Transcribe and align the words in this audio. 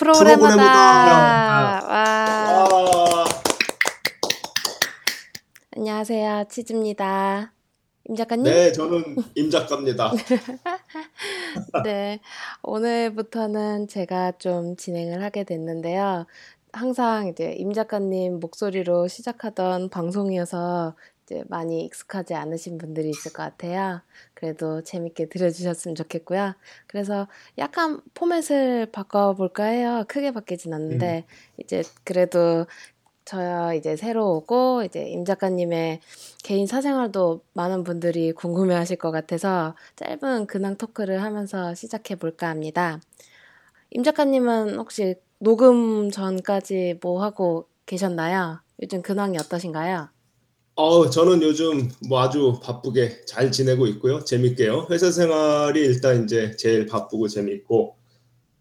프로그래머다. 0.00 0.56
와. 1.86 3.26
안녕하세요. 5.76 6.44
치즈입니다. 6.48 7.52
임 8.08 8.16
작가님? 8.16 8.44
네, 8.44 8.72
저는 8.72 9.16
임 9.34 9.50
작가입니다. 9.50 10.10
네, 11.84 12.20
오늘부터는 12.62 13.88
제가 13.88 14.32
좀 14.38 14.74
진행을 14.76 15.22
하게 15.22 15.44
됐는데요. 15.44 16.26
항상 16.72 17.28
이제 17.28 17.52
임 17.52 17.74
작가님 17.74 18.40
목소리로 18.40 19.06
시작하던 19.06 19.90
방송이어서 19.90 20.96
이제 21.26 21.44
많이 21.48 21.84
익숙하지 21.84 22.32
않으신 22.34 22.78
분들이 22.78 23.10
있을 23.10 23.34
것 23.34 23.42
같아요. 23.42 24.00
그래도 24.40 24.82
재밌게 24.82 25.26
들어주셨으면 25.26 25.94
좋겠고요. 25.94 26.54
그래서 26.86 27.28
약간 27.58 28.00
포맷을 28.14 28.86
바꿔볼까 28.90 29.64
해요. 29.64 30.04
크게 30.08 30.32
바뀌진 30.32 30.72
않는데, 30.72 31.26
음. 31.28 31.62
이제 31.62 31.82
그래도 32.04 32.66
저야 33.26 33.74
이제 33.74 33.96
새로 33.96 34.36
오고, 34.36 34.84
이제 34.84 35.06
임 35.10 35.26
작가님의 35.26 36.00
개인 36.42 36.66
사생활도 36.66 37.42
많은 37.52 37.84
분들이 37.84 38.32
궁금해 38.32 38.74
하실 38.74 38.96
것 38.96 39.10
같아서 39.10 39.74
짧은 39.96 40.46
근황 40.46 40.76
토크를 40.76 41.22
하면서 41.22 41.74
시작해 41.74 42.14
볼까 42.14 42.48
합니다. 42.48 42.98
임 43.90 44.02
작가님은 44.02 44.76
혹시 44.76 45.16
녹음 45.38 46.10
전까지 46.10 46.98
뭐 47.02 47.22
하고 47.22 47.68
계셨나요? 47.84 48.60
요즘 48.80 49.02
근황이 49.02 49.36
어떠신가요? 49.36 50.08
어, 50.80 51.10
저는 51.10 51.42
요즘 51.42 51.90
뭐 52.08 52.20
아주 52.20 52.58
바쁘게 52.62 53.26
잘 53.26 53.52
지내고 53.52 53.86
있고요. 53.88 54.24
재밌게요. 54.24 54.86
회사 54.90 55.10
생활이 55.10 55.78
일단 55.78 56.24
이제 56.24 56.56
제일 56.56 56.86
바쁘고 56.86 57.28
재밌고, 57.28 57.96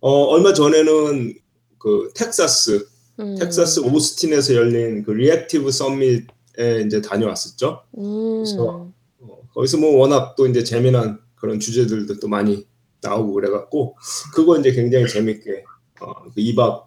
어, 0.02 0.12
얼마 0.26 0.52
전에는 0.52 1.34
그 1.78 2.12
텍사스, 2.14 2.88
음. 3.22 3.36
텍사스 3.36 3.80
오스틴에서 3.80 4.54
열린 4.54 5.04
그 5.04 5.12
Reactive 5.12 5.72
Summit에 5.72 6.82
이제 6.86 7.02
다녀왔었죠. 7.02 7.84
음. 7.98 8.44
그래서 8.44 8.90
어, 9.22 9.40
거기서 9.54 9.78
뭐 9.78 9.98
워낙 10.00 10.36
또 10.36 10.46
이제 10.46 10.62
재미난 10.66 11.20
그런 11.36 11.62
주제들도 11.62 12.20
또 12.20 12.28
많이 12.28 12.68
나오고 13.02 13.32
그래갖고, 13.32 13.96
그거 14.36 14.60
이제 14.60 14.74
굉장히 14.74 15.08
재밌게, 15.08 15.64
어, 16.02 16.24
그 16.36 16.42
2박 16.42 16.84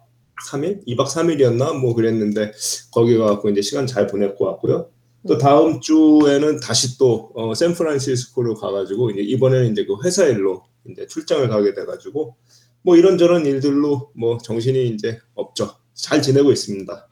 3일? 0.47 0.85
2박 0.85 1.07
3일이었나? 1.07 1.75
뭐 1.79 1.95
그랬는데, 1.95 2.51
거기 2.91 3.17
가갖고 3.17 3.49
이제 3.49 3.63
시간 3.63 3.87
잘 3.87 4.05
보냈고 4.05 4.45
왔고요. 4.45 4.93
또 5.27 5.37
다음 5.37 5.79
주에는 5.79 6.59
다시 6.59 6.97
또 6.97 7.31
어, 7.35 7.53
샌프란시스코로 7.53 8.55
가가지고 8.55 9.11
이제 9.11 9.21
이번에는 9.21 9.71
이제 9.71 9.85
그 9.85 9.95
회사 10.03 10.25
일로 10.25 10.63
이제 10.89 11.07
출장을 11.07 11.47
가게 11.47 11.73
돼가지고 11.73 12.35
뭐 12.81 12.97
이런저런 12.97 13.45
일들로 13.45 14.11
뭐 14.15 14.37
정신이 14.37 14.89
이제 14.89 15.19
없죠. 15.35 15.75
잘 15.93 16.21
지내고 16.21 16.51
있습니다. 16.51 17.07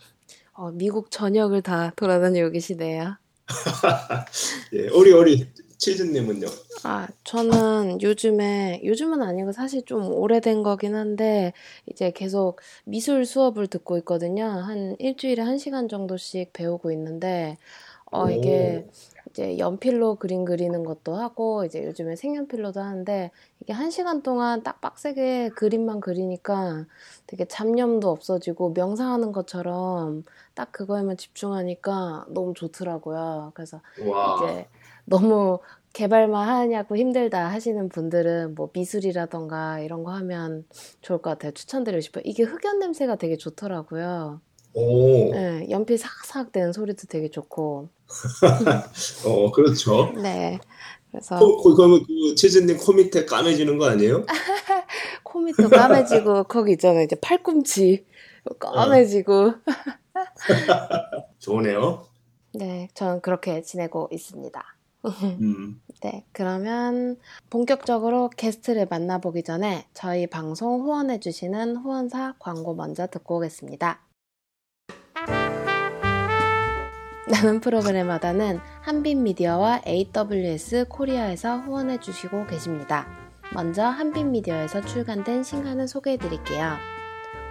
어, 0.53 0.72
미국 0.72 1.09
전역을 1.09 1.62
다 1.62 1.94
돌아다니고 1.95 2.52
계시네요. 2.52 3.16
예, 4.73 4.88
우리 4.90 5.48
치즈님은요? 5.81 6.48
아, 6.84 7.08
저는 7.23 8.03
요즘에, 8.03 8.81
요즘은 8.84 9.23
아니고 9.23 9.52
사실 9.52 9.84
좀 9.84 10.14
오래된 10.14 10.62
거긴 10.62 10.94
한데, 10.94 11.53
이제 11.88 12.12
계속 12.12 12.62
미술 12.86 13.25
수업을 13.25 13.66
듣고 13.66 13.98
있거든요. 14.00 14.46
한 14.46 14.96
일주일에 15.00 15.42
한 15.42 15.58
시간 15.58 15.88
정도씩 15.88 16.53
배우고 16.53 16.92
있는데, 16.92 17.58
어, 18.12 18.30
이게 18.30 18.86
이제 19.30 19.58
연필로 19.58 20.16
그림 20.16 20.44
그리는 20.45 20.84
것도 20.84 21.16
하고, 21.16 21.64
이제 21.66 21.84
요즘에 21.86 22.16
색연필로도 22.18 22.81
하는데, 22.81 23.31
이게 23.62 23.73
한 23.73 23.90
시간 23.90 24.22
동안 24.22 24.64
딱 24.64 24.81
빡세게 24.81 25.50
그림만 25.56 26.02
그리니까 26.02 26.86
되게 27.28 27.46
잡념도 27.46 28.09
없어지고, 28.09 28.74
명상하는 28.74 29.31
것처럼 29.31 30.24
딱 30.53 30.72
그거에만 30.74 31.16
집중하니까 31.18 32.25
너무 32.30 32.53
좋더라고요. 32.53 33.52
그래서 33.56 33.81
와. 34.06 34.35
이제 34.35 34.68
너무 35.06 35.59
개발만 35.94 36.47
하냐고 36.47 36.96
힘들다 36.97 37.50
하시는 37.50 37.90
분들은 37.90 38.56
뭐 38.56 38.69
미술이라던가 38.74 39.80
이런 39.80 40.03
거 40.03 40.12
하면 40.12 40.66
좋을 41.02 41.22
것 41.22 41.31
같아요. 41.31 41.52
추천드리고 41.52 42.02
싶어요. 42.02 42.24
이게 42.25 42.44
흑연 42.44 42.80
냄새가 42.80 43.16
되게 43.16 43.35
좋더라고요. 43.38 44.41
오. 44.74 45.32
네, 45.32 45.68
연필 45.70 45.98
삭삭 45.98 46.52
되는 46.52 46.72
소리도 46.72 47.08
되게 47.08 47.30
좋고. 47.30 47.90
어, 49.26 49.52
그렇죠. 49.52 50.14
네. 50.22 50.59
그래서 51.12 51.38
코, 51.38 51.76
그러면 51.76 52.04
그 52.08 52.36
치즈님 52.36 52.78
코 52.78 52.94
밑에 52.94 53.26
까매지는 53.26 53.78
거 53.78 53.86
아니에요? 53.86 54.26
코 55.24 55.40
밑도 55.42 55.70
까매지고 55.70 56.46
거기 56.50 56.72
있잖아요. 56.74 57.04
이제 57.04 57.16
팔꿈치 57.20 58.06
까매지고. 58.59 59.54
좋으네요. 61.40 62.06
네, 62.53 62.88
저는 62.94 63.22
그렇게 63.22 63.62
지내고 63.62 64.09
있습니다. 64.12 64.62
음. 65.42 65.82
네, 66.02 66.26
그러면 66.32 67.18
본격적으로 67.50 68.30
게스트를 68.30 68.88
만나보기 68.90 69.44
전에 69.44 69.88
저희 69.94 70.28
방송 70.28 70.82
후원해주시는 70.82 71.78
후원사 71.78 72.36
광고 72.40 72.74
먼저 72.76 73.08
듣고 73.08 73.38
오겠습니다. 73.38 74.02
나는 77.31 77.62
프로그램마다는 77.62 78.59
한빛미디어와 78.81 79.84
AWS 79.88 80.88
코리아에서 80.90 81.59
후원해 81.59 81.97
주시고 81.97 82.46
계십니다. 82.46 83.08
먼저 83.53 83.86
한빛미디어에서 83.86 84.81
출간된 84.81 85.41
신간을 85.41 85.88
소개해 85.88 86.18
드릴게요. 86.18 86.75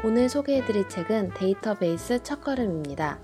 오늘 0.05 0.29
소개해 0.29 0.67
드릴 0.67 0.87
책은 0.87 1.31
데이터베이스 1.35 2.23
첫걸음입니다. 2.23 3.21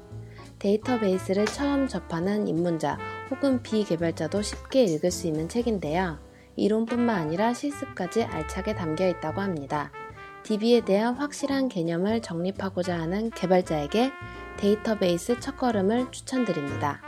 데이터베이스를 0.59 1.45
처음 1.45 1.89
접하는 1.89 2.49
입문자 2.49 2.97
혹은 3.31 3.63
비개발자도 3.63 4.41
쉽게 4.41 4.85
읽을 4.85 5.11
수 5.11 5.27
있는 5.27 5.51
책인데요. 5.51 6.19
이론뿐만 6.57 7.19
아니라 7.19 7.53
실습까지 7.53 8.23
알차게 8.25 8.77
담겨 8.77 9.07
있다고 9.07 9.43
합니다. 9.43 9.93
DB에 10.45 10.87
대한 10.87 11.17
확실한 11.17 11.69
개념을 11.69 12.23
정립하고자 12.23 12.99
하는 12.99 13.31
개발자에게 13.31 14.11
데이터베이스 14.57 15.41
첫걸음을 15.41 16.11
추천드립니다. 16.13 17.01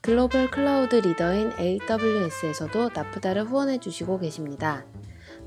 글로벌 0.00 0.50
클라우드 0.50 0.96
리더인 0.96 1.52
AWS에서도 1.58 2.90
나프다를 2.94 3.44
후원해 3.44 3.78
주시고 3.78 4.18
계십니다. 4.18 4.84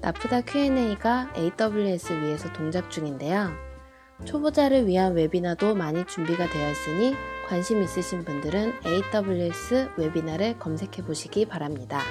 나프다 0.02 0.42
Q&A가 0.42 1.34
AWS 1.36 2.14
위에서 2.14 2.52
동작 2.54 2.90
중인데요. 2.90 3.52
초보자를 4.26 4.88
위한 4.88 5.14
웨비나도 5.14 5.76
많이 5.76 6.06
준비가 6.06 6.48
되어 6.50 6.72
있으니 6.72 7.16
관심 7.48 7.82
있으신 7.82 8.24
분들은 8.24 8.74
AWS 8.86 9.90
웨비나를 9.98 10.60
검색해 10.60 11.04
보시기 11.06 11.46
바랍니다. 11.46 12.02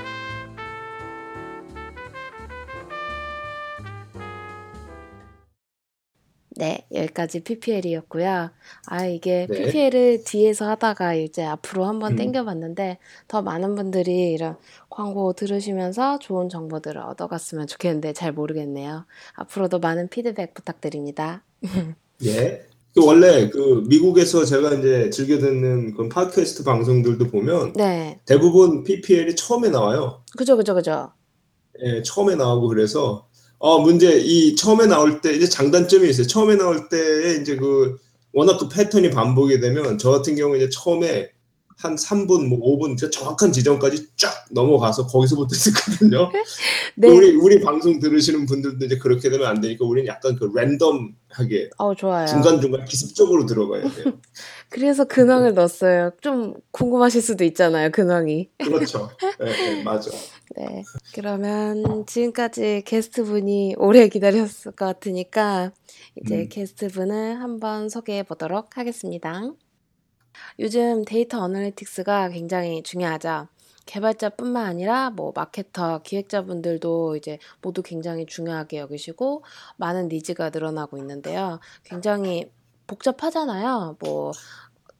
네, 6.61 6.87
여기까지 6.95 7.41
PPL이었고요. 7.41 8.51
아, 8.87 9.07
이게 9.07 9.47
네. 9.49 9.65
PPL을 9.65 10.25
뒤에서 10.25 10.69
하다가 10.69 11.15
이제 11.15 11.43
앞으로 11.43 11.87
한번 11.87 12.13
음. 12.13 12.17
땡겨봤는데 12.17 12.99
더 13.29 13.41
많은 13.41 13.75
분들이 13.77 14.33
이런 14.33 14.59
광고 14.91 15.33
들으시면서 15.33 16.19
좋은 16.19 16.51
정보들을 16.51 17.01
얻어갔으면 17.01 17.67
좋겠는데 17.67 18.13
잘 18.13 18.33
모르겠네요. 18.33 19.07
앞으로도 19.37 19.79
많은 19.79 20.09
피드백 20.09 20.53
부탁드립니다. 20.53 21.45
예. 22.27 22.67
그 22.95 23.07
원래 23.07 23.49
그 23.49 23.83
미국에서 23.89 24.45
제가 24.45 24.75
이제 24.75 25.09
즐겨 25.09 25.39
듣는 25.39 25.95
그 25.95 26.11
팟캐스트 26.11 26.65
방송들도 26.65 27.29
보면 27.29 27.73
네. 27.73 28.21
대부분 28.27 28.85
PPL이 28.85 29.35
처음에 29.35 29.71
나와요. 29.71 30.25
그죠, 30.37 30.59
그죠, 30.59 30.75
그죠. 30.75 31.11
예, 31.83 32.03
처음에 32.03 32.35
나오고 32.35 32.69
그래서 32.69 33.30
어, 33.61 33.79
문제, 33.79 34.19
이 34.19 34.57
처음에 34.57 34.87
나올 34.87 35.21
때 35.21 35.35
이제 35.35 35.47
장단점이 35.47 36.09
있어요. 36.09 36.27
처음에 36.27 36.57
나올 36.57 36.89
때에 36.89 37.37
이제 37.43 37.57
그 37.57 37.99
워낙 38.33 38.57
그 38.57 38.69
패턴이 38.69 39.11
반복이 39.11 39.61
되면 39.61 39.99
저 39.99 40.11
같은 40.11 40.35
경우 40.35 40.57
이제 40.57 40.71
처음에 40.71 41.31
한 41.81 41.97
3분, 41.97 42.47
뭐 42.47 42.61
5분, 42.61 43.11
정확한 43.11 43.53
지점까지 43.53 44.09
쫙 44.17 44.45
넘어가서 44.51 45.07
거기서부터 45.07 45.49
듣거든요. 45.57 46.31
네. 46.95 47.09
우리, 47.09 47.35
우리 47.37 47.61
방송 47.61 47.99
들으시는 47.99 48.45
분들도 48.45 48.85
이제 48.85 48.99
그렇게 48.99 49.31
되면 49.31 49.47
안 49.47 49.63
되니까 49.63 49.87
우리는 49.87 50.07
약간 50.07 50.37
그 50.37 50.51
랜덤하게. 50.55 51.71
어, 51.79 51.95
좋아요. 51.95 52.27
중간중간 52.27 52.85
기습적으로 52.85 53.47
들어가야 53.47 53.89
돼요. 53.89 54.13
그래서 54.69 55.07
근황을 55.07 55.55
넣었어요. 55.55 56.13
좀 56.21 56.55
궁금하실 56.71 57.23
수도 57.23 57.45
있잖아요, 57.45 57.91
근황이. 57.91 58.51
그렇죠. 58.59 59.11
네, 59.39 59.47
네 59.47 59.83
맞아. 59.83 60.11
네. 60.59 60.83
그러면 61.15 62.05
지금까지 62.07 62.83
게스트분이 62.85 63.77
오래 63.79 64.09
기다렸을 64.09 64.73
것 64.73 64.85
같으니까 64.85 65.73
이제 66.23 66.41
음. 66.41 66.49
게스트분을 66.51 67.41
한번 67.41 67.89
소개해 67.89 68.25
보도록 68.25 68.77
하겠습니다. 68.77 69.51
요즘 70.59 71.05
데이터 71.05 71.41
어널리틱스가 71.41 72.31
굉장히 72.31 72.83
중요하죠. 72.83 73.49
개발자뿐만 73.87 74.67
아니라 74.67 75.11
뭐 75.11 75.33
마케터, 75.35 76.01
기획자분들도 76.03 77.17
이제 77.17 77.39
모두 77.61 77.83
굉장히 77.83 78.25
중요하게 78.27 78.79
여기시고 78.79 79.43
많은 79.77 80.09
니즈가 80.09 80.51
늘어나고 80.51 80.97
있는데요. 80.99 81.59
굉장히 81.83 82.51
복잡하잖아요. 82.87 83.97
뭐 83.99 84.33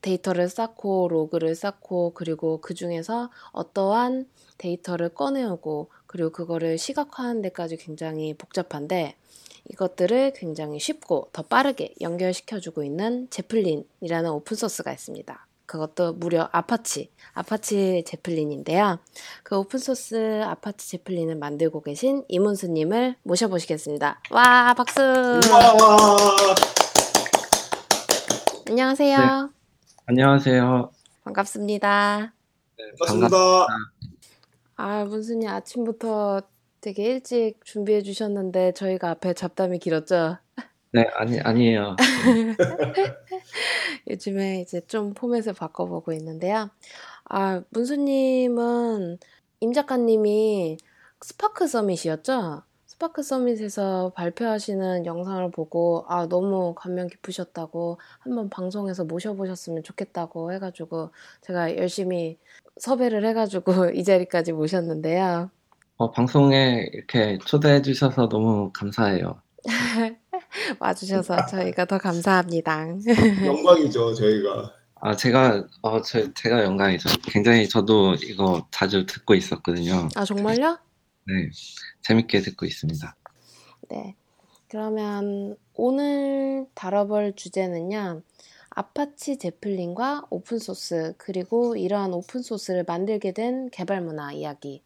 데이터를 0.01 0.49
쌓고 0.49 1.07
로그를 1.09 1.55
쌓고 1.55 2.13
그리고 2.13 2.59
그 2.59 2.73
중에서 2.73 3.29
어떠한 3.51 4.27
데이터를 4.57 5.09
꺼내오고 5.09 5.89
그리고 6.07 6.31
그거를 6.31 6.77
시각화하는 6.77 7.41
데까지 7.41 7.77
굉장히 7.77 8.33
복잡한데 8.33 9.15
이것들을 9.71 10.33
굉장히 10.35 10.79
쉽고 10.79 11.29
더 11.31 11.43
빠르게 11.43 11.93
연결시켜주고 12.01 12.83
있는 12.83 13.29
Zeppelin이라는 13.29 14.29
오픈소스가 14.29 14.91
있습니다. 14.91 15.47
그것도 15.65 16.13
무려 16.13 16.49
Apache, 16.51 17.09
Apache 17.33 18.03
Zeppelin인데요. 18.05 18.99
그 19.43 19.55
오픈소스 19.57 20.41
Apache 20.43 20.89
Zeppelin을 20.89 21.35
만들고 21.35 21.81
계신 21.81 22.25
이문수님을 22.27 23.15
모셔보시겠습니다. 23.23 24.19
와, 24.31 24.73
박수! 24.73 24.99
와. 25.01 25.39
안녕하세요. 28.67 29.17
네. 29.17 29.53
안녕하세요. 30.07 30.91
반갑습니다. 31.23 32.33
네, 32.77 32.83
반갑습니다. 32.99 33.37
아, 34.75 35.05
문수님 35.05 35.47
아침부터 35.47 36.41
되게 36.81 37.03
일찍 37.03 37.63
준비해 37.63 38.01
주셨는데 38.01 38.73
저희가 38.73 39.11
앞에 39.11 39.33
잡담이 39.33 39.77
길었죠? 39.77 40.37
네, 40.93 41.05
아니, 41.13 41.39
아니에요. 41.39 41.95
요즘에 44.09 44.61
이제 44.61 44.81
좀 44.87 45.13
포맷을 45.13 45.53
바꿔보고 45.53 46.11
있는데요. 46.13 46.69
아, 47.25 47.61
문수님은 47.69 49.19
임 49.61 49.73
작가님이 49.73 50.77
Spark 51.21 51.67
Summit이었죠? 51.67 52.63
Spark 52.87 53.23
Summit에서 53.23 54.11
발표하시는 54.15 55.05
영상을 55.05 55.49
보고 55.51 56.03
아 56.07 56.27
너무 56.27 56.75
감명 56.75 57.07
깊으셨다고 57.07 57.99
한번 58.19 58.49
방송에서 58.49 59.05
모셔보셨으면 59.05 59.83
좋겠다고 59.83 60.51
해가지고 60.53 61.11
제가 61.41 61.77
열심히 61.77 62.37
섭외를 62.77 63.25
해가지고 63.25 63.91
이 63.95 64.03
자리까지 64.03 64.51
모셨는데요. 64.51 65.49
어, 66.01 66.09
방송에 66.09 66.89
이렇게 66.93 67.37
초대해 67.45 67.83
주셔서 67.83 68.27
너무 68.27 68.71
감사해요. 68.73 69.39
와주셔서 70.79 71.45
저희가 71.45 71.85
더 71.85 71.99
감사합니다. 71.99 72.87
영광이죠, 73.45 74.15
저희가. 74.15 74.73
아, 74.95 75.15
제가, 75.15 75.63
어, 75.83 76.01
저, 76.01 76.33
제가 76.33 76.63
영광이죠. 76.63 77.07
굉장히 77.25 77.69
저도 77.69 78.15
이거 78.15 78.65
자주 78.71 79.05
듣고 79.05 79.35
있었거든요. 79.35 80.09
아 80.15 80.25
정말요? 80.25 80.79
네, 81.27 81.49
재밌게 82.01 82.41
듣고 82.41 82.65
있습니다. 82.65 83.15
네. 83.89 84.15
그러면 84.69 85.55
오늘 85.75 86.65
다뤄볼 86.73 87.33
주제는요. 87.35 88.23
Apache 88.71 89.37
Zeppelin과 89.37 90.23
오픈소스, 90.31 91.13
그리고 91.19 91.75
이러한 91.75 92.11
오픈소스를 92.11 92.85
만들게 92.87 93.33
된 93.33 93.69
개발 93.69 94.01
문화 94.01 94.31
이야기에 94.31 94.81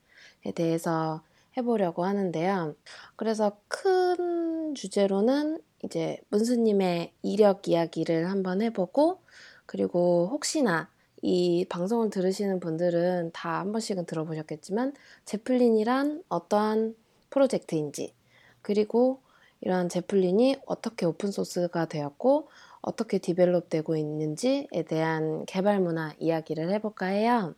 대해서 0.53 1.21
해보려고 1.57 2.05
하는데요. 2.05 2.75
그래서 3.15 3.57
큰 3.67 4.75
주제로는 4.75 5.59
이제 5.83 6.17
문수님의 6.29 7.11
이력 7.21 7.67
이야기를 7.67 8.29
한번 8.29 8.61
해보고, 8.61 9.19
그리고 9.65 10.27
혹시나 10.31 10.89
이 11.21 11.65
방송을 11.69 12.09
들으시는 12.09 12.59
분들은 12.59 13.31
다 13.33 13.59
한 13.59 13.71
번씩은 13.71 14.05
들어보셨겠지만, 14.05 14.93
Zeppelin이란 15.25 16.23
어떠한 16.29 16.95
프로젝트인지, 17.29 18.13
그리고 18.61 19.21
이러한 19.61 19.89
Zeppelin이 19.89 20.57
어떻게 20.65 21.05
오픈소스가 21.05 21.85
되었고, 21.87 22.49
어떻게 22.81 23.17
develop 23.17 23.69
되고 23.69 23.95
있는지에 23.95 24.83
대한 24.87 25.45
개발 25.47 25.79
문화 25.79 26.13
이야기를 26.19 26.69
해볼까 26.71 27.07
해요. 27.07 27.55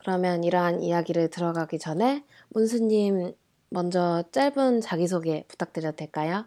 그러면 0.00 0.44
이러한 0.44 0.82
이야기를 0.82 1.30
들어가기 1.30 1.78
전에 1.78 2.24
문수님 2.50 3.34
먼저 3.70 4.24
짧은 4.32 4.80
자기소개 4.80 5.44
부탁드려도 5.48 5.96
될까요? 5.96 6.46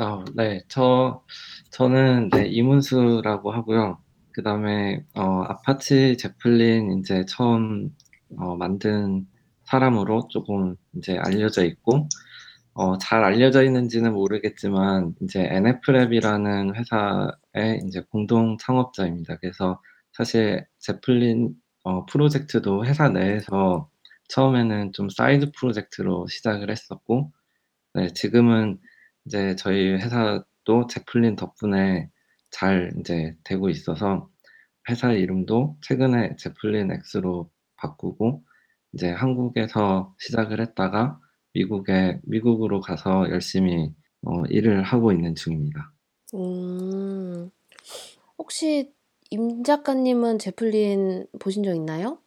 어, 0.00 0.24
네, 0.34 0.62
저, 0.68 1.22
저는 1.70 2.30
네, 2.30 2.46
이문수라고 2.46 3.52
하고요. 3.52 3.98
그 4.32 4.42
다음에, 4.42 5.04
어, 5.14 5.42
Apache 5.42 6.16
Zeppelin 6.16 6.98
이제 7.00 7.24
처음, 7.26 7.90
어, 8.38 8.56
만든 8.56 9.26
사람으로 9.64 10.28
조금 10.30 10.76
이제 10.96 11.18
알려져 11.18 11.64
있고, 11.64 12.08
어, 12.74 12.96
잘 12.98 13.22
알려져 13.24 13.62
있는지는 13.64 14.14
모르겠지만, 14.14 15.14
이제 15.22 15.46
NFLab이라는 15.50 16.74
회사의 16.76 17.82
이제 17.86 18.02
공동 18.10 18.56
창업자입니다. 18.58 19.36
그래서 19.38 19.80
사실 20.12 20.66
제플린, 20.78 21.54
어, 21.84 22.06
프로젝트도 22.06 22.84
회사 22.84 23.08
내에서 23.08 23.88
처음에는 24.28 24.92
좀 24.92 25.08
사이드 25.08 25.52
프로젝트로 25.52 26.26
시작을 26.28 26.70
했었고, 26.70 27.32
네, 27.94 28.12
지금은 28.12 28.78
이제 29.26 29.56
저희 29.56 29.92
회사도 29.92 30.86
제플린 30.88 31.36
덕분에 31.36 32.08
잘 32.50 32.92
이제 33.00 33.36
되고 33.44 33.68
있어서 33.68 34.28
회사 34.88 35.12
이름도 35.12 35.76
최근에 35.82 36.36
Zeppelin 36.36 36.90
X로 37.14 37.50
바꾸고 37.76 38.42
이제 38.92 39.10
한국에서 39.10 40.14
시작을 40.18 40.60
했다가 40.60 41.18
미국에 41.54 42.20
미국으로 42.24 42.80
가서 42.80 43.28
열심히 43.30 43.94
어, 44.22 44.44
일을 44.48 44.82
하고 44.82 45.12
있는 45.12 45.34
중입니다. 45.34 45.92
음, 46.34 47.50
혹시 48.38 48.92
임 49.32 49.64
작가님은 49.64 50.38
제플린 50.38 51.24
보신 51.38 51.64
적 51.64 51.74
있나요? 51.74 52.18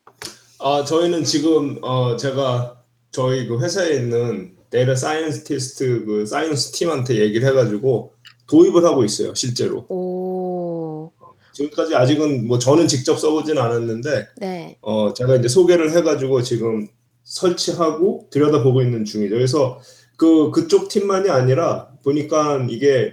아, 0.58 0.84
저희는 0.84 1.24
지금 1.24 1.78
어, 1.84 2.16
제가 2.18 2.82
저희 3.12 3.46
그 3.46 3.62
회사에 3.62 3.94
있는 3.94 4.56
data 4.72 4.96
scientist 4.96 6.06
그 6.06 6.26
science 6.26 6.72
팀한테 6.72 7.18
얘기를 7.18 7.48
해가지고 7.48 8.14
도입을 8.48 8.84
하고 8.86 9.04
있어요, 9.06 9.36
실제로. 9.36 9.86
오, 9.88 11.12
지금까지 11.54 11.96
아직은 11.96 12.48
뭐 12.48 12.58
저는 12.58 12.88
직접 12.88 13.20
써보진 13.20 13.60
않았는데 13.60 14.28
네. 14.38 14.80
어, 14.82 15.14
제가 15.14 15.36
이제 15.36 15.48
소개를 15.48 15.92
해가지고 15.96 16.42
지금 16.42 16.88
설치하고 17.24 18.30
들여다보고 18.32 18.82
있는 18.82 19.06
중이죠. 19.06 19.36
그래서 19.36 19.80
그 20.18 20.50
그쪽 20.50 20.90
팀만이 20.90 21.30
아니라 21.30 21.90
보니까 22.04 22.66
이게 22.68 23.12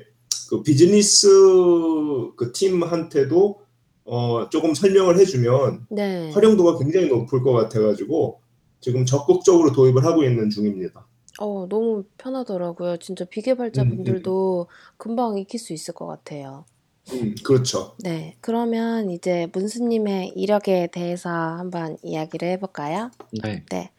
그 0.48 0.62
비즈니스 0.62 1.28
그 2.36 2.52
팀한테도 2.54 3.61
어, 4.04 4.48
조금 4.50 4.74
설명을 4.74 5.18
해주면 5.18 5.86
네. 5.90 6.30
활용도가 6.32 6.78
굉장히 6.78 7.08
높을 7.08 7.42
것 7.42 7.52
같아 7.52 7.80
가지고 7.80 8.40
지금 8.80 9.04
적극적으로 9.04 9.72
도입을 9.72 10.04
하고 10.04 10.24
있는 10.24 10.50
중입니다. 10.50 11.06
어, 11.40 11.66
너무 11.68 12.04
편하더라고요. 12.18 12.98
진짜 12.98 13.24
비개발자분들도 13.24 14.66
금방 14.96 15.38
익힐 15.38 15.58
수 15.58 15.72
있을 15.72 15.94
것 15.94 16.06
같아요. 16.06 16.64
음, 17.12 17.34
그렇죠. 17.42 17.94
네. 17.98 18.36
그러면 18.40 19.10
이제 19.10 19.48
문수님의 19.52 20.32
이력에 20.36 20.88
대해서 20.92 21.30
한번 21.30 21.96
이야기를 22.02 22.48
해 22.48 22.58
볼까요? 22.58 23.10
네, 23.42 23.64
네. 23.70 23.90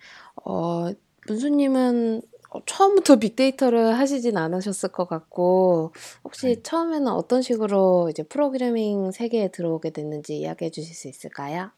어, 0.45 0.89
문수님은 1.27 2.21
어, 2.23 2.32
처음부터 2.65 3.17
빅데이터를 3.17 3.97
하시진 3.97 4.37
않으셨을 4.37 4.91
것 4.91 5.07
같고, 5.07 5.93
혹시 6.23 6.57
네. 6.57 6.61
처음에는 6.63 7.07
어떤 7.07 7.41
식으로 7.41 8.09
이제 8.09 8.23
프로그래밍 8.23 9.11
세계에 9.11 9.49
들어오게 9.51 9.91
됐는지 9.91 10.37
이야기해 10.37 10.71
주실 10.71 10.95
수 10.95 11.07
있을까요? 11.07 11.71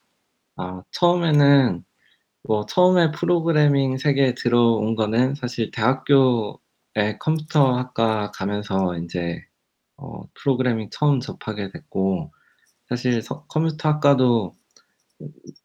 아, 0.57 0.83
처음에는 0.91 1.83
뭐 2.43 2.65
처음에 2.67 3.11
프로그래밍 3.11 3.97
세계에 3.97 4.35
들어온 4.35 4.95
거는 4.95 5.35
사실 5.35 5.71
대학교에 5.71 7.17
컴퓨터 7.19 7.73
학과 7.77 8.31
가면서 8.31 8.97
이제 8.99 9.43
어, 9.97 10.23
프로그래밍 10.35 10.89
처음 10.91 11.19
접하게 11.21 11.71
됐고 11.71 12.31
사실 12.89 13.21
서- 13.23 13.45
컴퓨터 13.47 13.89
학과도 13.89 14.53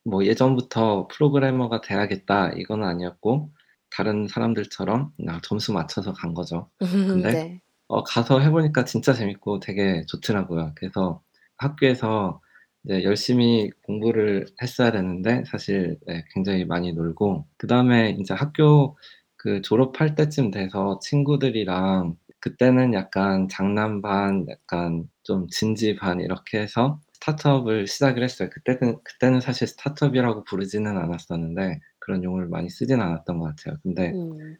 뭐 0.05 0.25
예전부터 0.25 1.09
프로그래머가 1.09 1.81
돼야겠다 1.81 2.50
이건 2.52 2.85
아니었고 2.85 3.50
다른 3.90 4.28
사람들처럼 4.28 5.12
그냥 5.16 5.40
점수 5.42 5.73
맞춰서 5.73 6.12
간 6.12 6.35
거죠. 6.35 6.70
근데 6.80 7.32
네. 7.32 7.61
어, 7.88 8.02
가서 8.04 8.40
해보니까 8.40 8.85
진짜 8.85 9.12
재밌고 9.12 9.61
되게 9.61 10.04
좋더라고요. 10.06 10.73
그래서 10.76 11.23
학교에서 11.56 12.40
이제 12.85 13.02
열심히 13.04 13.70
공부를 13.82 14.47
했어야 14.62 14.92
되는데 14.92 15.44
사실 15.47 15.99
네, 16.06 16.25
굉장히 16.32 16.64
많이 16.64 16.92
놀고 16.92 17.47
그 17.59 17.66
다음에 17.66 18.16
이제 18.18 18.32
학교 18.32 18.97
그 19.37 19.61
졸업할 19.62 20.14
때쯤 20.14 20.50
돼서 20.50 20.99
친구들이랑 21.02 22.16
그때는 22.40 22.94
약간 22.94 23.49
장난 23.49 24.00
반, 24.02 24.47
약간 24.49 25.09
좀 25.23 25.47
진지 25.49 25.97
반 25.97 26.20
이렇게 26.20 26.59
해서 26.61 27.00
스타트업을 27.14 27.87
시작을 27.87 28.23
했어요. 28.23 28.49
그때는 28.50 28.99
그때는 29.04 29.40
사실 29.40 29.66
스타트업이라고 29.66 30.44
부르지는 30.44 30.97
않았었는데 30.97 31.80
그런 32.11 32.25
용어를 32.25 32.49
많이 32.49 32.69
쓰진 32.71 33.00
않았던 33.00 33.38
것 33.38 33.57
같아요. 33.57 33.79
근데 33.83 34.11
음. 34.14 34.57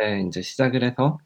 네, 0.00 0.20
인제 0.20 0.42
시작을 0.42 0.82
해서 0.84 1.18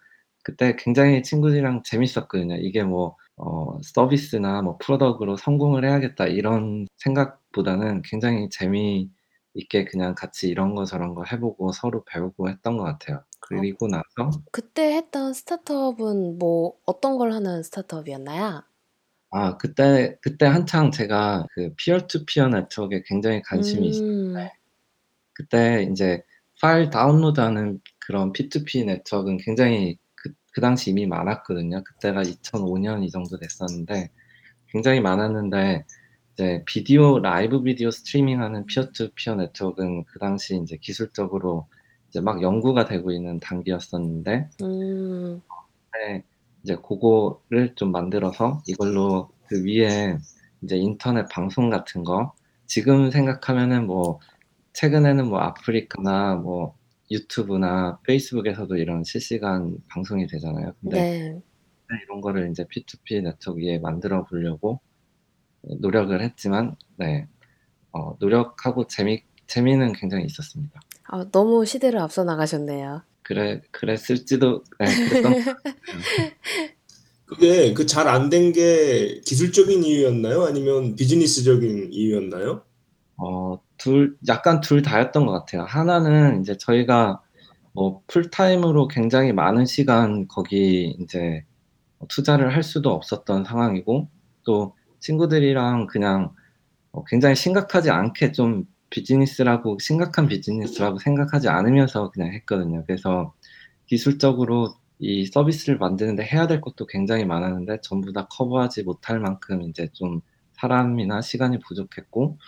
그때 0.45 0.77
굉장히 0.77 1.23
친구들이랑 1.23 1.83
재밌었거든요. 1.85 2.57
이게 2.57 2.83
뭐 2.85 3.17
어 3.39 3.79
'서비스나 3.83 4.63
뭐 4.63 4.79
product로 4.79 5.37
성공을 5.37 5.85
해야겠다.' 5.85 6.27
이런 6.29 6.87
생각보다는 6.99 8.01
굉장히 8.03 8.49
재미 8.51 9.11
있게 9.55 9.85
그냥 9.85 10.15
같이 10.15 10.49
이런 10.49 10.75
거 10.75 10.85
저런 10.87 11.15
거 11.15 11.23
해 11.25 11.39
보고 11.41 11.71
서로 11.73 12.03
배우고 12.05 12.49
했던 12.49 12.77
것 12.79 12.85
같아요. 12.85 13.19
어. 13.19 13.23
그리고 13.41 13.89
나서 13.89 14.31
그때 14.53 14.95
했던 14.97 15.33
스타트업은 15.35 16.39
뭐 16.39 16.75
어떤 16.87 17.19
걸 17.19 17.33
하는 17.33 17.63
스타트업이었나요? 17.63 18.63
아 19.31 19.57
그때 19.59 20.17
그때 20.23 20.47
한창 20.47 20.91
제가 20.91 21.47
그 21.55 21.75
peer 21.77 22.07
to 22.07 22.25
peer 22.27 22.49
네트워크에 22.49 23.03
굉장히 23.07 23.43
관심이 23.43 23.89
있었는데 23.89 24.41
음. 24.55 24.66
그때 25.37 25.83
인제 25.83 26.23
파일 26.61 26.91
다운로드하는 26.91 27.81
그런 27.99 28.33
P2P 28.33 28.87
네트워크는 28.87 29.39
굉장히 29.39 29.99
그 30.15 30.33
그 30.57 30.63
당시 30.63 30.89
이미 30.89 31.07
많았거든요. 31.07 31.85
그때가 31.85 32.23
2005년 32.23 33.05
이 33.05 33.11
정도 33.11 33.37
됐었는데 33.39 34.09
굉장히 34.69 35.03
많았는데 35.03 35.85
이제 36.33 36.63
비디오 36.65 37.19
라이브 37.19 37.63
비디오 37.63 37.91
스트리밍하는 37.91 38.65
peer 38.65 38.91
to 38.91 39.11
peer 39.15 39.35
네트워크는 39.35 40.05
그 40.05 40.19
당시 40.19 40.55
인제 40.55 40.79
기술적으로 40.79 41.69
이제 42.09 42.23
막 42.23 42.41
연구가 42.41 42.87
되고 42.87 43.13
있는 43.13 43.39
단계였었는데 43.39 44.49
음. 44.63 45.43
네. 45.93 46.25
이제 46.63 46.75
고거를 46.75 47.75
좀 47.75 47.93
만들어서 47.93 48.63
이걸로 48.67 49.29
그 49.49 49.63
위에 49.63 50.17
이제 50.63 50.77
인터넷 50.77 51.29
방송 51.29 51.69
같은 51.69 52.03
거 52.03 52.33
지금 52.65 53.11
생각하면은 53.11 53.87
뭐 53.87 54.21
최근에는 54.77 55.29
뭐 55.29 55.41
아프리카나 55.41 56.37
뭐 56.37 56.77
유튜브나 57.11 57.99
페이스북에서도 58.07 58.77
이런 58.77 59.05
실시간 59.05 59.79
방송이 59.89 60.27
되잖아요. 60.27 60.75
근데 60.81 60.97
네. 60.99 61.43
네 61.89 61.97
이런 62.05 62.21
거를 62.21 62.47
인제 62.49 62.65
P2P 62.69 63.23
네트워크 63.23 63.61
위에 63.61 63.79
만들어 63.79 64.25
보려고 64.27 64.81
어 65.63 65.75
노력을 65.81 66.21
했지만 66.21 66.77
네 66.99 67.27
어 67.93 68.17
노력하고 68.21 68.87
재미 68.89 69.23
재미는 69.47 69.93
굉장히 69.95 70.27
있었습니다. 70.27 70.81
아 71.09 71.25
너무 71.31 71.65
시대를 71.65 71.99
앞서 72.01 72.25
나가셨네요. 72.25 73.03
그래 73.23 73.63
그랬을지도 73.73 74.65
네. 74.79 74.87
그게 77.27 77.75
그 77.75 77.87
잘 77.87 78.07
안 78.09 78.31
된 78.31 78.53
게 78.53 79.21
기술적인 79.27 79.83
이유였나요? 79.85 80.45
아니면 80.45 80.95
비즈니스적인 80.95 81.93
이유였나요? 81.93 82.65
어 83.19 83.59
둘 83.79 84.17
약간 84.29 84.61
둘 84.61 84.83
다였던 84.83 85.27
것 85.27 85.33
같아요. 85.33 85.65
하나는 85.65 86.39
인제 86.39 86.57
저희가 86.59 87.21
뭐 87.73 88.03
풀타임으로 88.07 88.89
굉장히 88.89 89.33
많은 89.33 89.67
시간 89.67 90.29
거기 90.29 90.97
어 91.99 92.07
투자를 92.09 92.55
할 92.55 92.63
수도 92.63 92.93
없었던 92.93 93.45
상황이고 93.45 94.09
또 94.45 94.75
친구들이랑 95.01 95.87
그냥 95.87 96.35
어 96.93 97.05
굉장히 97.05 97.37
심각하지 97.37 97.91
않게 97.91 98.33
좀 98.33 98.65
비즈니스라고 98.91 99.79
심각한 99.81 100.29
비즈니스라고 100.29 100.99
생각하지 100.99 101.49
않으면서 101.49 102.11
그냥 102.13 102.33
했거든요. 102.35 102.85
그래서 102.87 103.35
기술적으로 103.87 104.75
이 104.99 105.27
서비스를 105.27 105.79
만드는데 105.79 106.25
해야 106.25 106.47
될 106.47 106.61
것도 106.61 106.87
굉장히 106.87 107.25
많았는데 107.27 107.81
전부 107.83 108.13
다 108.13 108.27
커버하지 108.31 108.83
못할 108.85 109.21
만큼 109.21 109.63
인제 109.63 109.91
좀 109.93 110.21
사람이나 110.55 111.21
시간이 111.21 111.59
부족했고 111.61 112.39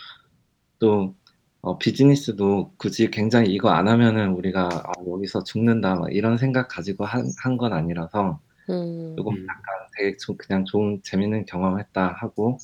또 0.79 1.15
어 1.61 1.77
비즈니스도 1.77 2.73
굳이 2.77 3.11
굉장히 3.11 3.51
'이거 3.53 3.69
안 3.69 3.87
하면은 3.87 4.31
우리가 4.33 4.69
아 4.85 4.91
여기서 5.07 5.43
죽는다.' 5.43 5.95
막 5.95 6.13
이런 6.13 6.37
생각 6.37 6.67
가지고 6.69 7.05
한한건 7.05 7.73
아니라서 7.73 8.39
음. 8.69 9.15
음. 9.17 9.47
약간 9.47 9.87
되게 9.97 10.15
좀 10.17 10.37
그냥 10.37 10.63
'좋은 10.65 11.01
재밌는 11.03 11.45
경험했다.' 11.45 12.07
하고 12.19 12.57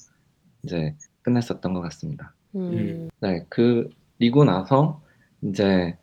인제 0.64 0.96
끝냈었던 1.24 1.74
것 1.74 1.82
같습니다. 1.82 2.34
음. 2.56 2.60
음. 2.72 3.10
네. 3.20 3.46
그리고 3.50 4.46
나서 4.46 5.02
인제 5.42 5.98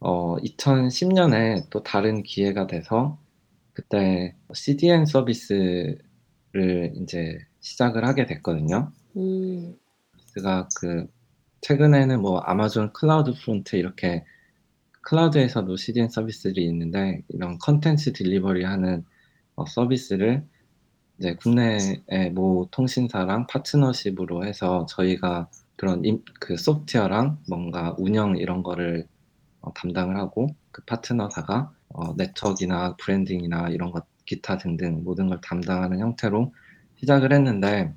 어 0.00 0.36
2010년에 0.38 1.68
또 1.70 1.82
다른 1.82 2.22
기회가 2.22 2.66
돼서 2.68 3.18
그때 3.72 4.36
CDN 4.54 5.06
서비스를 5.06 5.98
인제 6.94 7.38
시작을 7.60 8.04
하게 8.06 8.26
됐거든요. 8.26 8.92
음. 9.16 9.76
제가 10.34 10.68
그 10.80 11.06
최근에는 11.62 12.20
뭐 12.22 12.40
Amazon 12.40 12.92
CloudFront 12.92 13.76
이렇게 13.76 14.24
클라우드에서도 15.02 15.76
CDN 15.76 16.08
서비스들이 16.10 16.64
있는데 16.66 17.22
이런 17.28 17.58
콘텐츠 17.58 18.12
delivery 18.12 18.64
하는 18.64 19.04
어 19.56 19.66
서비스를 19.66 20.44
이제 21.18 21.34
국내의 21.36 22.32
모 22.34 22.68
통신사랑 22.72 23.46
파트너십으로 23.48 24.46
해서 24.46 24.86
저희가 24.88 25.50
그런 25.76 26.04
임 26.04 26.24
그 26.40 26.56
소프트웨어랑 26.56 27.38
뭔가 27.48 27.94
운영 27.98 28.36
이런 28.38 28.62
거를 28.62 29.06
어 29.60 29.72
담당을 29.74 30.16
하고 30.16 30.48
그 30.72 30.82
파트너사가 30.86 31.72
어 31.90 32.14
네트워크나 32.16 32.96
브랜딩이나 32.98 33.70
이런 33.70 33.90
것 33.92 34.06
기타 34.26 34.58
등등 34.58 35.02
모든 35.04 35.28
걸 35.28 35.40
담당하는 35.42 36.00
형태로 36.00 36.54
시작을 36.96 37.32
했는데 37.32 37.94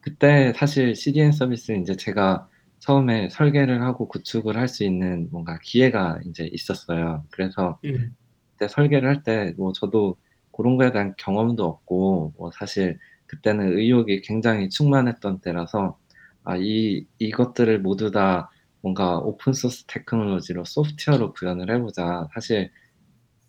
그때 0.00 0.52
사실 0.56 0.94
CDN 0.94 1.32
서비스는 1.32 1.80
인제 1.80 1.96
제가 1.96 2.48
처음에 2.80 3.28
설계를 3.30 3.82
하고 3.82 4.08
구축을 4.08 4.56
할 4.56 4.68
수 4.68 4.84
있는 4.84 5.28
뭔가 5.30 5.58
기회가 5.62 6.18
인제 6.24 6.48
있었어요. 6.52 7.24
그래서 7.30 7.78
음. 7.84 8.16
그때 8.58 8.68
설계를 8.68 9.08
할 9.08 9.22
때 9.24 9.54
뭐 9.56 9.72
저도 9.72 10.16
고런 10.50 10.76
거에 10.76 10.92
대한 10.92 11.14
경험도 11.18 11.64
없고 11.64 12.34
뭐 12.38 12.50
사실 12.52 12.98
그때는 13.26 13.76
의욕이 13.78 14.22
굉장히 14.22 14.68
충만했던 14.70 15.40
때라서 15.40 15.98
'아 16.44 16.56
이 16.58 17.06
이것들을 17.18 17.80
모두 17.80 18.10
다 18.10 18.50
뭔가 18.82 19.18
open 19.18 19.52
source 19.52 19.84
technology로 19.86 20.64
소프트웨어로 20.64 21.32
구현을 21.34 21.70
해 21.74 21.80
보자.' 21.80 22.28
사실 22.34 22.70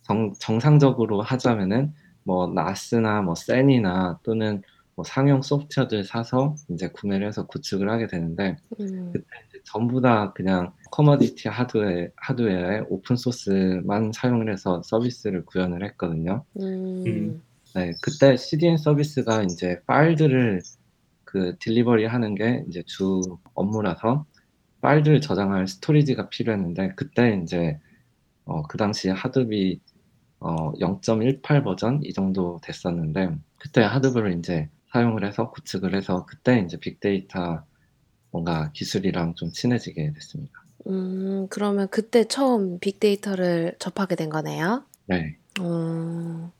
정 0.02 0.32
정상적으로 0.38 1.22
하자면은 1.22 1.92
뭐 2.24 2.46
NAS나 2.48 3.22
뭐 3.22 3.34
SAN이나 3.34 4.18
또는 4.22 4.62
뭐 4.98 5.04
상용 5.04 5.42
소프트웨어들 5.42 6.02
사서 6.02 6.56
인제 6.68 6.88
구매를 6.88 7.28
해서 7.28 7.46
구축을 7.46 7.88
하게 7.88 8.08
되는데 8.08 8.56
음. 8.80 9.12
그때 9.12 9.26
이제 9.48 9.60
전부 9.64 10.00
다 10.00 10.32
그냥 10.32 10.72
커머디티 10.90 11.46
하드웨어 11.48 12.08
하드웨어에 12.16 12.82
오픈 12.88 13.14
소스만 13.14 14.10
사용을 14.12 14.50
해서 14.52 14.82
서비스를 14.84 15.44
구현을 15.46 15.84
했거든요. 15.84 16.44
음. 16.58 17.04
음. 17.06 17.42
네. 17.76 17.92
그때 18.02 18.36
CDN 18.36 18.76
서비스가 18.76 19.44
인제 19.44 19.82
파일들을 19.86 20.62
그 21.22 21.54
delivery 21.60 22.04
하는 22.06 22.34
게 22.34 22.64
인제 22.66 22.82
주 22.86 23.20
업무라서 23.54 24.26
파일들을 24.80 25.20
저장할 25.20 25.68
storage가 25.68 26.28
필요했는데 26.28 26.94
그때 26.96 27.30
인제 27.34 27.78
어 28.46 28.62
그 28.68 28.78
당시에 28.78 29.12
하드비 29.12 29.80
어 30.40 30.72
0.18 30.80 31.62
버전 31.62 32.00
이 32.02 32.12
정도 32.12 32.58
됐었는데 32.64 33.36
그때 33.60 33.82
하드브를 33.82 34.32
인제 34.32 34.68
사용을 34.92 35.24
해서 35.26 35.50
구축을 35.50 35.94
해서 35.94 36.26
그때 36.26 36.58
인제 36.58 36.78
빅데이터 36.80 37.64
뭔가 38.30 38.70
기술이랑 38.72 39.34
좀 39.36 39.50
친해지게 39.52 40.12
됐습니다. 40.14 40.52
음 40.88 41.48
그러면 41.50 41.88
그때 41.90 42.24
처음 42.24 42.78
빅데이터를 42.80 43.76
접하게 43.78 44.16
된 44.16 44.30
거네요? 44.30 44.84
네. 45.06 45.36
어. 45.60 46.52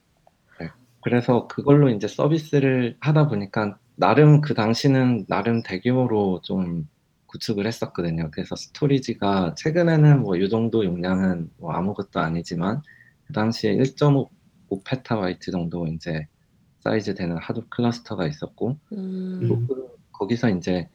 네. 0.61 0.69
그래서 1.03 1.47
그걸로 1.49 1.89
인제 1.91 2.09
서비스를 2.09 2.97
하다 3.01 3.29
보니깐 3.29 3.77
나름 3.97 4.41
그 4.41 4.55
당시는 4.55 5.27
나름 5.29 5.63
대규모로 5.63 6.41
좀 6.45 6.89
구축을 7.27 7.67
했었거든요. 7.67 8.31
그래서 8.33 8.57
storage가 8.57 9.55
최근에는 9.57 10.23
뭐요 10.23 10.49
정도 10.49 10.85
용량은 10.85 11.51
뭐 11.59 11.73
아무것도 11.73 12.21
아니지만 12.21 12.83
그 13.27 13.33
당시에 13.35 13.73
1.5 13.75 14.31
페타바이트 14.85 15.51
정도 15.53 15.87
인제 15.87 16.27
사이즈 16.81 17.15
되는 17.15 17.37
Hadoop 17.38 17.62
cluster가 17.69 18.27
있었고 18.27 18.77
음. 18.93 19.41
음. 19.43 19.49
로그 19.49 19.89
거기서 20.13 20.49
인제 20.51 20.89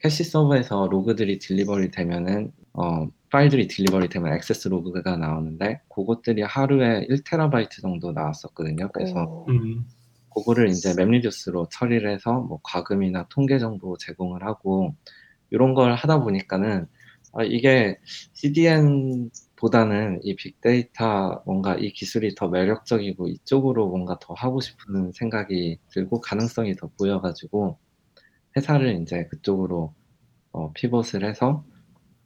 cache 0.00 0.24
서버에서 0.24 0.88
로그들이 0.88 1.38
delivery 1.38 1.90
되면은 1.90 2.52
어 2.74 3.06
파일들이 3.30 3.68
delivery 3.68 4.08
되면 4.08 4.34
access 4.34 4.68
로그가 4.68 5.16
나오는데 5.16 5.80
고것들이 5.88 6.42
하루에 6.42 7.06
1 7.08 7.24
테라바이트 7.24 7.80
정도 7.80 8.12
나왔었거든요. 8.12 8.88
그래서 8.92 9.24
오. 9.24 9.46
음. 9.48 9.86
고거를 10.30 10.68
인제 10.68 10.94
MapReduce로 10.96 11.68
처리를 11.70 12.10
해서 12.10 12.40
뭐 12.40 12.58
과금이나 12.62 13.26
통계 13.28 13.58
정보 13.58 13.96
제공을 13.98 14.42
하고 14.44 14.94
요런 15.52 15.74
걸 15.74 15.94
하다 15.94 16.20
보니까는 16.20 16.86
아 17.34 17.44
이게 17.44 17.98
CDN 18.32 19.30
보다는 19.62 20.18
이 20.24 20.34
빅데이터 20.34 21.40
뭔가 21.46 21.76
이 21.76 21.92
기술이 21.92 22.34
더 22.34 22.48
매력적이고 22.48 23.28
이쪽으로 23.28 23.88
뭔가 23.88 24.18
더 24.20 24.34
하고 24.34 24.60
싶은 24.60 25.12
생각이 25.12 25.78
들고 25.92 26.20
가능성이 26.20 26.74
더 26.74 26.90
보여 26.98 27.20
가지고 27.20 27.78
회사를 28.56 29.00
이제 29.00 29.26
그쪽으로 29.26 29.94
어, 30.50 30.72
피벗을 30.72 31.24
해서 31.24 31.64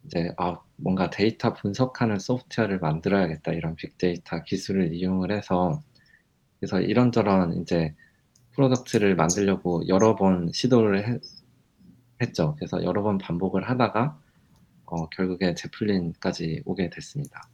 이제 0.03 0.31
아 0.37 0.59
뭔가 0.77 1.11
데이터 1.11 1.53
분석하는 1.53 2.17
소프트웨어를 2.17 2.79
만들어야겠다 2.79 3.53
이런 3.53 3.75
빅데이터 3.75 4.41
기술을 4.41 4.95
이용을 4.95 5.31
해서 5.31 5.83
그래서 6.59 6.81
이런저런 6.81 7.61
이제 7.61 7.93
product를 8.53 9.15
만들려고 9.15 9.87
여러 9.87 10.15
번 10.15 10.49
시도를 10.51 11.07
해, 11.07 11.19
했죠. 12.19 12.55
그래서 12.57 12.83
여러 12.83 13.03
번 13.03 13.19
반복을 13.19 13.69
하다가 13.69 14.19
어, 14.87 15.07
결국에 15.09 15.53
Zeppelin까지 15.53 16.63
오게 16.65 16.89
됐습니다. 16.89 17.47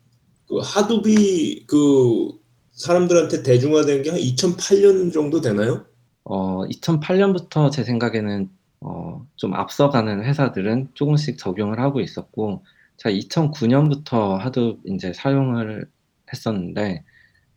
그 0.47 0.59
Hadoop이 0.59 1.65
그 1.67 2.31
사람들한테 2.71 3.43
대중화된 3.43 4.03
게 4.03 4.09
한 4.09 4.19
2008년 4.19 5.13
정도 5.13 5.41
되나요? 5.41 5.85
어, 6.23 6.65
2008년부터 6.67 7.71
제 7.71 7.83
생각에는 7.83 8.49
어, 8.81 9.25
좀 9.35 9.53
앞서가는 9.53 10.25
회사들은 10.25 10.89
조금씩 10.93 11.37
적용을 11.37 11.79
하고 11.79 12.01
있었고, 12.01 12.63
제가 12.97 13.15
2009년부터 13.15 14.37
Hadoop 14.37 14.77
이제 14.85 15.13
사용을 15.13 15.87
했었는데, 16.31 17.03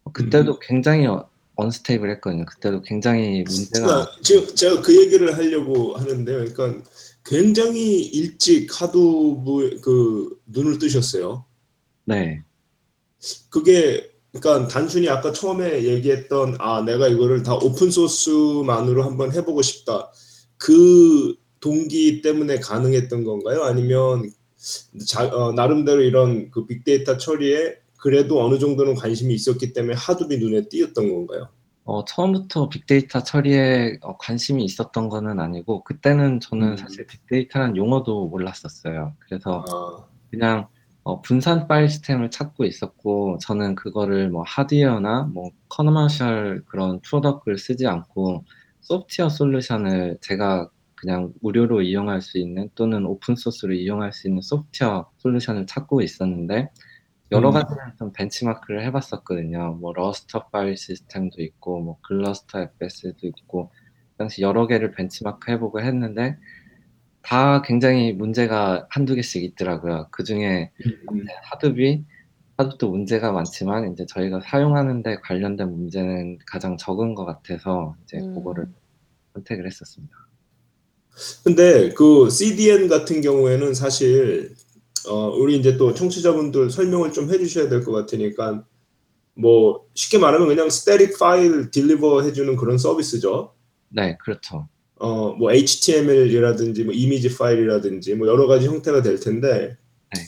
어, 0.04 0.12
그때도 0.12 0.52
음. 0.52 0.58
굉장히 0.62 1.08
unstable 1.56 2.10
했거든요. 2.12 2.44
그때도 2.44 2.82
굉장히 2.82 3.42
문제가. 3.42 4.06
지금 4.22 4.54
제가 4.54 4.80
그 4.82 4.96
얘기를 4.96 5.36
하려고 5.36 5.96
하는데요. 5.96 6.44
그러니까 6.44 6.88
굉장히 7.26 8.00
일찍 8.02 8.80
Hadoop 8.80 9.44
그 9.82 10.40
눈을 10.46 10.78
뜨셨어요. 10.78 11.44
네. 12.04 12.42
그게 13.50 14.08
그러니까 14.32 14.68
단순히 14.68 15.08
아까 15.08 15.32
처음에 15.32 15.84
얘기했던 15.84 16.56
아 16.60 16.82
내가 16.82 17.08
이거를 17.08 17.42
다 17.42 17.54
open 17.54 17.90
source만으로 17.90 19.02
한번 19.02 19.32
해보고 19.32 19.62
싶다 19.62 20.12
그 20.56 21.34
동기 21.60 22.22
때문에 22.22 22.60
가능했던 22.60 23.24
건가요? 23.24 23.64
아니면 23.64 24.30
자, 25.06 25.26
어, 25.26 25.52
나름대로 25.52 26.02
이런 26.02 26.50
그 26.50 26.66
빅데이터 26.66 27.16
처리에 27.16 27.76
그래도 27.98 28.44
어느 28.44 28.58
정도는 28.58 28.94
관심이 28.94 29.34
있었기 29.34 29.72
때문에 29.72 29.94
Hadoop이 29.96 30.38
눈에 30.38 30.68
띄었던 30.68 31.12
건가요? 31.12 31.48
어, 31.86 32.04
처음부터 32.04 32.68
빅데이터 32.68 33.22
처리에 33.22 33.98
어, 34.02 34.16
관심이 34.16 34.64
있었던 34.64 35.08
거는 35.08 35.38
아니고 35.38 35.84
그때는 35.84 36.40
저는 36.40 36.72
음. 36.72 36.76
사실 36.76 37.06
빅데이터라는 37.06 37.76
용어도 37.76 38.26
몰랐었어요. 38.26 39.14
그래서 39.20 39.64
아. 39.68 40.04
그냥 40.30 40.66
어, 41.04 41.22
분산 41.22 41.68
파일 41.68 41.88
시스템을 41.88 42.32
찾고 42.32 42.64
있었고 42.64 43.38
저는 43.40 43.76
그거를 43.76 44.28
뭐 44.30 44.42
하드웨어나 44.44 45.30
뭐 45.32 45.50
commercial 45.68 46.64
그런 46.66 47.00
product를 47.02 47.56
쓰지 47.56 47.86
않고 47.86 48.44
소프트웨어 48.80 49.28
solution을 49.28 50.18
제가 50.20 50.68
그냥 50.96 51.32
무료로 51.40 51.82
이용할 51.82 52.20
수 52.20 52.38
있는 52.38 52.68
또는 52.74 53.06
open 53.06 53.36
source로 53.36 53.72
이용할 53.72 54.12
수 54.12 54.26
있는 54.26 54.42
소프트웨어 54.42 55.08
solution을 55.18 55.66
찾고 55.66 56.02
있었는데 56.02 56.70
여러 57.32 57.48
음. 57.48 57.54
가지를 57.54 57.82
좀 57.98 58.12
benchmark를 58.12 58.84
해봤었거든요. 58.84 59.78
뭐 59.80 59.92
Lustre 59.92 60.48
파일 60.48 60.76
시스템도 60.76 61.42
있고 61.42 61.80
뭐 61.80 61.98
GlusterFS도 62.02 63.26
있고 63.26 63.70
당시 64.16 64.42
여러 64.42 64.66
개를 64.66 64.92
벤치마크 64.92 65.50
해보고 65.52 65.80
했는데 65.80 66.36
다 67.22 67.60
굉장히 67.62 68.12
문제가 68.12 68.86
한두 68.88 69.16
개씩 69.16 69.42
있더라고요. 69.42 70.06
그 70.12 70.22
중에 70.22 70.70
음. 71.10 71.26
Hadoop이, 71.42 72.04
Hadoop도 72.56 72.90
문제가 72.90 73.32
많지만 73.32 73.92
이제 73.92 74.06
저희가 74.06 74.40
사용하는데 74.40 75.16
관련된 75.16 75.68
문제는 75.68 76.38
가장 76.46 76.76
적은 76.76 77.16
것 77.16 77.24
같아서 77.24 77.96
이제 78.04 78.18
음. 78.18 78.34
그거를 78.34 78.68
선택을 79.34 79.66
했었습니다. 79.66 80.14
근데 81.42 81.90
그 81.94 82.30
CDN 82.30 82.88
같은 82.88 83.20
경우에는 83.22 83.74
사실 83.74 84.54
어, 85.08 85.28
우리 85.36 85.56
이제 85.56 85.76
또 85.76 85.94
청취자분들 85.94 86.70
설명을 86.70 87.12
좀 87.12 87.30
해주셔야 87.32 87.68
될 87.68 87.84
것 87.84 87.92
같으니까 87.92 88.64
뭐 89.34 89.84
쉽게 89.94 90.18
말하면 90.18 90.48
그냥 90.48 90.70
static 90.70 91.18
file 91.18 91.70
deliver 91.70 92.22
해주는 92.22 92.56
그런 92.56 92.78
서비스죠. 92.78 93.52
네, 93.90 94.16
그렇죠. 94.24 94.68
어, 94.98 95.32
뭐 95.32 95.52
HTML이라든지 95.52 96.84
뭐 96.84 96.94
이미지 96.94 97.36
파일이라든지 97.36 98.14
뭐 98.14 98.26
여러 98.26 98.46
가지 98.46 98.66
형태가 98.66 99.02
될 99.02 99.20
텐데 99.20 99.76
네. 100.14 100.22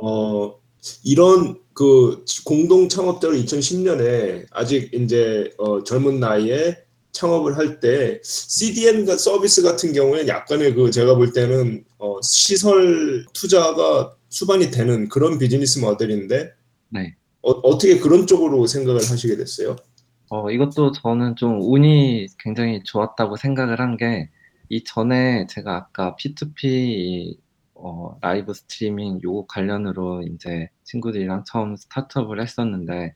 어, 0.00 0.60
이런 1.04 1.58
그 1.74 2.24
공동 2.44 2.88
창업자로 2.88 3.34
2010년에 3.34 4.46
아직 4.52 4.94
이제 4.94 5.52
어, 5.58 5.82
젊은 5.82 6.20
나이에 6.20 6.81
창업을 7.12 7.56
할 7.56 7.80
때 7.80 8.20
CDN 8.22 9.06
서비스 9.18 9.62
같은 9.62 9.92
경우에 9.92 10.26
약간의 10.26 10.74
그 10.74 10.90
제가 10.90 11.14
볼 11.14 11.32
때는 11.32 11.84
어, 11.98 12.20
시설 12.22 13.24
투자가 13.32 14.14
수반이 14.28 14.70
되는 14.70 15.08
그런 15.08 15.38
비즈니스 15.38 15.78
모델인데 15.78 16.52
네. 16.88 17.14
어, 17.42 17.50
어떻게 17.50 17.98
그런 17.98 18.26
쪽으로 18.26 18.66
생각을 18.66 19.00
하시게 19.00 19.36
됐어요? 19.36 19.76
어, 20.30 20.50
이것도 20.50 20.92
저는 20.92 21.36
좀 21.36 21.58
운이 21.60 22.26
굉장히 22.38 22.82
좋았다고 22.84 23.36
생각을 23.36 23.80
한 23.80 23.96
게, 23.98 24.30
이 24.70 24.82
전에 24.82 25.46
제가 25.46 25.76
아까 25.76 26.16
P2P 26.16 27.36
어, 27.74 28.16
라이브 28.22 28.54
스트리밍 28.54 29.20
요거 29.22 29.46
관련으로 29.48 30.22
이제 30.22 30.70
친구들이랑 30.84 31.44
처음 31.46 31.76
스타트업을 31.76 32.40
했었는데, 32.40 33.14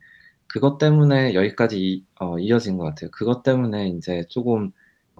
그것 0.48 0.78
때문에 0.78 1.34
여기까지 1.34 1.80
이, 1.80 2.04
어, 2.20 2.38
이어진 2.38 2.76
것 2.78 2.84
같아요. 2.84 3.10
그것 3.10 3.42
때문에 3.42 3.88
이제 3.88 4.24
조금, 4.28 4.72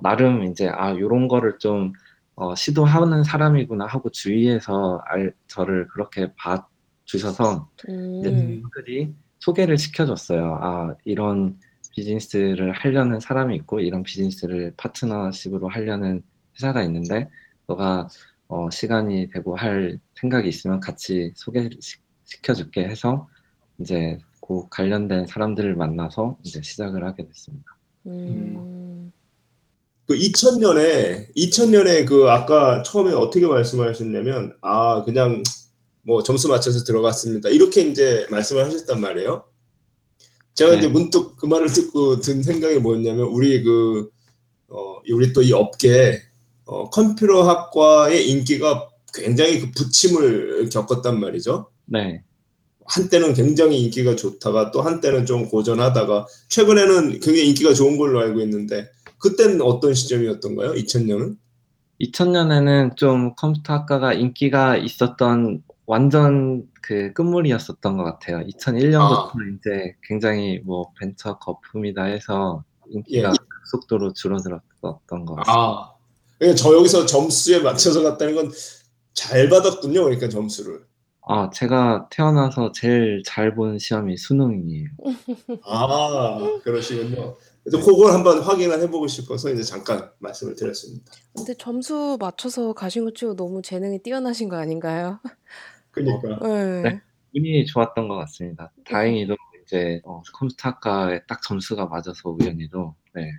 나름 0.02 0.44
이제, 0.44 0.68
아, 0.68 0.94
요런 0.96 1.28
거를 1.28 1.58
좀, 1.58 1.92
어, 2.34 2.54
시도하는 2.54 3.24
사람이구나 3.24 3.86
하고 3.86 4.10
주위에서 4.10 5.00
알, 5.06 5.32
저를 5.46 5.88
그렇게 5.88 6.32
봐주셔서, 6.36 7.68
음. 7.88 8.20
이제 8.20 8.30
친구들이 8.30 9.14
소개를 9.40 9.78
시켜줬어요. 9.78 10.58
아, 10.60 10.94
이런 11.04 11.58
비즈니스를 11.92 12.72
하려는 12.72 13.20
사람이 13.20 13.56
있고 13.56 13.80
이런 13.80 14.02
비즈니스를 14.02 14.74
파트너십으로 14.76 15.68
하려는 15.68 16.22
회사가 16.54 16.82
있는데 16.84 17.28
너가 17.66 18.08
어, 18.48 18.70
시간이 18.70 19.30
되고 19.30 19.56
할 19.56 19.98
생각이 20.14 20.48
있으면 20.48 20.78
같이 20.78 21.32
소개시켜줄게 21.34 22.84
해서 22.84 23.28
이제 23.80 24.18
그 24.46 24.68
관련된 24.70 25.26
사람들을 25.26 25.74
만나서 25.76 26.38
이제 26.42 26.60
시작을 26.62 27.04
하게 27.04 27.26
됐습니다. 27.26 27.76
음. 28.06 29.12
그 30.06 30.14
2000년에 30.14 31.34
2000년에 31.34 32.06
그 32.06 32.30
아까 32.30 32.82
처음에 32.82 33.12
어떻게 33.12 33.46
말씀하셨냐면 33.46 34.56
아 34.60 35.02
그냥 35.04 35.42
뭐 36.02 36.22
점수 36.22 36.48
맞춰서 36.48 36.84
들어갔습니다 36.84 37.48
이렇게 37.48 37.82
이제 37.82 38.26
말씀을 38.30 38.64
하셨단 38.64 39.00
말이에요. 39.00 39.44
제가 40.54 40.72
네. 40.72 40.78
이제 40.78 40.88
문득 40.88 41.36
그 41.36 41.46
말을 41.46 41.72
듣고 41.72 42.20
든 42.20 42.42
생각이 42.42 42.78
뭐였냐면 42.78 43.26
우리 43.26 43.62
그 43.62 44.10
어, 44.68 45.00
우리 45.10 45.32
또 45.32 45.42
이 45.42 45.52
업계 45.52 46.22
어, 46.66 46.90
컴퓨터학과의 46.90 48.28
인기가 48.28 48.88
굉장히 49.14 49.60
그 49.60 49.70
부침을 49.70 50.68
겪었단 50.68 51.18
말이죠. 51.18 51.70
네. 51.86 52.22
한때는 52.88 53.34
굉장히 53.34 53.82
인기가 53.82 54.16
좋다가 54.16 54.70
또 54.70 54.82
한때는 54.82 55.26
좀 55.26 55.48
고전하다가 55.48 56.26
최근에는 56.48 57.20
굉장히 57.20 57.48
인기가 57.48 57.74
좋은 57.74 57.98
걸로 57.98 58.20
알고 58.20 58.40
있는데 58.40 58.88
그때는 59.18 59.60
어떤 59.62 59.94
시점이었던가요? 59.94 60.72
2000년은? 60.72 61.36
2000년에는 62.00 62.96
좀 62.96 63.34
컴퓨터 63.34 63.72
학과가 63.72 64.12
인기가 64.12 64.76
있었던 64.76 65.62
완전 65.86 66.64
그 66.82 67.12
끝물이었었던 67.12 67.96
것 67.96 68.04
같아요. 68.04 68.40
2001년부터 68.46 69.30
아. 69.30 69.32
이제 69.58 69.94
굉장히 70.02 70.60
뭐 70.64 70.92
벤처 70.98 71.38
거품이다 71.38 72.04
해서 72.04 72.64
인기가 72.90 73.30
예. 73.30 73.32
속도로 73.70 74.12
줄어들었던 74.12 74.64
것 74.82 75.34
같습니다. 75.36 75.44
아, 75.46 75.92
저 76.56 76.76
여기서 76.76 77.06
점수에 77.06 77.60
맞춰서 77.60 78.02
갔다는 78.02 78.34
건 78.34 78.50
잘 79.16 79.48
받았군요. 79.48 80.04
그러니까 80.04 80.28
점수를. 80.28 80.84
아, 81.28 81.50
제가 81.50 82.08
태어나서 82.10 82.72
제일 82.72 83.22
잘 83.26 83.54
본 83.54 83.78
시험이 83.78 84.16
수능이에요. 84.16 84.88
아, 85.64 86.38
그러시군요. 86.62 87.36
그래서 87.64 87.84
그걸 87.84 88.12
한번 88.12 88.40
확인을 88.40 88.80
해보고 88.82 89.08
싶어서 89.08 89.50
이제 89.50 89.62
잠깐 89.62 90.10
말씀을 90.20 90.54
드렸습니다. 90.54 91.10
근데 91.34 91.54
점수 91.54 92.16
맞춰서 92.20 92.72
가신 92.72 93.04
것 93.04 93.14
치고 93.14 93.34
너무 93.34 93.60
재능이 93.62 94.02
뛰어나신 94.02 94.48
거 94.48 94.56
아닌가요? 94.56 95.18
그러니까. 95.90 96.38
네. 96.46 96.82
네. 96.82 97.00
운이 97.34 97.66
좋았던 97.66 98.08
것 98.08 98.16
같습니다. 98.16 98.72
다행히도 98.88 99.34
이제 99.64 100.00
어, 100.04 100.22
컴퓨터학과에 100.34 101.22
딱 101.26 101.42
점수가 101.42 101.86
맞아서 101.86 102.30
우연히도 102.30 102.94
네, 103.14 103.30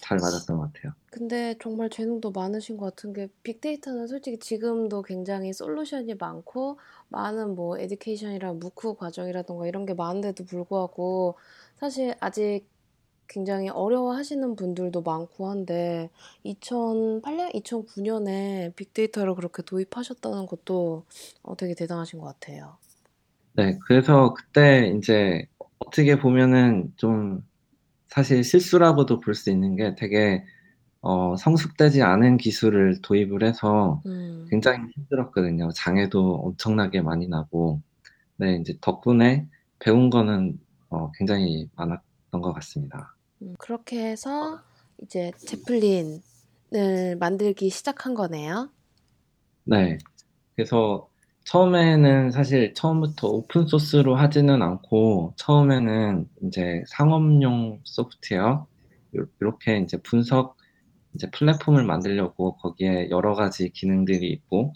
잘 0.00 0.18
맞았던 0.18 0.56
것 0.56 0.72
같아요. 0.72 0.92
근데 1.10 1.54
정말 1.60 1.90
재능도 1.90 2.30
많으신 2.30 2.76
것 2.76 2.86
같은 2.86 3.12
게 3.12 3.28
빅데이터는 3.42 4.06
솔직히 4.06 4.38
지금도 4.38 5.02
굉장히 5.02 5.52
솔루션이 5.52 6.14
많고 6.14 6.78
많은 7.08 7.54
뭐 7.54 7.78
에듀케이션이랑 7.78 8.58
무크 8.58 8.94
과정이라던가 8.94 9.66
이런 9.66 9.86
게 9.86 9.94
많은데도 9.94 10.44
불구하고 10.44 11.36
사실 11.76 12.14
아직 12.20 12.66
굉장히 13.26 13.68
어려워하시는 13.68 14.56
분들도 14.56 15.02
많고 15.02 15.48
한데 15.48 16.10
2008년, 16.44 17.54
2009년에 17.54 18.74
빅데이터를 18.76 19.34
그렇게 19.34 19.62
도입하셨다는 19.62 20.46
것도 20.46 21.04
어, 21.42 21.56
되게 21.56 21.74
대단하신 21.74 22.20
것 22.20 22.26
같아요. 22.26 22.76
네, 23.54 23.78
그래서 23.86 24.34
그때 24.34 24.92
이제 24.98 25.46
어떻게 25.78 26.18
보면은 26.18 26.92
좀 26.96 27.42
사실 28.14 28.44
실수라고도 28.44 29.20
볼 29.20 29.34
수 29.34 29.50
있는 29.50 29.76
게 29.76 29.94
되게 29.96 30.44
어, 31.02 31.36
성숙되지 31.36 32.02
않은 32.02 32.38
기술을 32.38 33.02
도입을 33.02 33.44
해서 33.44 34.02
음, 34.06 34.46
굉장히 34.50 34.88
힘들었거든요. 34.94 35.70
장애도 35.72 36.36
엄청나게 36.36 37.02
많이 37.02 37.28
나고, 37.28 37.82
네, 38.36 38.56
이제 38.56 38.76
덕분에 38.80 39.48
배운 39.80 40.10
거는 40.10 40.60
어, 40.90 41.12
굉장히 41.12 41.70
많았던 41.76 42.42
것 42.42 42.52
같습니다. 42.54 43.16
음, 43.42 43.54
그렇게 43.58 44.04
해서 44.10 44.60
이제 45.02 45.32
제플린을 45.38 46.20
만들기 47.18 47.70
시작한 47.70 48.14
거네요. 48.14 48.70
네, 49.64 49.98
그래서 50.56 51.08
처음에는 51.44 52.30
사실 52.30 52.72
처음부터 52.74 53.28
open 53.28 53.66
source로 53.66 54.16
하지는 54.16 54.62
않고 54.62 55.34
처음에는 55.36 56.28
이제 56.42 56.82
상업용 56.88 57.80
소프트웨어 57.84 58.66
이렇게 59.40 59.78
이제 59.78 59.98
분석 59.98 60.56
이제 61.14 61.30
플랫폼을 61.30 61.84
만들려고 61.84 62.56
거기에 62.56 63.10
여러 63.10 63.34
가지 63.34 63.70
기능들이 63.70 64.28
있고 64.30 64.72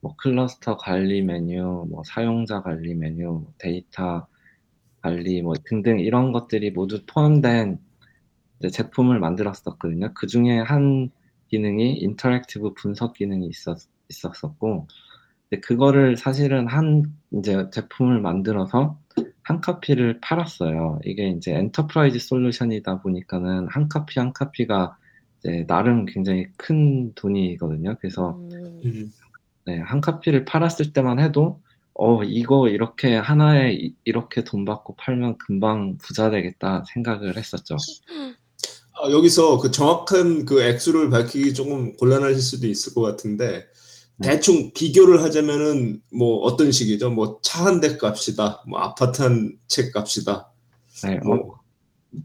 뭐 0.00 0.14
클러스터 0.16 0.76
관리 0.78 1.22
메뉴, 1.22 1.86
뭐 1.90 2.02
사용자 2.04 2.62
관리 2.62 2.94
메뉴, 2.94 3.24
뭐 3.32 3.52
데이터 3.58 4.26
관리 5.00 5.42
뭐 5.42 5.54
등등 5.64 6.00
이런 6.00 6.32
것들이 6.32 6.70
모두 6.70 7.04
포함된 7.06 7.78
제품을 8.72 9.18
만들었었거든요. 9.18 10.12
그 10.14 10.26
중에 10.26 10.58
한 10.60 11.10
기능이 11.48 11.94
interactive 11.98 12.74
분석 12.74 13.14
기능이 13.14 13.46
있었, 13.48 13.88
있었었고 14.08 14.86
그거를 15.60 16.16
사실은 16.16 16.66
한 16.68 17.04
이제 17.32 17.68
제품을 17.70 18.20
만들어서 18.20 18.98
한 19.42 19.60
카피를 19.60 20.20
팔았어요. 20.20 21.00
이게 21.04 21.28
이제 21.30 21.52
enterprise 21.54 22.18
solution이다 22.20 23.02
보니까는 23.02 23.68
한 23.68 23.88
카피 23.88 24.18
한 24.18 24.32
카피가 24.32 24.96
이제 25.40 25.64
나름 25.66 26.06
굉장히 26.06 26.46
큰 26.56 27.12
돈이거든요. 27.14 27.96
그래서 28.00 28.38
음, 28.52 28.80
음. 28.84 29.12
네, 29.66 29.78
한 29.78 30.00
카피를 30.00 30.44
팔았을 30.44 30.92
때만 30.92 31.18
해도 31.20 31.60
어 31.94 32.22
이거 32.24 32.68
이렇게 32.68 33.16
하나에 33.16 33.72
이- 33.74 33.94
이렇게 34.04 34.44
돈 34.44 34.64
받고 34.64 34.96
팔면 34.96 35.38
금방 35.38 35.98
부자 35.98 36.30
되겠다 36.30 36.84
생각을 36.94 37.36
했었죠. 37.36 37.76
아, 38.94 39.10
여기서 39.10 39.58
그 39.58 39.70
정확한 39.70 40.44
그 40.44 40.62
액수를 40.62 41.10
밝히기 41.10 41.54
조금 41.54 41.96
곤란하실 41.96 42.40
수도 42.40 42.66
있을 42.66 42.94
것 42.94 43.02
같은데 43.02 43.48
네. 43.48 43.66
대충 44.22 44.72
비교를 44.74 45.22
하자면은 45.22 46.00
뭐 46.12 46.38
어떤 46.40 46.70
식이죠? 46.72 47.10
뭐 47.10 47.40
차 47.42 47.64
한 47.64 47.80
대 47.80 47.96
값이다, 47.98 48.64
뭐 48.68 48.78
아파트 48.80 49.22
한 49.22 49.58
채 49.68 49.90
값이다. 49.90 50.48
네, 51.04 51.16
어, 51.16 51.20
뭐, 51.24 51.58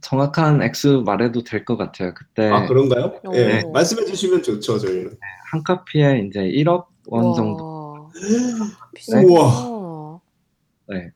정확한 0.01 0.62
액수 0.62 1.03
말해도 1.05 1.43
될 1.43 1.63
것 1.65 1.77
같아요. 1.77 2.13
그때 2.13 2.49
아 2.49 2.65
그런가요? 2.67 3.19
예, 3.33 3.62
오. 3.65 3.71
말씀해 3.71 4.05
주시면 4.05 4.43
좋죠, 4.43 4.79
저희는. 4.79 5.17
한 5.51 5.63
카피에 5.63 6.25
이제 6.27 6.41
1억 6.41 6.88
원 7.07 7.33
정도. 7.36 7.93
와, 8.03 8.12
비싸다. 8.93 9.25
우와. 9.25 10.19
네. 10.89 11.12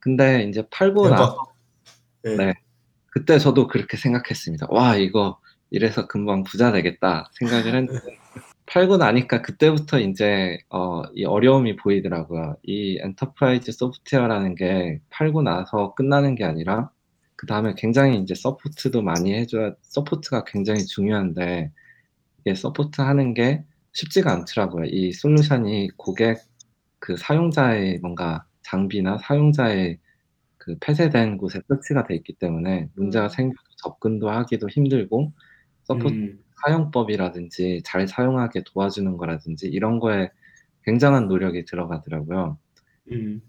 근데 0.00 0.44
이제 0.44 0.66
팔고 0.70 1.08
나서. 1.10 1.38
예. 2.26 2.36
네. 2.36 2.54
그때 3.10 3.38
저도 3.38 3.68
그렇게 3.68 3.96
생각했습니다. 3.96 4.66
와, 4.70 4.96
이거 4.96 5.38
이래서 5.70 6.06
금방 6.06 6.42
부자 6.44 6.72
되겠다 6.72 7.30
생각을 7.38 7.66
했는데 7.74 8.00
팔고 8.66 8.96
나니까 8.96 9.42
그때부터 9.42 9.98
이제 10.00 10.58
어, 10.70 11.02
이 11.14 11.24
어려움이 11.24 11.76
보이더라고요. 11.76 12.56
이 12.62 12.98
enterprise 13.02 13.72
소프트웨어라는 13.72 14.54
게 14.54 15.00
팔고 15.10 15.42
나서 15.42 15.94
끝나는 15.94 16.34
게 16.34 16.44
아니라 16.44 16.90
그 17.36 17.46
다음에 17.46 17.74
굉장히 17.76 18.18
이제 18.18 18.34
support도 18.34 19.02
많이 19.02 19.34
해줘야 19.34 19.74
support가 19.82 20.44
굉장히 20.44 20.84
중요한데 20.86 21.72
이게 22.40 22.54
support 22.54 23.00
하는 23.02 23.34
게 23.34 23.64
쉽지가 23.92 24.32
않더라고요. 24.32 24.86
이 24.86 25.12
solution이 25.12 25.90
고객 25.96 26.38
그 26.98 27.16
사용자의 27.16 27.98
뭔가 28.00 28.46
장비나 28.62 29.18
사용자의 29.18 29.98
그 30.56 30.76
폐쇄된 30.80 31.36
곳에 31.36 31.60
설치가 31.68 32.06
돼 32.06 32.14
있기 32.14 32.34
때문에 32.34 32.88
문제가 32.94 33.26
음. 33.26 33.28
생겨도 33.28 33.62
접근도 33.76 34.30
하기도 34.30 34.68
힘들고 34.68 35.32
support 35.84 36.14
음, 36.14 36.43
사용법이라든지 36.64 37.82
잘 37.84 38.06
사용하게 38.08 38.62
도와주는 38.66 39.16
거라든지 39.16 39.66
이런 39.68 39.98
거에 40.00 40.30
굉장한 40.84 41.28
노력이 41.28 41.64
들어가더라고요. 41.66 42.58
음, 43.12 43.42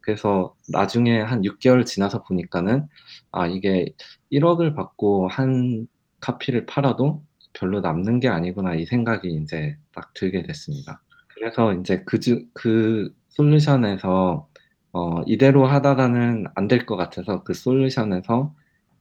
그래서 0.00 0.54
나중에 0.68 1.20
한 1.20 1.44
6개월 1.44 1.84
지나서 1.86 2.22
보니까는 2.24 2.86
아 3.32 3.46
이게 3.46 3.86
1억을 4.30 4.74
받고 4.74 5.28
한 5.28 5.86
카피를 6.20 6.66
팔아도 6.66 7.24
별로 7.54 7.80
남는 7.80 8.20
게 8.20 8.28
아니구나 8.28 8.74
이 8.74 8.86
생각이 8.86 9.28
이제 9.42 9.76
딱 9.94 10.12
들게 10.14 10.42
됐습니다. 10.42 11.02
그래서 11.34 11.72
이제 11.74 12.02
그 12.04 12.18
주 12.20 12.48
그 12.54 13.14
solution에서 13.30 14.48
어 14.92 15.22
이대로 15.26 15.66
하다가는 15.66 16.46
안 16.54 16.68
될 16.68 16.86
것 16.86 16.96
같아서 16.96 17.42
그 17.44 17.54
솔루션에서 17.54 18.54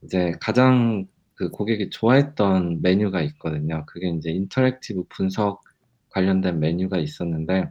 이제 0.03 0.33
가장 0.41 1.07
그 1.43 1.49
고객이 1.49 1.89
좋아했던 1.89 2.81
메뉴가 2.81 3.21
있거든요. 3.23 3.85
그게 3.85 4.09
이제 4.09 4.31
interactive 4.31 5.03
분석 5.09 5.61
관련된 6.09 6.59
메뉴가 6.59 6.99
있었는데 6.99 7.69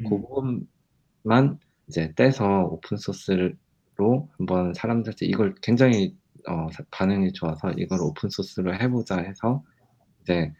음. 0.00 0.04
그것만 1.22 1.58
이제 1.86 2.12
떼서 2.16 2.62
open 2.70 2.96
source로 2.96 3.52
한번 4.38 4.72
사람들한테 4.72 5.26
이걸 5.26 5.54
굉장히 5.60 6.16
어, 6.48 6.68
반응이 6.90 7.34
좋아서 7.34 7.72
이걸 7.72 8.00
open 8.00 8.30
source로 8.30 8.74
해보자 8.74 9.18
해서 9.18 9.62
이제 10.22 10.50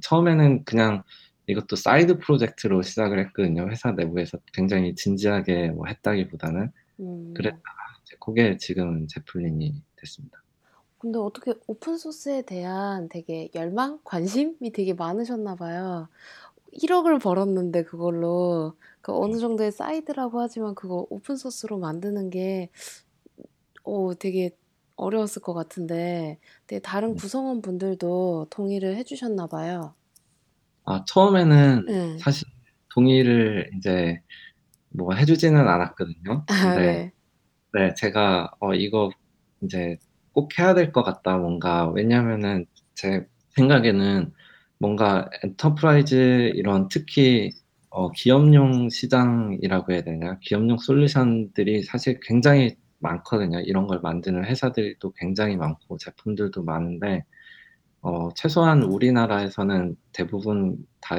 처음에는 0.00 0.64
그냥 0.64 1.02
이것도 1.48 1.76
side 1.76 2.18
project로 2.18 2.80
시작을 2.80 3.18
했거든요. 3.26 3.68
회사 3.68 3.92
내부에서 3.92 4.38
굉장히 4.54 4.94
진지하게 4.94 5.68
뭐 5.68 5.86
했다기보다는 5.86 6.72
음. 7.00 7.34
그랬다가 7.34 7.76
그게 8.20 8.56
지금 8.56 9.06
Zeppelin이 9.06 9.82
됐습니다. 9.96 10.45
근데 10.98 11.18
어떻게 11.18 11.54
open 11.66 11.98
source에 11.98 12.42
대한 12.42 13.08
되게 13.08 13.50
열망, 13.54 14.00
관심이 14.04 14.72
되게 14.72 14.94
많으셨나 14.94 15.56
봐요. 15.56 16.08
1억을 16.72 17.18
벌었는데 17.18 17.84
그걸로 17.84 18.74
그 19.00 19.16
어느 19.16 19.38
정도의 19.38 19.72
side라고 19.72 20.40
하지만 20.40 20.74
그거 20.74 21.06
open 21.10 21.36
source로 21.36 21.78
만드는 21.78 22.30
게 22.30 22.70
어, 23.84 24.14
되게 24.18 24.50
어려웠을 24.96 25.42
것 25.42 25.54
같은데 25.54 26.38
다른 26.82 27.10
네. 27.10 27.16
구성원 27.16 27.62
분들도 27.62 28.48
동의를 28.50 28.96
해주셨나 28.96 29.46
봐요. 29.46 29.94
아, 30.84 31.04
처음에는 31.06 31.84
네. 31.86 32.18
사실 32.18 32.48
동의를 32.94 33.70
이제 33.76 34.20
뭐 34.88 35.14
해주지는 35.14 35.68
않았거든요. 35.68 36.44
아, 36.48 36.74
네. 36.74 37.12
네, 37.74 37.94
제가 37.94 38.50
어 38.60 38.74
이거 38.74 39.10
이제 39.62 39.98
꼭 40.36 40.58
해야 40.60 40.74
될 40.74 40.92
것 40.92 41.04
같다 41.04 41.38
뭔가 41.38 41.88
왜냐면은 41.90 42.66
제 42.96 43.26
생각에는 43.52 44.32
뭔가 44.80 45.30
enterprise 45.44 46.52
이런 46.56 46.88
특히 46.90 47.52
어 47.90 48.12
기업용 48.12 48.90
시장이라고 48.90 49.92
해야 49.94 50.02
되나 50.04 50.38
기업용 50.40 50.78
솔루션들이 50.78 51.84
사실 51.84 52.20
굉장히 52.22 52.76
많거든요. 53.00 53.60
이런 53.60 53.88
걸 53.88 54.00
만드는 54.02 54.46
회사들도 54.46 55.12
굉장히 55.14 55.56
많고 55.58 55.98
제품들도 55.98 56.64
많은데 56.64 57.24
어 58.02 58.30
최소한 58.34 58.82
우리나라에서는 58.84 59.96
대부분 60.12 60.78
다 61.00 61.16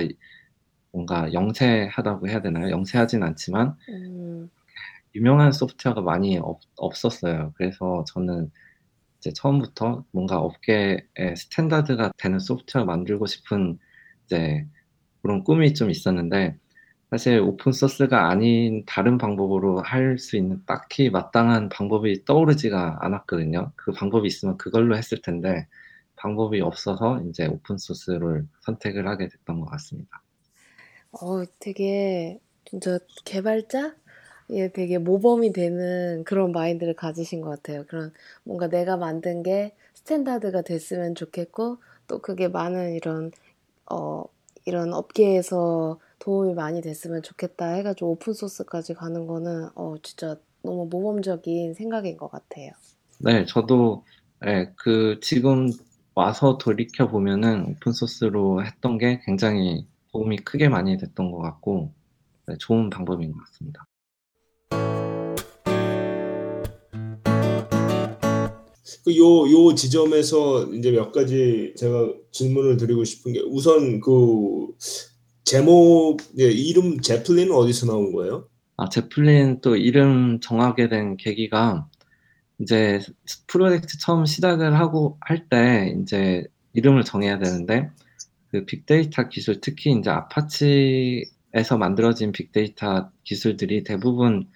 뭔가 0.92 1.32
영세하다고 1.34 2.28
해야 2.30 2.42
되나요? 2.42 2.70
영세하진 2.72 3.24
않지만 3.24 3.76
음, 3.90 4.50
유명한 5.16 5.52
소프트웨어가 5.52 6.02
많이 6.02 6.38
없, 6.38 6.62
없었어요. 6.78 7.54
그래서 7.58 8.06
저는 8.14 8.52
이제 9.20 9.32
처음부터 9.34 10.06
뭔가 10.12 10.40
업계의 10.40 11.08
standard가 11.38 12.12
되는 12.18 12.40
소프트웨어 12.40 12.86
만들고 12.86 13.26
싶은 13.28 13.80
이제 14.26 14.66
그런 15.22 15.44
꿈이 15.44 15.74
좀 15.74 15.90
있었는데 15.90 16.58
사실 17.12 17.40
open 17.40 17.72
source가 17.72 18.30
아닌 18.30 18.84
다른 18.86 19.18
방법으로 19.18 19.82
할 19.82 20.18
수 20.20 20.38
있는 20.38 20.64
딱히 20.66 21.10
마땅한 21.10 21.70
방법이 21.70 22.26
떠오르지가 22.26 23.00
않았거든요. 23.02 23.72
그 23.76 23.92
방법이 23.94 24.28
있으면 24.28 24.58
그걸로 24.58 24.98
했을 24.98 25.22
텐데 25.22 25.68
방법이 26.18 26.62
없어서 26.62 27.22
이제 27.30 27.48
open 27.48 27.78
source를 27.78 28.48
선택을 28.62 29.08
하게 29.08 29.30
됐던 29.30 29.60
것 29.62 29.68
같습니다. 29.72 30.22
어, 31.12 31.44
되게 31.60 32.40
진짜 32.66 33.00
개발자? 33.26 33.96
예, 34.50 34.70
되게 34.72 34.98
모범이 34.98 35.52
되는 35.52 36.24
그런 36.24 36.52
마인드를 36.52 36.94
가지신 36.96 37.42
것 37.42 37.50
같아요. 37.50 37.86
그런 37.88 38.14
뭔가 38.44 38.68
내가 38.70 38.96
만든 38.98 39.44
게 39.44 39.76
standard가 39.94 40.62
됐으면 40.62 41.16
좋겠고 41.16 41.78
또 42.08 42.20
그게 42.20 42.48
많은 42.48 42.94
이런 42.94 43.32
어 43.92 44.26
이런 44.66 44.94
업계에서 44.94 46.00
도움이 46.20 46.54
많이 46.56 46.82
됐으면 46.82 47.24
좋겠다 47.24 47.68
해가지고 47.74 48.12
open 48.12 48.34
source까지 48.34 48.94
가는 48.96 49.28
거는 49.28 49.70
어 49.76 49.96
진짜 50.04 50.38
너무 50.64 50.88
모범적인 50.90 51.74
생각인 51.76 52.18
것 52.18 52.30
같아요. 52.32 52.72
네, 53.20 53.46
저도 53.46 54.06
네, 54.42 54.72
그 54.78 55.20
지금 55.22 55.70
와서 56.16 56.58
돌이켜 56.58 57.08
보면은 57.10 57.66
오픈 57.66 57.92
소스로 57.92 58.64
했던 58.66 58.98
게 58.98 59.20
굉장히 59.26 59.88
도움이 60.12 60.38
크게 60.40 60.70
많이 60.70 60.98
됐던 60.98 61.32
것 61.32 61.40
같고 61.40 61.94
네, 62.48 62.56
좋은 62.60 62.90
방법인 62.90 63.32
것 63.32 63.40
같습니다. 63.46 63.86
요, 69.16 69.50
요 69.52 69.76
지점에서 69.76 70.74
이제 70.74 70.92
몇 70.92 71.12
가지 71.12 71.74
제가 71.78 72.14
질문을 72.32 72.78
드리고 72.78 73.04
싶은 73.04 73.34
게 73.34 73.42
우선 73.42 74.00
그 74.02 74.68
제목, 75.44 76.18
예, 76.40 76.46
이름 76.52 77.00
제플린은 77.02 77.54
어디서 77.54 77.86
나온 77.88 78.12
거예요? 78.14 78.50
아, 78.78 78.90
제플린 78.90 79.62
또 79.62 79.76
이름 79.76 80.40
정하게 80.42 80.90
된 80.90 81.18
계기가 81.18 81.88
이제 82.60 83.00
프로젝트 83.48 83.98
처음 84.00 84.26
시작을 84.26 84.80
하고 84.80 85.18
할 85.22 85.48
때 85.50 85.96
이제 86.02 86.44
이름을 86.74 87.04
정해야 87.04 87.40
되는데 87.40 87.90
그 88.52 88.66
빅데이터 88.66 89.30
기술 89.30 89.62
특히 89.62 89.92
이제 89.94 90.10
Apache에서 90.10 91.78
만들어진 91.80 92.32
빅데이터 92.32 93.12
기술들이 93.24 93.84
대부분 93.84 94.48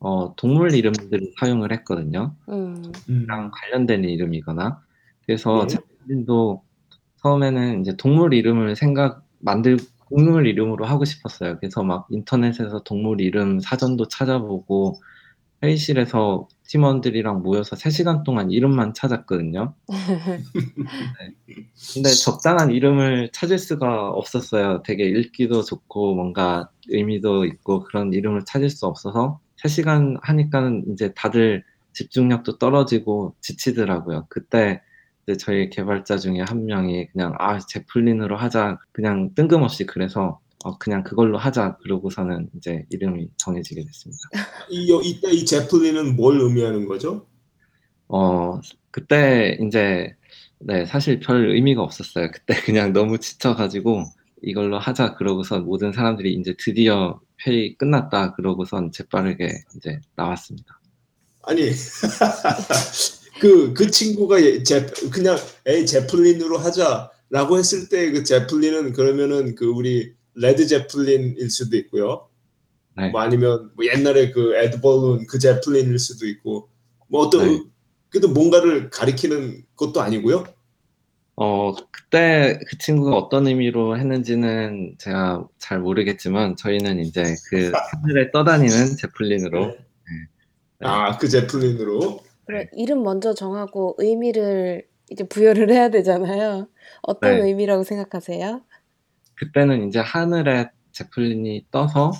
어, 0.00 0.34
동물 0.36 0.74
이름들을 0.74 1.32
사용을 1.38 1.72
했거든요. 1.72 2.34
음. 2.48 2.82
랑 3.26 3.50
관련된 3.52 4.04
이름이거나 4.04 4.80
그래서 5.24 5.66
네. 5.66 5.76
Zeppelin도 5.76 6.62
처음에는 7.22 7.80
이제 7.80 7.96
동물 7.96 8.34
이름을 8.34 8.76
생각 8.76 9.24
만들 9.38 9.78
동물 10.08 10.46
이름으로 10.46 10.84
하고 10.84 11.04
싶었어요. 11.04 11.58
그래서 11.58 11.82
막 11.82 12.06
인터넷에서 12.10 12.82
동물 12.84 13.20
이름 13.20 13.58
사전도 13.58 14.08
찾아보고 14.08 15.00
회의실에서 15.62 16.48
팀원들이랑 16.68 17.42
모여서 17.42 17.76
3시간 17.76 18.24
동안 18.24 18.50
이름만 18.50 18.92
찾았거든요. 18.94 19.74
네. 19.88 20.44
근데 21.94 22.10
적당한 22.10 22.70
이름을 22.70 23.30
찾을 23.32 23.58
수가 23.58 24.10
없었어요. 24.10 24.82
되게 24.84 25.04
읽기도 25.04 25.62
좋고 25.62 26.14
뭔가 26.14 26.70
의미도 26.88 27.46
있고 27.46 27.80
그런 27.84 28.12
이름을 28.12 28.44
찾을 28.44 28.70
수 28.70 28.86
없어서 28.86 29.40
3시간 29.62 30.18
하니까는 30.22 30.84
이제 30.92 31.12
다들 31.14 31.64
집중력도 31.92 32.58
떨어지고 32.58 33.34
지치더라고요. 33.40 34.26
그때 34.28 34.82
저희 35.40 35.70
개발자 35.70 36.18
중에 36.18 36.40
한 36.40 36.66
명이 36.66 37.08
그냥 37.08 37.34
아 37.38 37.58
Zeppelin으로 37.58 38.36
하자 38.36 38.78
그냥 38.92 39.34
뜬금없이 39.34 39.86
그래서 39.86 40.40
어, 40.64 40.78
그냥 40.78 41.02
그걸로 41.02 41.38
하자 41.38 41.76
그러고서는 41.82 42.48
이제 42.56 42.84
이름이 42.90 43.28
정해지게 43.36 43.84
됐습니다. 43.84 44.20
이, 44.70 44.90
요- 44.90 45.00
이때 45.02 45.30
이 45.30 45.44
Zeppelin은 45.44 46.16
뭘 46.16 46.40
의미하는 46.40 46.86
거죠? 46.86 47.26
어 48.08 48.60
그때 48.90 49.58
이제 49.60 50.14
네 50.58 50.86
사실 50.86 51.20
별 51.20 51.50
의미가 51.50 51.82
없었어요. 51.82 52.30
그때 52.30 52.54
그냥 52.64 52.92
너무 52.92 53.18
지쳐가지고 53.18 54.04
이걸로 54.42 54.78
하자 54.78 55.14
그러고선 55.14 55.64
모든 55.64 55.92
사람들이 55.92 56.34
이제 56.34 56.54
드디어 56.58 57.20
회의 57.46 57.76
끝났다 57.76 58.34
그러고선 58.34 58.92
재빠르게 58.92 59.50
이제 59.76 60.00
나왔습니다. 60.14 60.80
아니 61.42 61.70
그그 63.40 63.90
친구가 63.90 64.42
예- 64.42 64.62
제 64.62 64.86
그냥 65.12 65.36
에이 65.66 65.84
Zeppelin으로 65.86 66.58
하자라고 66.58 67.58
했을 67.58 67.88
때 67.88 68.10
그 68.12 68.24
Zeppelin은 68.24 68.92
그러면은 68.92 69.54
그 69.54 69.66
우리 69.66 70.14
Led 70.34 70.66
Zeppelin일 70.66 71.50
수도 71.50 71.76
있고요. 71.76 72.28
네. 72.96 73.10
뭐 73.10 73.20
아니면 73.20 73.70
뭐 73.74 73.84
옛날에 73.84 74.30
그 74.30 74.54
애드벌룬 74.56 75.26
그 75.26 75.38
Zeppelin일 75.38 75.98
수도 75.98 76.26
있고 76.26 76.68
뭐 77.08 77.22
어떤 77.22 77.46
네. 77.48 77.62
그래도 78.08 78.28
뭔가를 78.28 78.88
가리키는 78.90 79.64
것도 79.76 80.00
아니고요. 80.00 80.44
어, 81.36 81.74
그때 81.90 82.58
그 82.66 82.78
친구가 82.78 83.14
어떤 83.16 83.46
의미로 83.46 83.98
했는지는 83.98 84.96
제가 84.98 85.46
잘 85.58 85.80
모르겠지만 85.80 86.56
저희는 86.56 87.00
이제 87.00 87.22
그 87.50 87.72
하늘에 87.92 88.30
떠다니는 88.30 88.96
Zeppelin으로 88.96 89.66
네. 89.66 89.76
아 90.80 91.18
그 91.18 91.28
Zeppelin으로 91.28 92.20
그래, 92.46 92.68
이름 92.72 93.02
먼저 93.02 93.34
정하고 93.34 93.96
의미를 93.98 94.86
이제 95.10 95.24
부여를 95.26 95.70
해야 95.70 95.90
되잖아요. 95.90 96.68
어떤 97.02 97.38
네. 97.38 97.44
의미라고 97.44 97.82
생각하세요? 97.84 98.62
그때는 99.34 99.88
이제 99.88 99.98
하늘에 100.00 100.70
Zeppelin이 100.92 101.66
떠서 101.70 102.12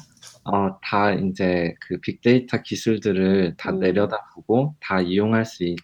어, 0.45 0.79
다 0.83 1.13
이제 1.13 1.75
그 1.81 1.99
빅데이터 2.01 2.63
기술들을 2.63 3.55
다 3.57 3.71
음. 3.71 3.81
내려다보고 3.81 4.75
다 4.81 5.01
이용할 5.01 5.45
수 5.45 5.65
있, 5.65 5.77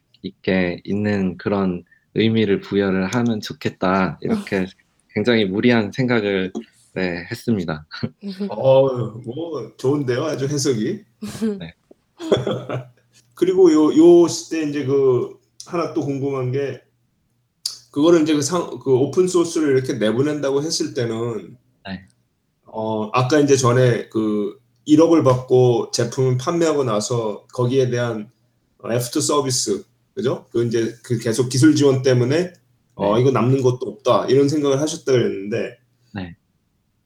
게 0.43 0.81
있는 0.85 1.37
그런 1.37 1.83
의미를 2.15 2.61
부여를 2.61 3.07
하면 3.07 3.41
좋겠다 3.41 4.19
이렇게 4.21 4.67
굉장히 5.15 5.45
무리한 5.45 5.93
생각을 5.93 6.53
네, 6.95 7.27
했습니다. 7.31 7.87
어 8.51 9.13
뭐 9.25 9.73
좋은데요 9.77 10.25
아주 10.25 10.47
해석이. 10.47 11.05
네. 11.59 11.75
그리고 13.35 13.73
요요 13.73 14.29
시대 14.29 14.63
이제 14.63 14.85
그 14.85 15.39
하나 15.67 15.93
또 15.95 16.03
궁금한 16.05 16.53
게 16.53 16.83
그거를 17.91 18.23
이제 18.23 18.35
그, 18.35 18.43
상, 18.43 18.79
그 18.79 18.93
open 18.95 19.27
source를 19.29 19.77
이렇게 19.77 19.95
내보낸다고 19.95 20.63
했을 20.63 20.95
때는 20.95 21.57
네. 21.87 22.07
어 22.67 23.11
아까 23.13 23.39
이제 23.39 23.57
전에 23.57 24.09
그 24.09 24.59
1억을 24.87 25.25
받고 25.25 25.91
제품을 25.93 26.39
판매하고 26.39 26.85
나서 26.85 27.47
거기에 27.53 27.91
대한 27.91 28.31
애프터 28.85 29.21
서비스 29.21 29.85
그죠? 30.15 30.47
그 30.51 30.65
이제 30.67 30.95
그 31.03 31.19
계속 31.19 31.49
기술 31.49 31.75
지원 31.75 32.03
때문에 32.03 32.53
어 32.95 33.15
네. 33.15 33.23
이거 33.23 33.31
남는 33.31 33.63
것도 33.63 33.79
없다 33.89 34.27
이런 34.27 34.49
생각을 34.49 34.81
하셨다 34.81 35.11
그랬는데 35.13 35.79
네. 36.15 36.37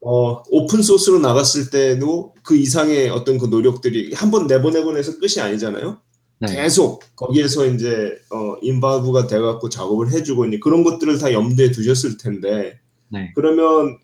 어 0.00 0.42
오픈 0.50 0.82
소스로 0.82 1.18
나갔을 1.20 1.70
때도 1.70 2.34
그 2.42 2.56
이상의 2.56 3.08
어떤 3.10 3.38
그 3.38 3.46
노력들이 3.46 4.12
한 4.14 4.30
번 4.30 4.46
내보내고 4.46 4.92
나서 4.92 5.18
끝이 5.18 5.40
아니잖아요. 5.40 5.98
네. 6.40 6.54
계속 6.54 7.02
거기에서 7.16 7.66
이제 7.66 8.16
어 8.30 8.56
인바브가 8.60 9.26
돼갖고 9.26 9.68
작업을 9.68 10.10
해주고 10.12 10.46
이제 10.46 10.58
그런 10.58 10.84
것들을 10.84 11.18
다 11.18 11.32
염두에 11.32 11.70
두셨을 11.70 12.18
텐데 12.18 12.78
네. 13.08 13.32
그러면 13.34 13.98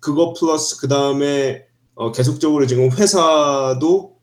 그거 0.00 0.34
플러스 0.38 0.78
그 0.80 0.86
다음에 0.86 1.64
어 1.94 2.12
계속적으로 2.12 2.66
지금 2.66 2.90
회사도 2.92 4.13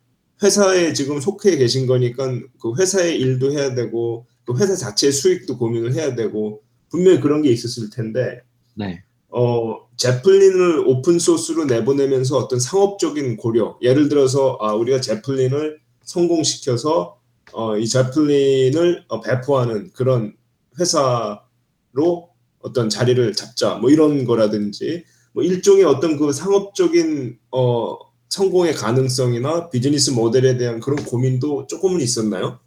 회사에 0.43 0.93
지금 0.93 1.19
속해 1.19 1.57
계신 1.57 1.85
거니까 1.85 2.27
그 2.61 2.73
회사의 2.77 3.19
일도 3.19 3.51
해야 3.51 3.75
되고 3.75 4.25
그 4.45 4.57
회사 4.57 4.75
자체의 4.75 5.13
수익도 5.13 5.57
고민을 5.57 5.93
해야 5.93 6.15
되고 6.15 6.61
분명히 6.89 7.19
그런 7.19 7.41
게 7.41 7.51
있었을 7.51 7.89
텐데 7.89 8.41
네. 8.73 9.03
어 9.29 9.87
Zeppelin을 9.95 10.87
open 10.87 11.19
source로 11.19 11.65
내보내면서 11.65 12.37
어떤 12.37 12.59
상업적인 12.59 13.37
고려 13.37 13.77
예를 13.81 14.09
들어서 14.09 14.57
아 14.59 14.73
우리가 14.73 14.99
Zeppelin을 14.99 15.79
성공시켜서 16.03 17.21
어, 17.53 17.77
이 17.77 17.87
Zeppelin을 17.87 19.05
어, 19.07 19.21
배포하는 19.21 19.91
그런 19.93 20.35
회사로 20.79 22.29
어떤 22.59 22.89
자리를 22.89 23.33
잡자 23.33 23.75
뭐 23.75 23.89
이런 23.89 24.25
거라든지 24.25 25.03
뭐 25.33 25.43
일종의 25.43 25.83
어떤 25.83 26.17
그 26.17 26.31
상업적인 26.31 27.37
어, 27.51 27.97
성공의 28.31 28.73
가능성이나 28.73 29.69
비즈니스 29.69 30.09
모델에 30.11 30.57
대한 30.57 30.79
그런 30.79 31.03
고민도 31.05 31.67
조금은 31.67 32.01
있었나요? 32.01 32.59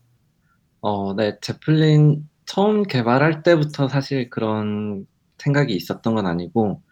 어, 0.81 1.15
네, 1.15 1.39
제플린 1.41 2.29
처음 2.47 2.83
개발할 2.83 3.43
때부터 3.43 3.89
사실 3.89 4.29
그런 4.31 5.07
생각이 5.39 5.75
있었던 5.75 6.15
건 6.15 6.27
아니고, 6.27 6.83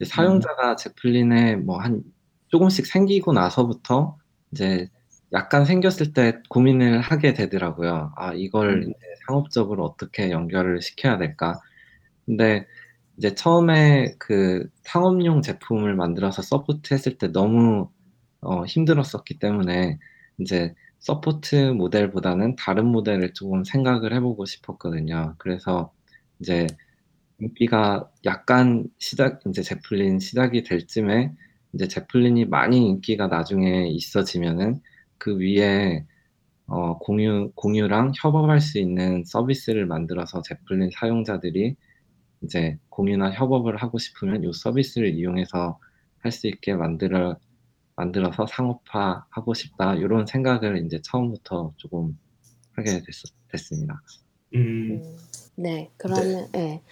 이제 0.00 0.08
사용자가 0.10 0.76
Zeppelin에 0.76 1.56
뭐 1.56 1.78
한 1.80 2.02
조금씩 2.48 2.86
생기고 2.86 3.32
나서부터 3.32 4.18
이제 4.52 4.88
약간 5.32 5.64
생겼을 5.64 6.12
때 6.12 6.40
고민을 6.48 7.00
하게 7.00 7.34
되더라고요. 7.34 8.12
아, 8.16 8.32
이걸 8.34 8.84
음. 8.88 8.92
상업적으로 9.26 9.84
어떻게 9.84 10.30
연결을 10.30 10.82
시켜야 10.82 11.18
될까? 11.18 11.60
근데 12.26 12.66
이제 13.18 13.34
처음에 13.34 14.14
그 14.18 14.68
상업용 14.84 15.42
제품을 15.42 15.94
만들어서 15.96 16.42
support 16.42 16.94
했을 16.94 17.18
때 17.18 17.28
너무 17.32 17.90
어, 18.42 18.64
힘들었었기 18.64 19.38
때문에 19.38 19.98
이제 20.38 20.74
support 21.00 21.72
모델보다는 21.72 22.56
다른 22.56 22.86
모델을 22.86 23.32
조금 23.34 23.64
생각을 23.64 24.14
해보고 24.14 24.44
싶었거든요. 24.46 25.34
그래서 25.38 25.92
이제 26.40 26.66
인기가 27.40 28.10
약간 28.24 28.86
시작, 28.98 29.40
이제 29.48 29.62
제플린 29.62 30.18
시작이 30.20 30.62
될 30.64 30.86
쯤에 30.86 31.32
이제 31.74 31.88
Zeppelin이 31.88 32.46
많이 32.46 32.86
인기가 32.88 33.28
나중에 33.28 33.88
있어지면은 33.90 34.80
그 35.18 35.38
위에 35.38 36.04
어, 36.66 36.98
공유, 36.98 37.52
공유랑 37.56 38.12
협업할 38.16 38.60
수 38.60 38.78
있는 38.78 39.24
서비스를 39.24 39.86
만들어서 39.86 40.42
제플린 40.42 40.90
사용자들이 40.94 41.76
이제 42.42 42.78
공유나 42.90 43.32
협업을 43.32 43.76
하고 43.78 43.98
싶으면 43.98 44.44
이 44.44 44.52
서비스를 44.52 45.14
이용해서 45.14 45.78
할 46.20 46.32
수 46.32 46.48
있게 46.48 46.74
만들어, 46.74 47.38
만들어서 48.00 48.46
상업화 48.46 49.26
하고 49.28 49.52
싶다. 49.52 49.94
이런 49.94 50.26
생각을 50.26 50.84
이제 50.86 51.00
처음부터 51.02 51.74
조금 51.76 52.18
하게 52.72 52.92
됐, 52.92 53.04
됐습니다. 53.52 54.00
음, 54.54 55.02
음, 55.02 55.16
네, 55.56 55.90
그러면, 55.98 56.48
네. 56.52 56.82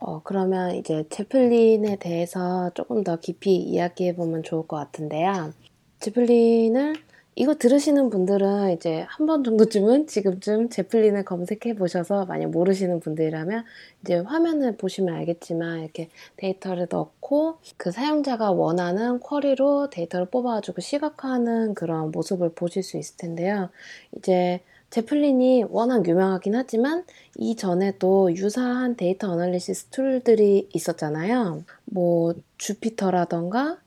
어, 0.00 0.22
그러면 0.22 0.74
이제 0.74 1.04
Zeppelin에 1.08 1.96
대해서 1.96 2.70
조금 2.74 3.04
더 3.04 3.16
깊이 3.16 3.56
이야기해 3.56 4.16
보면 4.16 4.42
좋을 4.42 4.66
것 4.66 4.76
같은데요. 4.76 5.52
Zeppelin을 6.00 6.96
이거 7.38 7.54
들으시는 7.54 8.08
분들은 8.10 8.72
이제 8.72 9.04
한 9.08 9.26
번 9.26 9.44
정도쯤은 9.44 10.06
지금쯤 10.06 10.70
Zeppelin을 10.70 11.24
검색해 11.24 11.74
보셔서 11.76 12.24
만약 12.26 12.50
모르시는 12.50 13.00
분들이라면 13.00 13.64
이제 14.02 14.16
화면을 14.18 14.76
보시면 14.76 15.14
알겠지만 15.14 15.80
이렇게 15.80 16.08
데이터를 16.36 16.86
넣고 16.90 17.58
그 17.76 17.90
사용자가 17.92 18.52
원하는 18.52 19.20
query로 19.20 19.90
데이터를 19.90 20.26
뽑아가지고 20.30 20.80
시각화하는 20.80 21.74
그런 21.74 22.10
모습을 22.10 22.50
보실 22.54 22.82
수 22.82 22.96
있을 22.96 23.16
텐데요. 23.18 23.68
이제 24.16 24.60
Zeppelin이 24.90 25.64
워낙 25.68 26.06
유명하긴 26.08 26.54
하지만 26.54 27.04
이전에도 27.36 28.34
유사한 28.34 28.96
data 28.96 29.30
analysis 29.30 29.86
tool들이 29.90 30.70
있었잖아요. 30.72 31.64
뭐 31.84 32.34
Jupyter라던가 32.56 33.78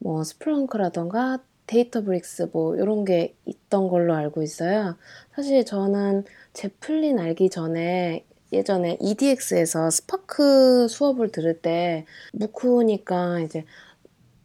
뭐 0.00 0.24
Splunk라던가 0.24 1.38
Databricks 1.68 2.50
뭐 2.52 2.76
이런 2.76 3.04
게 3.04 3.36
있던 3.46 3.88
걸로 3.88 4.14
알고 4.14 4.42
있어요. 4.42 4.96
사실 5.36 5.64
저는 5.64 6.24
제플린 6.54 7.20
알기 7.20 7.50
전에 7.50 8.24
예전에 8.52 8.98
edX에서 9.00 9.90
Spark 9.90 10.88
수업을 10.88 11.30
들을 11.30 11.60
때 11.60 12.06
MOOC니까 12.32 13.40
이제 13.40 13.64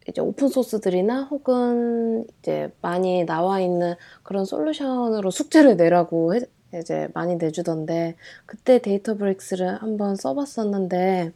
이제 0.07 0.21
open 0.21 0.49
source들이나 0.49 1.23
혹은 1.31 2.27
이제 2.39 2.71
많이 2.81 3.25
나와 3.25 3.61
있는 3.61 3.95
그런 4.23 4.45
solution으로 4.45 5.31
숙제를 5.31 5.77
내라고 5.77 6.35
해, 6.35 6.41
이제 6.75 7.07
많이 7.13 7.37
내주던데 7.37 8.15
그때 8.45 8.79
Databricks를 8.79 9.81
한번 9.81 10.15
써봤었는데 10.17 11.31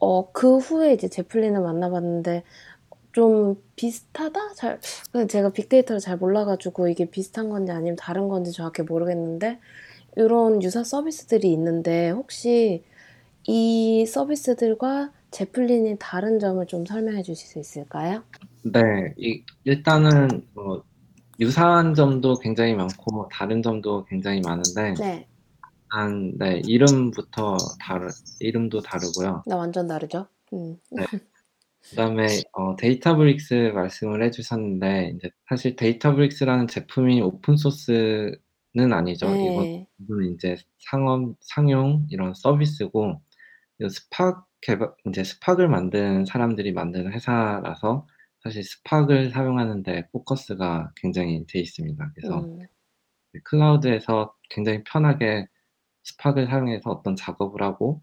어 0.00 0.32
그 0.32 0.58
후에 0.58 0.92
이제 0.94 1.08
Zeppelin을 1.08 1.60
만나봤는데 1.60 2.42
좀 3.12 3.62
비슷하다? 3.76 4.54
잘, 4.54 4.80
근데 5.12 5.26
제가 5.26 5.50
빅데이터를 5.50 6.00
잘 6.00 6.16
몰라가지고 6.16 6.88
이게 6.88 7.10
비슷한 7.10 7.50
건지 7.50 7.72
아니면 7.72 7.96
다른 7.96 8.28
건지 8.28 8.52
정확히 8.52 8.82
모르겠는데, 8.82 9.58
이런 10.16 10.62
유사 10.62 10.82
서비스들이 10.84 11.52
있는데, 11.52 12.10
혹시 12.10 12.84
이 13.46 14.06
서비스들과 14.06 15.12
Zeppelin이 15.30 15.96
다른 15.98 16.38
점을 16.38 16.64
좀 16.66 16.86
설명해 16.86 17.22
주실 17.22 17.48
수 17.48 17.58
있을까요? 17.58 18.22
네, 18.62 18.80
이, 19.16 19.42
일단은 19.64 20.46
뭐 20.54 20.84
유사한 21.40 21.94
점도 21.94 22.38
굉장히 22.38 22.74
많고 22.74 23.28
다른 23.32 23.62
점도 23.62 24.04
굉장히 24.04 24.40
많은데 24.42 24.94
네, 24.98 25.26
한, 25.88 26.36
네, 26.38 26.62
이름부터 26.64 27.56
다르, 27.80 28.08
이름도 28.40 28.82
다르고요. 28.82 29.42
나 29.46 29.56
완전 29.56 29.88
다르죠? 29.88 30.26
음, 30.52 30.78
네. 30.90 31.04
그다음에 31.90 32.26
어, 32.52 32.76
Databricks 32.76 33.72
말씀을 33.74 34.22
해 34.22 34.30
주셨는데 34.30 35.12
이제 35.16 35.30
사실 35.48 35.76
Databricks라는 35.76 36.68
제품이 36.68 37.20
open 37.20 37.56
source는 37.56 38.38
아니죠. 38.92 39.26
이건 39.26 39.64
네, 39.64 39.86
이건 39.98 40.34
이제 40.34 40.56
상업 40.78 41.36
상용 41.40 42.06
이런 42.10 42.34
서비스고 42.34 43.20
이 43.80 43.88
스팍 43.88 44.46
개발 44.60 44.92
이제 45.08 45.24
Spark을 45.24 45.68
만든 45.68 46.24
사람들이 46.24 46.72
만든 46.72 47.12
회사라서 47.12 48.06
사실 48.42 48.62
Spark을 48.64 49.30
사용하는 49.30 49.82
데 49.82 50.08
포커스가 50.12 50.92
굉장히 50.96 51.44
돼 51.46 51.60
있습니다. 51.60 52.12
그래서 52.14 52.40
음, 52.40 52.58
cloud에서 53.44 54.34
굉장히 54.50 54.82
편하게 54.84 55.46
Spark을 56.04 56.46
사용해서 56.46 56.90
어떤 56.90 57.16
작업을 57.16 57.62
하고 57.62 58.02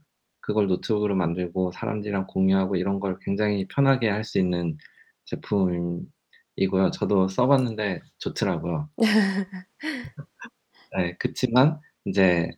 그걸 0.49 0.65
노트북으로 0.67 1.15
만들고 1.15 1.71
사람들이랑 1.73 2.25
공유하고 2.25 2.75
이런 2.75 2.99
걸 2.99 3.19
굉장히 3.21 3.67
편하게 3.67 4.09
할 4.09 4.23
수 4.23 4.39
있는 4.39 4.79
제품이고요. 5.25 6.89
저도 6.91 7.27
써봤는데 7.27 8.01
좋더라고요. 8.17 8.89
네, 10.97 11.15
그치만 11.19 11.79
이제 12.05 12.49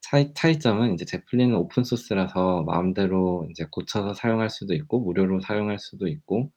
차이, 0.00 0.32
차이점은 0.34 0.94
이제 0.94 1.04
Zeppelin은 1.04 1.54
open 1.56 1.84
source라서 1.84 2.62
마음대로 2.64 3.46
이제 3.50 3.66
고쳐서 3.70 4.14
사용할 4.14 4.50
수도 4.50 4.74
있고 4.74 5.00
무료로 5.00 5.40
사용할 5.40 5.78
수도 5.78 6.08
있고 6.08 6.50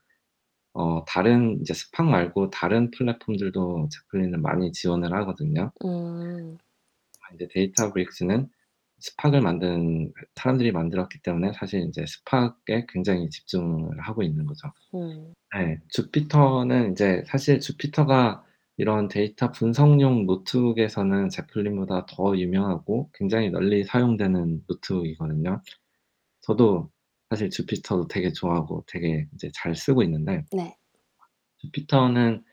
어, 0.74 1.06
다른 1.06 1.60
이제 1.62 1.74
스팍 1.74 2.08
말고 2.08 2.52
다른 2.52 2.92
플랫폼들도 2.92 3.90
Zeppelin은 3.92 4.42
많이 4.42 4.72
지원을 4.72 5.14
하거든요. 5.14 5.72
음, 5.86 6.58
이제 7.36 7.48
Databricks는 7.52 8.50
Spark을 9.00 9.42
만든 9.42 10.12
사람들이 10.36 10.72
만들었기 10.72 11.22
때문에 11.22 11.54
사실 11.54 11.82
이제 11.88 12.06
Spark에 12.06 12.86
굉장히 12.90 13.30
집중을 13.30 14.00
하고 14.00 14.24
있는 14.24 14.46
거죠. 14.46 14.72
음, 14.96 15.34
네, 15.56 15.80
Jupyter는 15.90 16.92
이제 16.92 17.24
사실 17.26 17.60
Jupyter가 17.60 18.44
이런 18.78 19.08
데이터 19.10 19.52
분석용 19.52 20.26
노트북에서는 20.26 21.30
Zeppelin보다 21.30 22.06
더 22.06 22.38
유명하고 22.38 23.10
굉장히 23.14 23.50
널리 23.50 23.84
사용되는 23.84 24.64
노트북이거든요. 24.68 25.62
저도 26.42 26.90
사실 27.30 27.50
Jupyter도 27.50 28.08
되게 28.08 28.32
좋아하고 28.32 28.86
되게 28.88 29.28
이제 29.34 29.52
잘 29.54 29.76
쓰고 29.76 30.04
있는데 30.04 30.46
네, 30.52 30.76
Jupyter는 31.58 32.44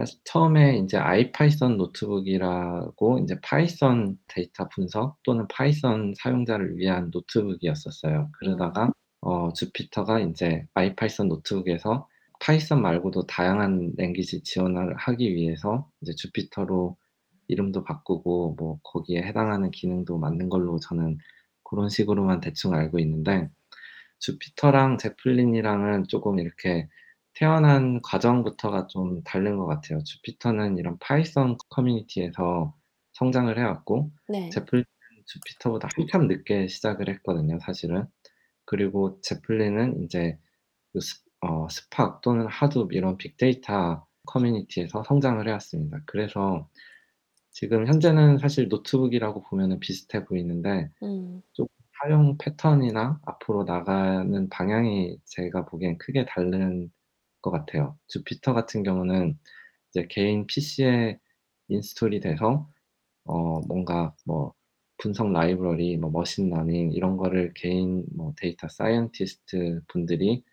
사실 0.00 0.18
처음에 0.24 0.78
이제 0.78 0.96
IPython 0.96 1.76
Notebook이라고 1.76 3.18
이제 3.18 3.38
Python 3.42 4.16
데이터 4.28 4.66
분석 4.70 5.22
또는 5.24 5.46
Python 5.48 6.14
사용자를 6.16 6.78
위한 6.78 7.10
노트북이었었어요. 7.12 8.30
그러다가 8.38 8.90
어, 9.20 9.52
Jupyter가 9.52 10.20
이제 10.20 10.64
IPython 10.72 11.28
Notebook에서 11.28 12.08
Python 12.40 12.80
말고도 12.80 13.26
다양한 13.26 13.92
language 13.98 14.42
지원을 14.42 14.96
하기 14.96 15.34
위해서 15.34 15.86
이제 16.00 16.14
Jupyter로 16.14 16.96
이름도 17.48 17.84
바꾸고 17.84 18.54
뭐 18.58 18.80
거기에 18.82 19.22
해당하는 19.22 19.70
기능도 19.70 20.16
만든 20.16 20.48
걸로 20.48 20.78
저는 20.78 21.18
그런 21.62 21.90
식으로만 21.90 22.40
대충 22.40 22.72
알고 22.72 22.98
있는데 23.00 23.50
Jupyter랑 24.18 24.96
Zeppelin이랑은 24.96 26.04
조금 26.08 26.38
이렇게 26.38 26.88
태어난 27.34 28.00
과정부터가 28.02 28.86
좀 28.88 29.22
다른 29.22 29.56
것 29.56 29.66
같아요. 29.66 30.02
Jupyter는 30.04 30.78
이런 30.78 30.98
Python 30.98 31.56
커뮤니티에서 31.70 32.74
성장을 33.12 33.56
해왔고, 33.58 34.10
네, 34.28 34.50
Zeppelin은 34.50 34.86
Jupyter보다 35.26 35.88
한참 35.96 36.26
늦게 36.28 36.68
시작을 36.68 37.08
했거든요, 37.08 37.58
사실은. 37.60 38.06
그리고 38.64 39.20
Zeppelin은 39.22 40.04
이제 40.04 40.38
그 40.92 41.00
스, 41.00 41.22
어, 41.40 41.68
스팍 41.68 42.20
또는 42.22 42.46
Hadoop 42.48 42.92
이런 42.92 43.16
빅데이터 43.16 44.06
커뮤니티에서 44.26 45.02
성장을 45.04 45.46
해왔습니다. 45.46 46.00
그래서 46.06 46.68
지금 47.52 47.86
현재는 47.86 48.38
사실 48.38 48.68
노트북이라고 48.68 49.42
보면 49.44 49.80
비슷해 49.80 50.24
보이는데, 50.24 50.90
음, 51.02 51.42
좀 51.52 51.66
사용 52.02 52.36
패턴이나 52.38 53.20
앞으로 53.26 53.64
나가는 53.64 54.48
방향이 54.48 55.18
제가 55.26 55.66
보기엔 55.66 55.98
크게 55.98 56.26
다른 56.26 56.90
것 57.42 57.50
같아요. 57.50 57.98
Jupyter 58.08 58.54
같은 58.54 58.82
경우는 58.82 59.38
이제 59.90 60.06
개인 60.10 60.46
PC에 60.46 61.18
install이 61.68 62.20
돼서 62.20 62.68
어 63.24 63.60
뭔가 63.68 64.14
뭐 64.26 64.54
분석 64.98 65.32
library, 65.32 65.96
뭐 65.98 66.10
machine 66.10 66.50
learning 66.50 66.92
이런 66.92 67.16
거를 67.16 67.52
개인 67.54 68.04
뭐 68.16 68.34
data 68.36 68.68
scientist 68.68 69.82
분들이 69.88 70.44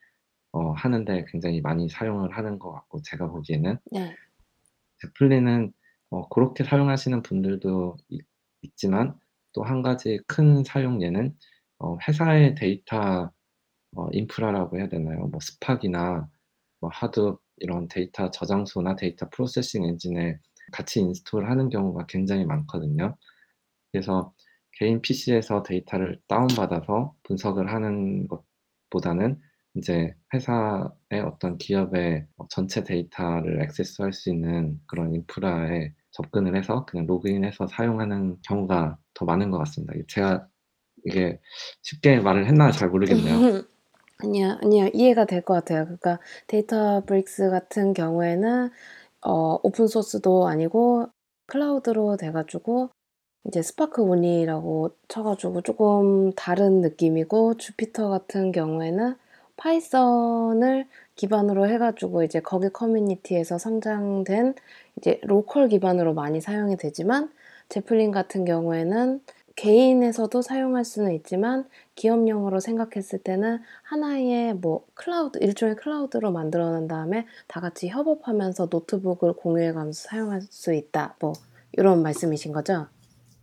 어 0.54 0.72
하는데 0.72 1.26
굉장히 1.30 1.62
많이 1.62 1.90
사용을 1.90 2.32
하는 2.38 2.60
것 2.60 2.72
같고 2.74 3.02
제가 3.04 3.28
보기에는 3.30 3.78
네, 3.92 4.16
Zeppelin은 5.02 5.74
어 6.10 6.28
고렇게 6.30 6.64
사용하시는 6.64 7.22
분들도 7.24 7.98
있 8.10 8.22
있지만 8.64 9.16
또 9.54 9.64
한 9.64 9.82
가지 9.82 10.20
큰 10.28 10.64
사용 10.64 11.02
예는 11.02 11.36
어 11.80 11.98
회사의 12.08 12.56
데이터 12.56 13.32
어 13.96 14.08
인프라라고 14.12 14.78
해야 14.80 14.88
되나요? 14.90 15.28
뭐 15.28 15.40
Spark이나 15.41 16.30
뭐 16.80 16.90
Hadoop 16.93 17.39
이런 17.58 17.88
데이터 17.88 18.30
저장소나 18.32 18.96
data 18.95 19.30
processing 19.30 19.86
engine에 19.86 20.39
같이 20.72 21.00
install하는 21.00 21.70
경우가 21.70 22.06
굉장히 22.08 22.46
많거든요. 22.46 23.16
그래서 23.92 24.34
개인 24.74 25.02
PC에서 25.02 25.64
데이터를 25.64 26.20
다운받아서 26.28 27.16
분석을 27.24 27.72
하는 27.72 28.28
것보다는 28.28 29.40
이제 29.76 30.14
회사의 30.34 31.22
어떤 31.26 31.58
기업의 31.58 32.28
전체 32.50 32.84
데이터를 32.84 33.62
액세스할 33.64 34.14
수 34.14 34.30
있는 34.30 34.80
그런 34.88 35.14
인프라에 35.14 35.94
접근을 36.12 36.56
해서 36.56 36.86
그냥 36.86 37.06
로그인해서 37.06 37.68
사용하는 37.68 38.38
경우가 38.44 38.98
더 39.14 39.26
많은 39.26 39.52
것 39.52 39.60
같습니다. 39.60 39.94
제가 40.08 40.48
이게 41.06 41.40
쉽게 41.82 42.20
말을 42.20 42.48
했나 42.48 42.72
잘 42.72 42.90
모르겠네요. 42.90 43.64
아니야, 44.20 44.57
아니야. 44.63 44.88
이해가 44.93 45.26
될 45.26 45.41
것 45.43 45.53
같아요. 45.53 45.84
그러니까 45.86 46.20
Databricks 46.48 47.50
같은 47.49 47.93
경우에는 47.93 48.70
어, 49.26 49.59
오픈 49.63 49.88
소스도 49.88 50.47
아니고 50.47 51.07
클라우드로 51.47 52.18
돼가지고 52.18 52.89
이제 53.47 53.61
Spark 53.64 54.02
only라고 54.04 54.91
쳐가지고 55.09 55.61
조금 55.63 56.34
다른 56.36 56.82
느낌이고 56.82 57.55
Jupyter 57.58 58.10
같은 58.09 58.51
경우에는 58.51 59.15
Python을 59.58 60.88
기반으로 61.15 61.68
해가지고 61.70 62.24
이제 62.24 62.39
거기 62.41 62.70
커뮤니티에서 62.70 63.57
성장된 63.57 64.55
이제 64.97 65.20
로컬 65.24 65.70
기반으로 65.70 66.13
많이 66.13 66.41
사용이 66.41 66.78
되지만 66.78 67.32
제플린 67.70 68.11
같은 68.11 68.45
경우에는 68.45 69.22
개인에서도 69.58 70.43
사용할 70.43 70.86
수는 70.86 71.14
있지만 71.16 71.68
기업용으로 71.95 72.60
생각했을 72.60 73.20
때는 73.20 73.60
하나의 73.82 74.53
뭐 74.53 74.86
클라우드 74.93 75.39
일종의 75.41 75.76
클라우드로 75.78 76.32
만들어 76.32 76.70
놓은 76.70 76.88
다음에 76.88 77.26
다 77.47 77.60
같이 77.60 77.89
협업하면서 77.89 78.68
노트북을 78.72 79.34
공유해 79.34 79.74
가면서 79.74 80.08
사용할 80.08 80.41
수 80.41 80.74
있다. 80.74 81.16
뭐 81.20 81.34
이런 81.74 82.03
말씀이신 82.03 82.53
거죠? 82.53 82.88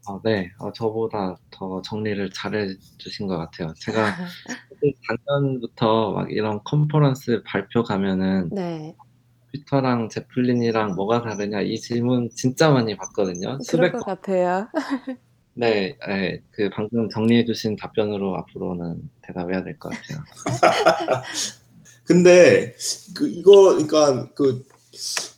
아, 0.06 0.20
네. 0.22 0.52
어, 0.60 0.70
저보다 0.72 1.36
더 1.50 1.82
정리를 1.82 2.30
잘해 2.30 2.68
주신 2.98 3.26
것 3.26 3.36
같아요. 3.36 3.74
제가 3.74 4.04
작년부터 5.26 6.12
막 6.12 6.30
이런 6.30 6.62
컨퍼런스 6.62 7.42
발표 7.44 7.82
가면은 7.82 8.50
네. 8.52 8.94
Jupyter랑 9.50 10.09
Zeppelin이랑 10.11 10.94
뭐가 10.94 11.22
다르냐 11.22 11.62
이 11.62 11.76
질문 11.76 12.28
진짜 12.30 12.70
많이 12.70 12.96
받거든요. 12.96 13.58
그럴 13.68 13.90
것 13.90 14.04
같아요. 14.04 14.68
네, 15.57 15.96
네, 16.09 16.42
그 16.50 16.68
방금 16.72 17.09
정리해 17.09 17.44
주신 17.44 17.76
답변으로 17.76 18.36
앞으로는 18.38 19.09
대답해야 19.22 19.62
될 19.62 19.78
것 19.78 19.90
같아요. 19.90 20.24
근데 22.05 22.74
그 23.14 23.28
이거 23.28 23.74
그러니까 23.74 24.28
그 24.34 24.64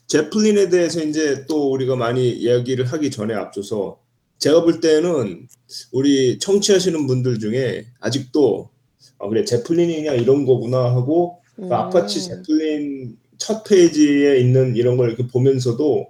Zeppelin에 0.06 0.68
대해서 0.68 1.02
이제 1.02 1.44
또 1.46 1.70
우리가 1.70 1.96
많이 1.96 2.30
이야기를 2.30 2.86
하기 2.86 3.10
전에 3.10 3.34
앞서서 3.34 4.00
제가 4.38 4.62
볼 4.62 4.80
때는 4.80 5.48
우리 5.92 6.38
청취하시는 6.38 7.06
분들 7.06 7.38
중에 7.38 7.86
아직도 8.00 8.70
아 9.18 9.28
그래 9.28 9.44
Zeppelin이냐 9.44 10.12
이런 10.14 10.44
거구나 10.46 10.84
하고 10.94 11.40
그 11.56 11.62
음. 11.62 11.72
Apache 11.72 12.22
Zeppelin 12.22 13.16
첫 13.38 13.64
페이지에 13.64 14.38
있는 14.38 14.76
이런 14.76 14.96
걸 14.96 15.08
이렇게 15.08 15.26
보면서도 15.26 16.06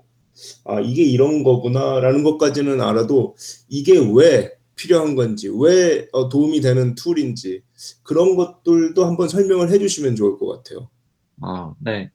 아 0.64 0.80
이게 0.80 1.02
이런 1.02 1.42
거구나라는 1.42 2.22
것까지는 2.22 2.80
알아도 2.80 3.36
이게 3.68 3.94
왜 4.14 4.52
필요한 4.74 5.14
건지 5.14 5.50
왜 5.52 6.06
어, 6.12 6.28
도움이 6.28 6.60
되는 6.60 6.94
tool인지 6.94 7.62
그런 8.02 8.36
것들도 8.36 9.04
한번 9.04 9.28
설명을 9.28 9.70
해주시면 9.70 10.16
좋을 10.16 10.38
것 10.38 10.46
같아요. 10.48 10.88
아 11.40 11.74
네. 11.80 12.10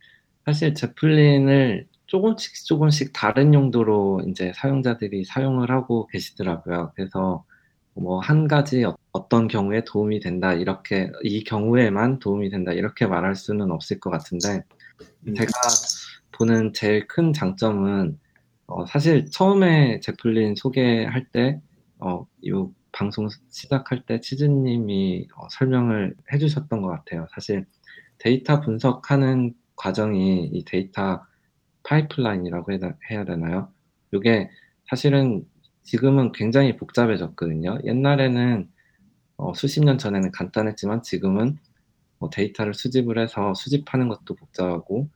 사실 0.46 0.74
Zeppelin을 0.74 1.88
조금씩 2.08 2.66
조금씩 2.66 3.14
다른 3.14 3.54
용도로 3.54 4.24
이제 4.28 4.52
사용자들이 4.56 5.24
사용을 5.26 5.72
하고 5.72 6.08
계시더라고요. 6.08 6.92
그래서 6.96 7.46
뭐 7.94 8.20
한 8.22 8.48
가지 8.48 8.84
어, 8.84 8.96
어떤 9.12 9.48
경우에 9.48 9.84
도움이 9.84 10.20
된다 10.20 10.54
이렇게 10.54 11.12
이 11.24 11.44
경우에만 11.44 12.20
도움이 12.20 12.50
된다 12.50 12.72
이렇게 12.74 13.06
말할 13.06 13.36
수는 13.36 13.72
없을 13.72 14.00
것 14.00 14.10
같은데 14.10 14.64
음. 15.28 15.36
제가 15.36 15.52
보는 16.42 16.74
제일 16.74 17.08
큰 17.08 17.34
장점은 17.34 18.20
어 18.68 18.86
사실 18.88 19.30
처음에 19.30 20.00
제플린 20.02 20.56
소개할 20.56 21.28
때 21.32 21.62
어 22.00 22.26
이 22.42 22.52
방송 22.92 23.30
시작할 23.50 24.06
때 24.06 24.20
치즈님이 24.22 25.28
어 25.38 25.48
설명을 25.52 26.16
해 26.34 26.38
주셨던 26.40 26.82
것 26.82 26.90
같아요. 26.90 27.28
사실 27.34 27.66
데이터 28.18 28.60
분석하는 28.62 29.54
과정이 29.76 30.48
이 30.54 30.66
데이터 30.66 31.24
파이프라인이라고 31.84 32.72
해야 33.12 33.26
되나요? 33.26 33.72
이게 34.14 34.50
사실은 34.90 35.46
지금은 35.84 36.32
굉장히 36.34 36.76
복잡해졌거든요. 36.78 37.80
옛날에는 37.86 38.70
어, 39.38 39.54
수십 39.54 39.84
년 39.84 39.98
전에는 40.00 40.32
간단했지만 40.32 41.04
지금은 41.04 41.58
뭐 42.20 42.30
데이터를 42.32 42.74
수집을 42.74 43.20
해서 43.20 43.54
수집하는 43.56 44.08
것도 44.10 44.36
복잡하고 44.36 45.10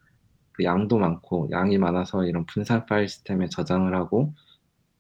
그 0.56 0.64
양도 0.64 0.98
많고 0.98 1.50
양이 1.52 1.78
많아서 1.78 2.26
이런 2.26 2.46
분산 2.46 2.86
파일 2.86 3.10
시스템에 3.10 3.50
저장을 3.50 3.94
하고 3.94 4.34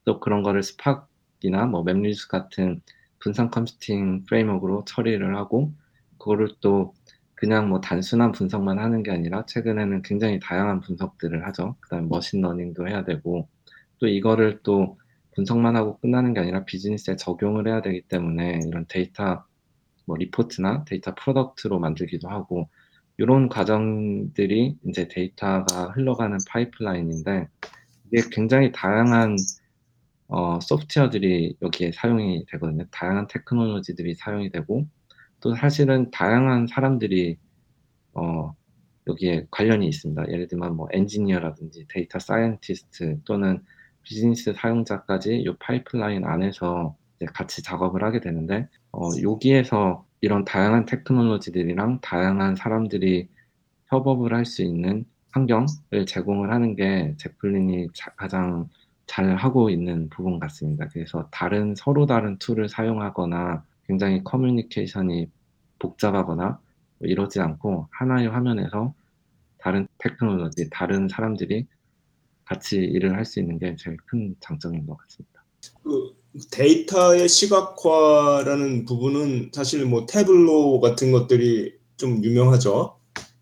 또 0.03 0.19
그런 0.19 0.43
거를 0.43 0.61
Spark이나 0.63 1.65
뭐 1.69 1.83
MapReduce 1.83 2.27
같은 2.27 2.81
분산 3.19 3.49
컴퓨팅 3.49 4.25
framework로 4.25 4.83
처리를 4.85 5.35
하고 5.37 5.71
그거를 6.17 6.49
또 6.59 6.93
그냥 7.35 7.69
뭐 7.69 7.79
단순한 7.79 8.33
분석만 8.33 8.79
하는 8.79 9.01
게 9.01 9.11
아니라 9.11 9.45
최근에는 9.45 10.01
굉장히 10.01 10.39
다양한 10.39 10.81
분석들을 10.81 11.45
하죠. 11.47 11.75
그다음에 11.79 12.07
machine 12.07 12.40
learning도 12.40 12.87
해야 12.87 13.05
되고 13.05 13.47
또 13.99 14.07
이거를 14.07 14.59
또 14.61 14.99
분석만 15.35 15.75
하고 15.77 15.97
끝나는 15.99 16.33
게 16.33 16.41
아니라 16.41 16.65
비즈니스에 16.65 17.15
적용을 17.15 17.67
해야 17.67 17.81
되기 17.81 18.01
때문에 18.01 18.59
이런 18.67 18.85
데이터 18.87 19.45
뭐 20.05 20.17
리포트나 20.17 20.83
data 20.85 21.15
product로 21.15 21.79
만들기도 21.79 22.29
하고 22.29 22.69
이런 23.17 23.49
과정들이 23.49 24.77
이제 24.87 25.07
데이터가 25.07 25.91
흘러가는 25.91 26.37
파이프라인인데 26.49 27.47
이게 28.11 28.29
굉장히 28.31 28.71
다양한 28.71 29.37
어, 30.27 30.59
소프트웨어들이 30.59 31.57
여기에 31.61 31.91
사용이 31.93 32.45
되거든요. 32.47 32.85
다양한 32.91 33.27
테크놀로지들이 33.27 34.15
사용이 34.15 34.49
되고 34.49 34.85
또 35.39 35.55
사실은 35.55 36.09
다양한 36.11 36.67
사람들이 36.67 37.37
어, 38.13 38.55
여기에 39.07 39.47
관련이 39.51 39.87
있습니다. 39.87 40.29
예를 40.29 40.47
들면 40.47 40.75
뭐 40.75 40.87
엔지니어라든지 40.91 41.85
data 41.89 42.19
scientist 42.19 43.21
또는 43.23 43.63
비즈니스 44.01 44.53
사용자까지 44.53 45.37
이 45.37 45.57
파이프라인 45.59 46.25
안에서 46.25 46.95
같이 47.33 47.61
작업을 47.63 48.03
하게 48.03 48.19
되는데 48.19 48.67
어, 48.91 49.09
여기에서 49.21 50.05
이런 50.25 50.43
다양한 50.45 50.85
테크놀로지들이랑 50.87 51.99
다양한 52.01 52.55
사람들이 52.55 53.29
협업을 53.89 54.33
할 54.33 54.45
수 54.45 54.63
있는 54.63 55.05
환경을 55.31 56.05
제공을 56.07 56.51
하는 56.51 56.75
게 56.75 57.13
Zeppelin이 57.17 57.89
자, 57.93 58.11
가장 58.15 58.67
잘 59.05 59.35
하고 59.35 59.69
있는 59.69 60.09
부분 60.09 60.39
같습니다. 60.39 60.87
그래서 60.89 61.29
다른 61.31 61.75
서로 61.75 62.07
다른 62.07 62.39
tool을 62.39 62.69
사용하거나 62.69 63.63
굉장히 63.87 64.23
커뮤니케이션이 64.23 65.29
복잡하거나 65.79 66.59
뭐 66.99 67.07
이러지 67.07 67.39
않고 67.41 67.87
하나의 67.91 68.29
화면에서 68.29 68.95
다른 69.59 69.87
테크놀로지, 69.99 70.69
다른 70.71 71.07
사람들이 71.07 71.67
같이 72.45 72.77
일을 72.77 73.15
할 73.15 73.25
수 73.25 73.39
있는 73.39 73.59
게 73.59 73.75
제일 73.75 73.97
큰 74.07 74.35
장점인 74.39 74.87
것 74.87 74.97
같습니다. 74.97 75.43
그 75.83 76.15
데이터의 76.51 77.29
시각화라는 77.29 78.85
부분은 78.85 79.51
사실 79.53 79.85
뭐 79.85 80.05
Tableau 80.05 80.79
같은 80.81 81.11
것들이 81.11 81.73
좀 81.97 82.23
유명하죠. 82.23 82.97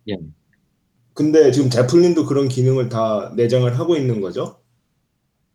예. 0.10 0.18
근데 1.14 1.52
지금 1.52 1.70
Zeppelin도 1.70 2.26
그런 2.26 2.48
기능을 2.48 2.90
다 2.90 3.34
내장을 3.36 3.78
하고 3.78 3.96
있는 3.96 4.22
거죠? 4.22 4.60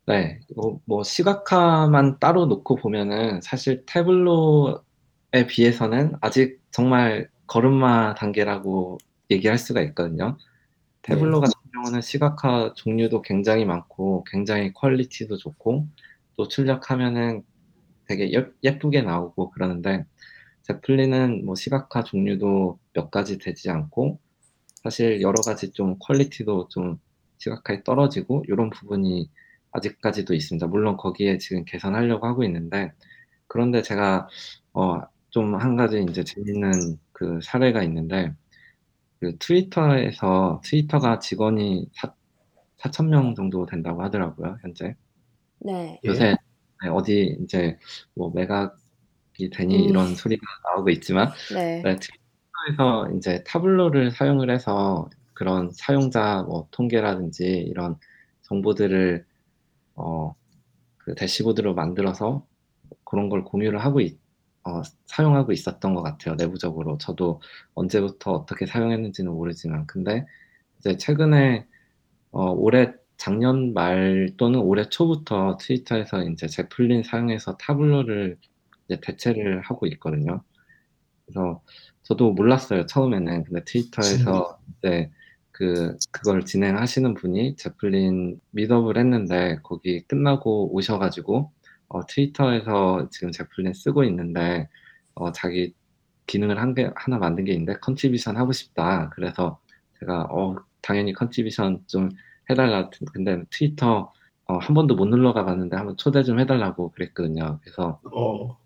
네, 0.07 0.41
뭐, 0.57 0.81
뭐 0.85 1.03
시각화만 1.03 2.19
따로 2.19 2.47
놓고 2.47 2.77
보면은 2.77 3.41
사실 3.43 3.85
Tableau에 3.87 5.47
비해서는 5.49 6.15
아직 6.21 6.61
정말 6.71 7.29
걸음마 7.47 8.15
단계라고 8.15 8.99
얘기할 9.31 9.59
수가 9.59 9.83
있거든요. 9.83 10.39
Tableau 11.03 11.41
네. 11.41 11.47
같은 11.47 11.71
경우는 11.75 12.01
시각화 12.01 12.73
종류도 12.75 13.23
굉장히 13.23 13.65
많고 13.65 14.25
굉장히 14.31 14.73
퀄리티도 14.73 15.37
좋고 15.37 15.87
또 16.39 16.49
출력하면은 16.49 17.45
되게 18.07 18.33
예쁘게 18.65 19.03
나오고 19.03 19.51
그러는데 19.53 20.07
Zeppelin은 20.63 21.45
뭐 21.47 21.55
시각화 21.57 22.05
종류도 22.05 22.79
몇 22.95 23.11
가지 23.11 23.39
되지 23.39 23.71
않고 23.71 24.21
사실 24.83 25.21
여러 25.23 25.43
가지 25.43 25.73
좀 25.73 25.97
퀄리티도 26.01 26.69
좀 26.69 26.99
시각화에 27.39 27.85
떨어지고 27.85 28.45
이런 28.49 28.71
부분이 28.71 29.31
아직까지도 29.73 30.35
있습니다. 30.35 30.67
물론 30.69 30.97
거기에 30.97 31.39
지금 31.39 31.65
개선하려고 31.65 32.27
하고 32.27 32.45
있는데 32.45 32.93
그런데 33.49 33.83
제가 33.83 34.29
어, 34.75 35.01
좀 35.31 35.55
한 35.57 35.77
가지 35.77 36.05
이제 36.11 36.25
재밌는 36.25 36.99
그 37.13 37.41
사례가 37.43 37.83
있는데 37.85 38.35
그 39.21 39.37
트위터에서 39.39 40.61
트위터가 40.65 41.19
직원이 41.21 41.89
4, 41.95 42.15
4천 42.79 43.09
명 43.09 43.35
정도 43.35 43.67
된다고 43.67 44.03
하더라고요 44.03 44.59
현재. 44.63 44.97
네. 45.61 46.01
요새 46.05 46.37
네, 46.83 46.89
어디 46.89 47.37
이제 47.43 47.79
뭐 48.15 48.31
매각이 48.35 49.51
되니 49.53 49.77
음. 49.77 49.89
이런 49.89 50.15
소리가 50.15 50.43
나오고 50.65 50.91
있지만 50.91 51.31
네. 51.53 51.83
네, 51.83 51.97
트위터에서 51.97 53.11
이제 53.17 53.43
타블로를 53.45 54.11
사용을 54.13 54.51
해서 54.51 55.09
그런 55.35 55.71
사용자 55.73 56.45
뭐 56.49 56.69
통계라든지 56.71 57.45
이런 57.45 57.97
정보들을 58.43 59.25
어, 59.95 60.35
그 60.99 61.15
대시보드로 61.15 61.75
만들어서 61.75 62.47
그런 63.05 63.29
걸 63.29 63.45
공유를 63.45 63.79
하고 63.79 64.01
있, 64.01 64.19
어, 64.65 64.83
사용하고 65.07 65.53
있었던 65.53 65.95
것 65.95 66.03
같아요 66.03 66.35
내부적으로 66.35 66.99
저도 66.99 67.41
언제부터 67.75 68.33
어떻게 68.33 68.67
사용했는지는 68.67 69.33
모르지만 69.33 69.87
근데 69.87 70.27
이제 70.79 70.97
최근에 70.97 71.67
어, 72.31 72.51
올해 72.51 72.93
작년 73.19 73.75
말 73.75 74.31
또는 74.39 74.61
올해 74.61 74.89
초부터 74.89 75.59
Twitter에서 75.61 76.23
이제 76.25 76.47
제플린 76.47 77.03
사용해서 77.03 77.57
Tableau를 77.59 78.39
이제 78.87 79.01
대체를 79.01 79.61
하고 79.63 79.87
있거든요. 79.89 80.43
그래서 81.27 81.63
저도 82.05 82.33
몰랐어요 82.33 82.87
처음에는 82.87 83.45
근데 83.45 83.65
Twitter에서 83.65 84.59
이제 84.79 85.11
그 85.53 85.97
그걸 86.13 86.45
진행하시는 86.45 87.15
분이 87.15 87.57
Zeppelin 87.57 88.41
meetup을 88.53 88.97
했는데 88.97 89.59
거기 89.63 90.01
끝나고 90.07 90.73
오셔가지고 90.75 91.53
어, 91.89 92.07
Twitter에서 92.07 93.09
지금 93.11 93.33
제플린 93.33 93.75
쓰고 93.75 94.05
있는데 94.05 94.69
어, 95.15 95.33
자기 95.33 95.75
기능을 96.27 96.61
한게 96.61 96.91
하나 96.95 97.19
만든 97.19 97.45
게 97.45 97.53
있는데 97.53 97.75
contribution 97.81 98.37
하고 98.37 98.53
싶다. 98.53 99.11
그래서 99.11 99.61
제가 99.99 100.29
어 100.31 100.57
당연히 100.83 101.13
contribution 101.13 101.83
좀 101.89 102.11
해달라. 102.51 102.91
근데 103.13 103.43
트위터 103.51 104.13
어, 104.47 104.57
한 104.59 104.75
번도 104.75 104.97
못 104.97 105.07
놀러가 105.07 105.45
봤는데 105.45 105.77
한번 105.77 105.97
초대 105.97 106.23
좀 106.23 106.41
해달라고 106.41 106.93
그랬거든요. 106.93 107.61
그래서 107.63 108.01
어. 108.13 108.57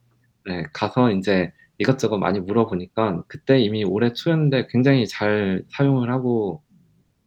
네, 0.46 0.64
가서 0.72 1.10
이제 1.10 1.52
이것저것 1.78 2.18
많이 2.18 2.38
물어보니까 2.40 3.24
그때 3.26 3.58
이미 3.60 3.84
올해 3.84 4.12
초였는데 4.12 4.68
굉장히 4.70 5.06
잘 5.08 5.64
사용을 5.70 6.10
하고 6.10 6.62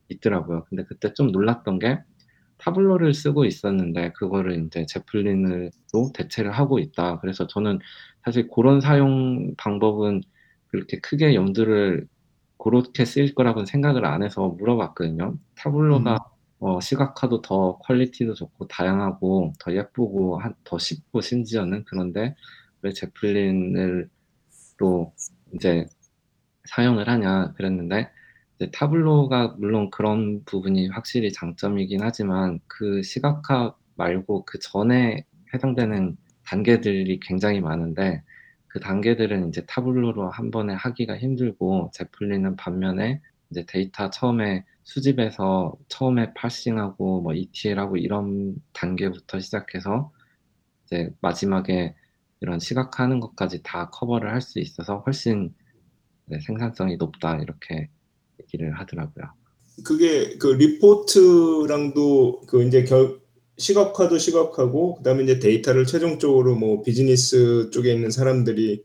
있더라고요. 0.09 0.65
근데 0.69 0.85
그때 0.85 1.13
좀 1.13 1.31
놀랐던 1.31 1.79
게 1.79 1.99
Tableau를 2.57 3.13
쓰고 3.13 3.45
있었는데 3.45 4.13
그거를 4.13 4.65
이제 4.65 4.85
Zeppelin으로 4.85 5.71
대체를 6.13 6.51
하고 6.51 6.79
있다. 6.79 7.19
그래서 7.19 7.47
저는 7.47 7.79
사실 8.23 8.47
그런 8.47 8.79
사용 8.79 9.53
방법은 9.57 10.21
그렇게 10.67 10.99
크게 10.99 11.35
염두를 11.35 12.07
그렇게 12.57 13.05
쓰일 13.05 13.35
거라고는 13.35 13.65
생각을 13.65 14.05
안 14.05 14.23
해서 14.23 14.47
물어봤거든요. 14.47 15.35
Tableau가 15.55 16.13
음. 16.13 16.34
어, 16.65 16.79
시각화도 16.81 17.43
더 17.43 17.77
퀄리티도 17.77 18.33
좋고 18.33 18.67
다양하고 18.67 19.53
더 19.59 19.71
예쁘고 19.71 20.39
한, 20.39 20.55
더 20.63 20.79
쉽고 20.79 21.21
심지어는 21.21 21.83
그런데 21.85 22.35
왜 22.81 22.91
Zeppelin을 22.91 24.09
또 24.75 25.13
이제 25.53 25.85
사용을 26.63 27.07
하냐 27.07 27.53
그랬는데 27.53 28.09
Tableau가 28.73 29.57
물론 29.59 29.91
그런 29.91 30.43
부분이 30.45 30.87
확실히 30.87 31.31
장점이긴 31.31 32.01
하지만 32.01 32.59
그 32.65 33.03
시각화 33.03 33.75
말고 33.93 34.45
그 34.45 34.57
전에 34.57 35.23
해당되는 35.53 36.17
단계들이 36.45 37.19
굉장히 37.19 37.61
많은데 37.61 38.23
그 38.65 38.79
단계들은 38.79 39.49
이제 39.49 39.63
Tableau로 39.67 40.31
한 40.31 40.49
번에 40.49 40.73
하기가 40.73 41.15
힘들고 41.15 41.91
Zeppelin은 41.93 42.55
반면에 42.55 43.21
이제 43.51 43.65
데이터 43.67 44.09
처음에 44.09 44.65
수집해서 44.85 45.75
처음에 45.89 46.33
parsing하고 46.35 47.21
뭐 47.21 47.33
ETL하고 47.33 47.97
이런 47.97 48.55
단계부터 48.73 49.39
시작해서 49.41 50.11
이제 50.85 51.09
마지막에 51.21 51.95
이런 52.41 52.59
시각화하는 52.59 53.19
것까지 53.19 53.63
다 53.63 53.89
커버를 53.89 54.31
할 54.31 54.41
수 54.41 54.59
있어서 54.59 55.03
훨씬 55.05 55.53
네, 56.27 56.39
생산성이 56.39 56.97
높다 56.97 57.37
이렇게 57.39 57.89
얘기를 58.41 58.73
하더라고요. 58.79 59.25
그게 59.85 60.37
그 60.37 60.47
리포트랑도 60.47 62.41
그 62.47 62.63
이제 62.63 62.83
결, 62.85 63.19
시각화도 63.57 64.17
시각화고 64.19 64.95
그다음에 64.95 65.23
이제 65.23 65.39
데이터를 65.39 65.85
최종적으로 65.85 66.55
뭐 66.55 66.83
비즈니스 66.83 67.69
쪽에 67.71 67.93
있는 67.93 68.11
사람들이 68.11 68.83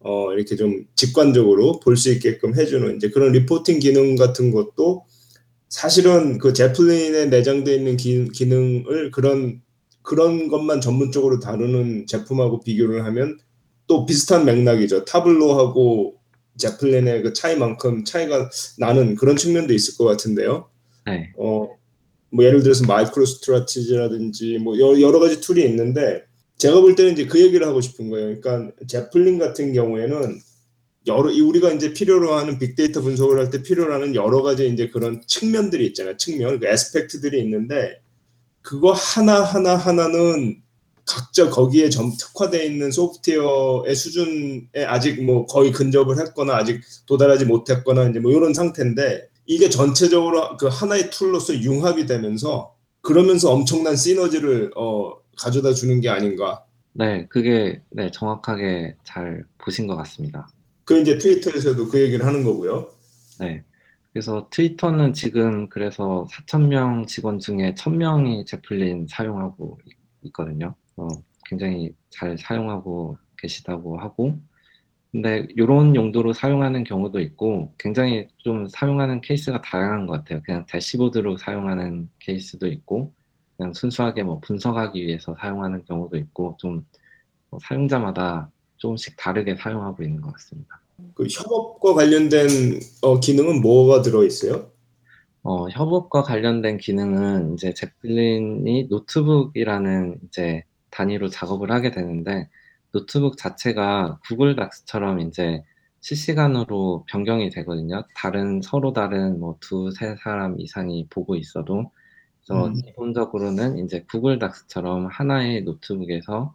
어 0.00 0.32
이렇게 0.32 0.56
좀 0.56 0.86
직관적으로 0.96 1.80
볼 1.80 1.96
수 1.96 2.12
있게끔 2.12 2.54
해주는 2.56 2.96
이제 2.96 3.10
그런 3.10 3.32
reporting 3.32 3.80
기능 3.80 4.16
같은 4.16 4.50
것도 4.52 5.04
사실은 5.68 6.38
그 6.38 6.52
Zeppelin에 6.52 7.26
내장되어 7.26 7.74
있는 7.74 7.96
기, 7.96 8.28
기능을 8.28 9.10
그런 9.10 9.62
그런 10.02 10.48
것만 10.48 10.82
전문적으로 10.82 11.40
다루는 11.40 12.06
제품하고 12.06 12.60
비교를 12.60 13.04
하면 13.06 13.38
또 13.86 14.04
비슷한 14.04 14.44
맥락이죠. 14.44 15.06
Tableau하고 15.06 16.16
Zeppelin의 16.58 17.22
그 17.22 17.32
차이만큼 17.32 18.04
차이가 18.04 18.50
나는 18.78 19.14
그런 19.14 19.36
측면도 19.36 19.72
있을 19.72 19.96
것 19.96 20.04
같은데요. 20.04 20.68
네. 21.06 21.32
어, 21.38 21.68
뭐 22.30 22.44
예를 22.44 22.62
들어서 22.62 22.84
MicroStrategy라든지 22.86 24.58
뭐 24.58 24.78
여러 24.78 25.18
가지 25.18 25.40
tool이 25.40 25.64
있는데 25.64 26.24
제가 26.58 26.80
볼 26.80 26.94
때는 26.94 27.12
이제 27.12 27.26
그 27.26 27.40
얘기를 27.40 27.66
하고 27.66 27.80
싶은 27.80 28.10
거예요. 28.10 28.40
그러니까 28.40 28.72
제플린 28.86 29.38
같은 29.38 29.72
경우에는 29.72 30.38
여러 31.06 31.30
우리가 31.30 31.72
이제 31.72 31.92
필요로 31.92 32.34
하는 32.34 32.58
빅데이터 32.58 33.00
분석을 33.02 33.38
할 33.38 33.50
때 33.50 33.62
필요로 33.62 33.92
하는 33.92 34.14
여러 34.14 34.42
가지 34.42 34.68
이제 34.68 34.88
그런 34.88 35.20
측면들이 35.26 35.86
있잖아요. 35.88 36.16
측면, 36.16 36.58
그 36.60 36.66
aspect들이 36.66 37.40
있는데 37.42 38.00
그거 38.62 38.92
하나 38.92 39.42
하나 39.42 39.76
하나는 39.76 40.62
각자 41.06 41.50
거기에 41.50 41.90
점 41.90 42.12
특화되어 42.18 42.64
있는 42.64 42.90
소프트웨어의 42.90 43.94
수준에 43.94 44.84
아직 44.86 45.22
뭐 45.22 45.44
거의 45.46 45.70
근접을 45.72 46.18
했거나 46.18 46.56
아직 46.56 46.80
도달하지 47.06 47.44
못했거나 47.44 48.08
이제 48.08 48.20
뭐 48.20 48.32
이런 48.32 48.54
상태인데 48.54 49.28
이게 49.46 49.68
전체적으로 49.68 50.56
그 50.56 50.66
하나의 50.68 51.10
툴로서 51.10 51.60
융합이 51.60 52.06
되면서 52.06 52.74
그러면서 53.02 53.52
엄청난 53.52 53.96
시너지를 53.96 54.70
어 54.76 55.12
가져다 55.36 55.74
주는 55.74 56.00
게 56.00 56.08
아닌가. 56.08 56.64
네, 56.94 57.26
그게 57.28 57.82
네 57.90 58.10
정확하게 58.10 58.96
잘 59.04 59.44
보신 59.58 59.86
것 59.86 59.96
같습니다. 59.96 60.48
그 60.84 61.00
이제 61.00 61.18
트위터에서도 61.18 61.88
그 61.88 62.00
얘기를 62.00 62.24
하는 62.26 62.44
거고요. 62.44 62.90
네. 63.40 63.64
그래서 64.12 64.48
트위터는 64.50 65.12
지금 65.12 65.68
그래서 65.68 66.26
4,000명 66.30 67.06
직원 67.06 67.38
중에 67.38 67.74
1,000명이 67.74 68.46
제플린 68.46 69.06
사용하고 69.08 69.78
있거든요. 70.22 70.74
어, 70.96 71.08
굉장히 71.46 71.92
잘 72.10 72.38
사용하고 72.38 73.18
계시다고 73.38 73.98
하고, 73.98 74.38
근데 75.10 75.46
이런 75.56 75.94
용도로 75.94 76.32
사용하는 76.32 76.84
경우도 76.84 77.20
있고, 77.20 77.74
굉장히 77.78 78.28
좀 78.38 78.68
사용하는 78.68 79.20
케이스가 79.20 79.62
다양한 79.62 80.06
것 80.06 80.12
같아요. 80.14 80.40
그냥 80.44 80.64
dashboard로 80.66 81.36
사용하는 81.36 82.08
케이스도 82.20 82.66
있고, 82.68 83.12
그냥 83.56 83.72
순수하게 83.72 84.22
뭐 84.24 84.40
분석하기 84.40 85.04
위해서 85.04 85.34
사용하는 85.40 85.84
경우도 85.84 86.16
있고, 86.18 86.56
좀 86.60 86.84
뭐 87.54 87.60
사용자마다 87.62 88.50
조금씩 88.84 89.16
다르게 89.16 89.56
사용하고 89.56 90.02
있는 90.02 90.20
것 90.20 90.32
같습니다. 90.32 90.80
그 91.14 91.26
협업과 91.26 91.94
관련된 91.94 92.48
어, 93.02 93.18
기능은 93.18 93.62
뭐가 93.62 94.02
들어 94.02 94.24
있어요? 94.24 94.70
어, 95.42 95.68
협업과 95.68 96.22
관련된 96.22 96.78
기능은 96.78 97.54
이제 97.54 97.72
Zeppelin이 97.74 98.88
노트북이라는 98.90 100.18
이제 100.28 100.64
단위로 100.90 101.28
작업을 101.28 101.70
하게 101.72 101.90
되는데 101.90 102.48
노트북 102.92 103.36
자체가 103.38 104.20
Google 104.26 104.54
Docs처럼 104.56 105.20
이제 105.20 105.62
실시간으로 106.00 107.04
변경이 107.08 107.50
되거든요. 107.50 108.04
다른 108.14 108.60
서로 108.62 108.92
다른 108.92 109.40
뭐 109.40 109.56
두 109.60 109.90
세 109.92 110.14
사람 110.22 110.60
이상이 110.60 111.06
보고 111.08 111.34
있어도 111.36 111.90
그래서 112.46 112.66
음. 112.68 112.74
기본적으로는 112.74 113.78
이제 113.78 114.04
Google 114.10 114.38
Docs처럼 114.38 115.06
하나의 115.06 115.62
노트북에서 115.62 116.54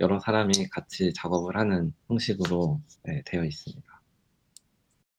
여러 0.00 0.18
사람이 0.20 0.68
같이 0.70 1.12
작업을 1.14 1.56
하는 1.56 1.92
형식으로 2.08 2.80
네, 3.04 3.22
되어 3.26 3.44
있습니다. 3.44 4.02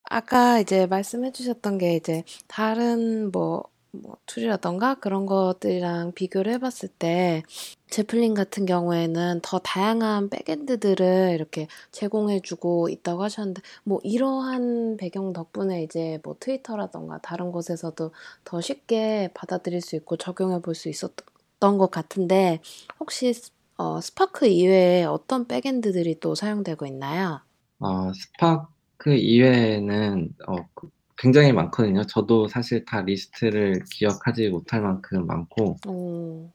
아까 0.05 0.59
이제 0.59 0.85
말씀해 0.87 1.31
주셨던 1.31 1.77
게 1.77 1.95
이제 1.95 2.23
다른 2.47 3.31
뭐, 3.31 3.63
뭐 3.91 4.17
tool이라던가 4.25 4.95
그런 4.95 5.25
것들이랑 5.25 6.13
비교를 6.13 6.53
해봤을 6.53 6.89
때 6.99 7.43
제플린 7.89 8.33
같은 8.35 8.65
경우에는 8.65 9.41
더 9.43 9.59
다양한 9.59 10.29
backend들을 10.29 11.31
이렇게 11.35 11.67
제공해주고 11.91 12.89
있다고 12.89 13.23
하셨는데 13.23 13.61
뭐 13.83 13.99
이러한 14.03 14.97
배경 14.97 15.33
덕분에 15.33 15.83
이제 15.83 16.19
뭐 16.23 16.35
트위터라던가 16.39 17.19
다른 17.21 17.51
곳에서도 17.51 18.11
더 18.45 18.61
쉽게 18.61 19.29
받아들일 19.35 19.81
수 19.81 19.95
있고 19.95 20.17
적용해 20.17 20.61
볼 20.61 20.75
수 20.75 20.89
있었던 20.89 21.77
것 21.79 21.91
같은데 21.91 22.59
혹시 22.99 23.33
어, 23.79 24.01
스파크 24.01 24.45
이외에 24.45 25.05
어떤 25.05 25.47
backend들이 25.47 26.19
또 26.19 26.35
사용되고 26.35 26.85
있나요? 26.85 27.39
어, 27.79 28.11
스파크 28.11 29.13
이외에는 29.15 30.35
어, 30.47 30.55
그 30.73 30.89
굉장히 31.17 31.53
많거든요. 31.53 32.03
저도 32.03 32.49
사실 32.49 32.83
다 32.83 33.01
리스트를 33.01 33.85
기억하지 33.89 34.49
못할 34.49 34.81
만큼 34.81 35.25
많고 35.25 35.77
오. 35.87 36.51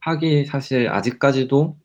Spark이 0.00 0.46
사실 0.46 0.88
아직까지도 0.88 1.76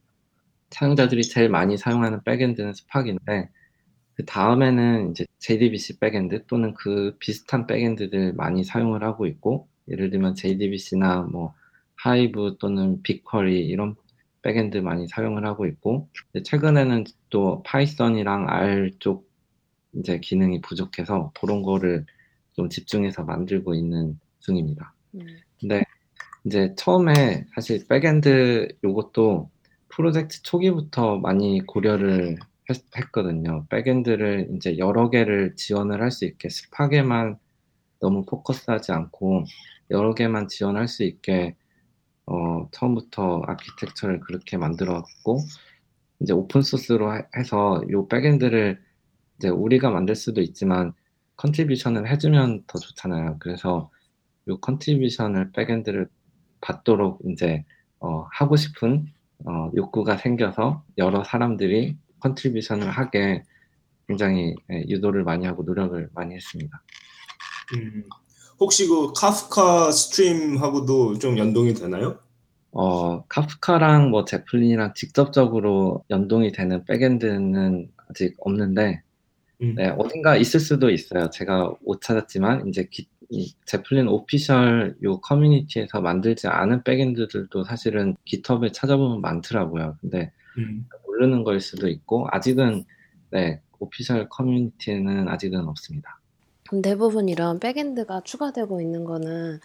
사용자들이 0.71 1.25
제일 1.25 1.49
많이 1.49 1.77
사용하는 1.77 2.23
backend는 2.23 2.73
Spark인데 2.73 3.49
그그 4.15 4.25
다음에는 4.25 5.11
이제 5.11 5.27
JDBC 5.37 5.99
backend 5.99 6.47
또는 6.47 6.73
그 6.73 7.15
비슷한 7.19 7.67
backend들 7.67 8.33
많이 8.33 8.63
사용을 8.63 9.03
하고 9.03 9.27
있고 9.27 9.67
예를 9.89 10.09
들면 10.09 10.33
JDBC나 10.33 11.27
뭐 11.31 11.53
Hive 11.97 12.57
또는 12.59 13.03
BigQuery 13.03 13.67
이런 13.67 13.95
backend 14.43 14.77
많이 14.77 15.07
사용을 15.07 15.45
하고 15.45 15.65
있고 15.67 16.09
최근에는 16.43 17.05
또 17.29 17.61
Python이랑 17.63 18.49
R 18.49 18.91
쪽 18.99 19.29
이제 19.93 20.19
기능이 20.19 20.61
부족해서 20.61 21.31
그런 21.39 21.61
거를 21.61 22.05
좀 22.53 22.69
집중해서 22.69 23.23
만들고 23.23 23.75
있는 23.75 24.19
중입니다. 24.39 24.93
음. 25.15 25.25
근데 25.59 25.83
이제 26.45 26.73
처음에 26.77 27.45
사실 27.53 27.85
backend 27.87 28.77
요것도 28.83 29.49
프로젝트 29.89 30.41
초기부터 30.43 31.17
많이 31.17 31.61
고려를 31.65 32.37
했, 32.69 33.11
거든요 33.11 33.65
backend를 33.69 34.49
이제 34.55 34.77
여러 34.77 35.09
개를 35.09 35.55
지원을 35.55 36.01
할 36.01 36.11
수 36.11 36.25
있게 36.25 36.49
Spark에만 36.49 37.37
너무 37.99 38.25
포커스하지 38.25 38.91
않고 38.93 39.43
여러 39.91 40.13
개만 40.13 40.47
지원할 40.47 40.87
수 40.87 41.03
있게 41.03 41.55
어, 42.25 42.69
처음부터 42.71 43.43
아키텍처를 43.47 44.19
그렇게 44.21 44.57
만들었고 44.57 45.39
이제 46.19 46.33
open 46.33 46.61
source로 46.61 47.11
해서 47.35 47.81
요 47.89 48.07
backend를 48.07 48.81
이제 49.37 49.49
우리가 49.49 49.89
만들 49.89 50.15
수도 50.15 50.41
있지만 50.41 50.93
contribution을 51.37 52.07
해주면 52.09 52.65
더 52.67 52.77
좋잖아요. 52.77 53.37
그래서 53.39 53.89
요 54.47 54.59
contribution을 54.59 55.51
backend를 55.51 56.07
받도록 56.61 57.19
이제 57.25 57.65
어, 57.99 58.27
하고 58.31 58.55
싶은 58.55 59.07
어, 59.45 59.71
욕구가 59.75 60.17
생겨서 60.17 60.83
여러 60.97 61.23
사람들이 61.23 61.97
contribution을 62.19 62.89
하게 62.89 63.43
굉장히 64.07 64.55
예, 64.71 64.85
유도를 64.87 65.23
많이 65.23 65.45
하고 65.45 65.63
노력을 65.63 66.09
많이 66.13 66.35
했습니다. 66.35 66.83
음, 67.75 68.03
혹시 68.61 68.87
그 68.87 69.11
Kafka 69.13 69.91
Stream하고도 69.91 71.17
좀 71.17 71.39
연동이 71.39 71.73
되나요? 71.73 72.19
어, 72.71 73.25
Kafka랑 73.25 74.11
뭐 74.11 74.23
Zeppelin이랑 74.23 74.93
직접적으로 74.93 76.05
연동이 76.11 76.51
되는 76.51 76.85
backend는 76.85 77.89
아직 78.07 78.35
없는데 78.37 79.01
음. 79.63 79.75
네, 79.75 79.89
어딘가 79.97 80.37
있을 80.37 80.59
수도 80.59 80.91
있어요. 80.91 81.31
제가 81.31 81.73
못 81.83 82.01
찾았지만 82.01 82.67
이제 82.67 82.87
기, 82.91 83.07
Zeppelin 83.65 84.07
official 84.07 84.95
요 85.03 85.19
커뮤니티에서 85.21 85.99
만들지 85.99 86.47
않은 86.47 86.83
backend들도 86.83 87.63
사실은 87.63 88.15
GitHub에 88.25 88.71
찾아보면 88.73 89.21
많더라고요. 89.21 89.97
근데 90.01 90.31
음. 90.59 90.87
모르는 91.07 91.43
걸 91.43 91.61
수도 91.61 91.87
있고 91.87 92.27
아직은 92.29 92.83
네 93.31 93.59
official 93.79 94.29
커뮤니티에는 94.29 95.29
아직은 95.29 95.67
없습니다. 95.67 96.20
대부분 96.81 97.27
이런 97.27 97.59
backend가 97.59 98.21
추가되고 98.21 98.79
있는 98.79 99.03
거는 99.03 99.59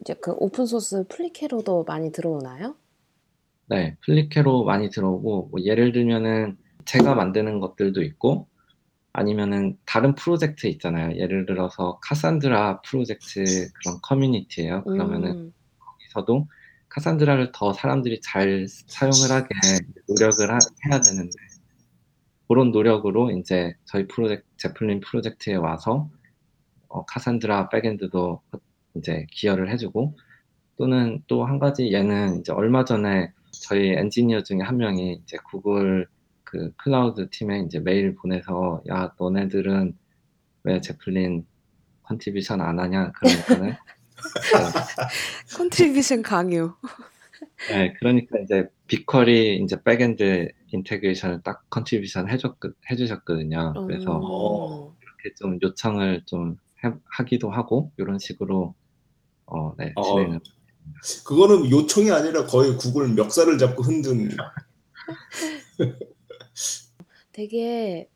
이제 0.00 0.14
그 0.14 0.32
open 0.36 0.66
source 0.66 1.04
pull 1.08 1.36
req로도 1.36 1.84
많이 1.84 2.12
들어오나요? 2.12 2.76
네, 3.66 3.96
pull 4.04 4.31
req로 4.31 4.64
많이 4.64 4.90
들어오고 4.90 5.48
뭐 5.50 5.60
예를 5.62 5.92
들면은 5.92 6.56
제가 6.84 7.14
만드는 7.14 7.58
것들도 7.58 8.02
있고 8.02 8.46
아니면은 9.12 9.76
다른 9.84 10.14
프로젝트 10.14 10.66
있잖아요. 10.66 11.16
예를 11.16 11.46
들어서 11.46 11.98
Cassandra 12.02 12.80
프로젝트 12.82 13.44
그런 13.82 13.98
커뮤니티예요. 14.02 14.84
그러면은 14.84 15.30
음. 15.30 15.54
거기서도 15.78 16.48
Cassandra를 16.88 17.52
더 17.52 17.72
사람들이 17.72 18.20
잘 18.20 18.66
사용을 18.68 19.30
하게 19.30 19.48
노력을 20.08 20.50
하, 20.50 20.58
해야 20.86 21.00
되는데 21.00 21.32
그런 22.48 22.70
노력으로 22.70 23.30
이제 23.30 23.74
저희 23.84 24.06
프로젝트 24.06 24.44
제플린 24.58 25.00
프로젝트에 25.00 25.54
와서 25.54 26.10
어, 26.92 27.04
Cassandra 27.06 27.68
backend도 27.70 28.42
이제 28.96 29.26
기여를 29.30 29.70
해주고 29.70 30.16
또는 30.76 31.22
또 31.26 31.44
한 31.44 31.58
가지 31.58 31.92
예는 31.92 32.40
이제 32.40 32.52
얼마 32.52 32.84
전에 32.84 33.32
저희 33.50 33.90
엔지니어 33.92 34.42
중에 34.42 34.60
한 34.60 34.76
명이 34.76 35.20
이제 35.22 35.38
구글 35.50 36.06
그 36.44 36.72
클라우드 36.76 37.28
팀에 37.30 37.60
이제 37.60 37.78
메일 37.80 38.14
보내서 38.14 38.82
야 38.90 39.12
너네들은 39.18 39.96
왜 40.64 40.80
제플린 40.80 41.46
contribution 42.02 42.60
안 42.60 42.78
하냐 42.78 43.12
그러니까는 43.12 43.74
contribution 45.56 46.22
강요. 46.22 46.76
네, 47.70 47.92
그러니까 47.98 48.38
이제 48.40 48.68
BigQuery 48.86 49.62
이제 49.62 49.82
backend 49.82 50.48
integration을 50.72 51.42
딱 51.42 51.68
contribution 51.70 52.28
해줬 52.30 52.56
해주셨거든요. 52.90 53.74
그래서 53.86 54.20
어, 54.22 54.94
이렇게 55.02 55.34
좀 55.36 55.58
요청을 55.62 56.22
좀 56.26 56.52
해, 56.52 56.56
하 56.82 57.24
기도 57.24 57.50
하고 57.50 57.92
이런 57.96 58.18
식으로 58.18 58.74
어, 59.46 59.74
네, 59.76 59.92
어, 59.96 60.02
진행을. 60.02 60.40
그거는 61.24 61.70
요청이 61.70 62.10
아니라 62.10 62.44
거의 62.46 62.76
구글 62.76 63.08
멱살을 63.14 63.58
잡고 63.58 63.82
흔든. 63.82 64.28
되게 67.32 68.08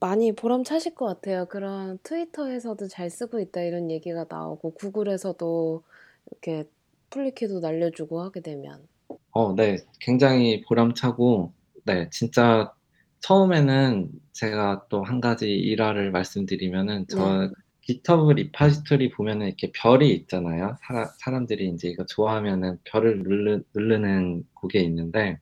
많이 0.00 0.32
보람차실 0.34 0.94
것 0.94 1.06
같아요. 1.06 1.46
그런 1.46 1.98
트위터에서도 2.02 2.88
잘 2.88 3.10
쓰고 3.10 3.40
있다 3.40 3.62
이런 3.62 3.90
얘기가 3.90 4.26
나오고 4.28 4.72
구글에서도 4.74 5.82
이렇게 6.30 6.68
pull 7.10 7.32
req도 7.32 7.60
날려주고 7.60 8.20
하게 8.20 8.40
되면. 8.40 8.86
어, 9.30 9.54
네. 9.54 9.76
굉장히 10.00 10.62
보람차고, 10.62 11.52
네. 11.84 12.08
진짜 12.10 12.72
처음에는 13.20 14.10
제가 14.32 14.86
또 14.88 15.02
한 15.02 15.20
가지 15.20 15.50
일화를 15.50 16.10
말씀드리면은 16.10 17.06
저 17.08 17.42
네. 17.42 17.50
GitHub 17.86 18.32
repository 18.32 19.10
보면은 19.10 19.46
이렇게 19.46 19.70
별이 19.72 20.12
있잖아요. 20.14 20.76
사, 20.82 21.30
람 21.30 21.46
들이 21.46 21.68
이제 21.70 21.88
이거 21.88 22.04
좋아하면은 22.06 22.78
별을 22.84 23.22
누르, 23.22 23.62
누르는 23.74 24.44
곳이 24.54 24.80
있는데 24.82 25.38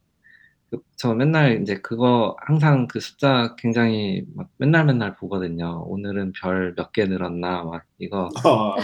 저 0.97 1.14
맨날 1.14 1.62
이제 1.62 1.76
그거 1.80 2.36
항상 2.40 2.86
그 2.88 3.01
숫자 3.01 3.55
굉장히 3.59 4.24
막 4.34 4.49
맨날 4.59 4.84
맨날 4.86 5.14
보거든요. 5.16 5.84
오늘은 5.86 6.32
별 6.40 6.74
몇 6.76 6.92
개 6.92 7.05
늘었나 7.07 7.64
막 7.64 7.84
이거. 7.99 8.28
어. 8.45 8.76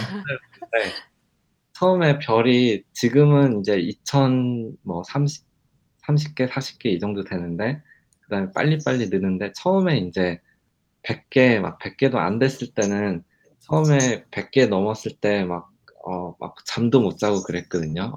네. 0.73 0.91
처음에 1.73 2.19
별이 2.19 2.83
지금은 2.93 3.59
이제 3.61 3.77
2000 3.79 4.77
뭐 4.83 5.03
30, 5.03 5.45
30개, 6.05 6.47
40개 6.49 6.87
이 6.87 6.99
정도 6.99 7.23
되는데 7.23 7.81
그 8.21 8.29
다음에 8.29 8.51
빨리빨리 8.53 9.09
느는데 9.09 9.51
처음에 9.53 9.97
이제 9.99 10.39
100개 11.03 11.59
막 11.59 11.79
100개도 11.79 12.15
안 12.17 12.39
됐을 12.39 12.73
때는 12.73 13.23
처음에 13.61 14.25
100개 14.31 14.67
넘었을 14.67 15.13
때 15.17 15.43
막 15.45 15.69
어, 16.03 16.35
막 16.39 16.55
잠도 16.65 16.99
못 16.99 17.17
자고 17.19 17.43
그랬거든요. 17.43 18.15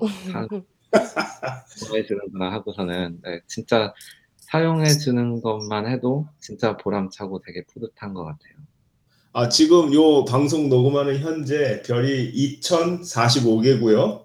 사용해 1.67 2.07
주는구나 2.07 2.51
하고서는 2.53 3.21
네, 3.23 3.41
진짜 3.47 3.93
사용해 4.39 4.87
주는 4.99 5.43
것만 5.43 5.87
해도 5.89 6.27
진짜 6.41 6.77
보람차고 6.77 7.41
되게 7.45 7.63
뿌듯한 7.67 8.15
것 8.15 8.25
같아요. 8.25 8.55
아 9.33 9.49
지금 9.49 9.93
요 9.93 10.25
방송 10.25 10.69
녹음하는 10.69 11.19
현재 11.19 11.83
별이 11.85 12.33
2,045개고요. 12.61 14.25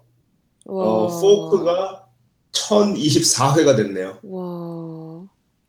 어, 0.68 1.08
포크가 1.20 2.08
1,024회가 2.52 3.76
됐네요. 3.76 4.20
와. 4.24 5.28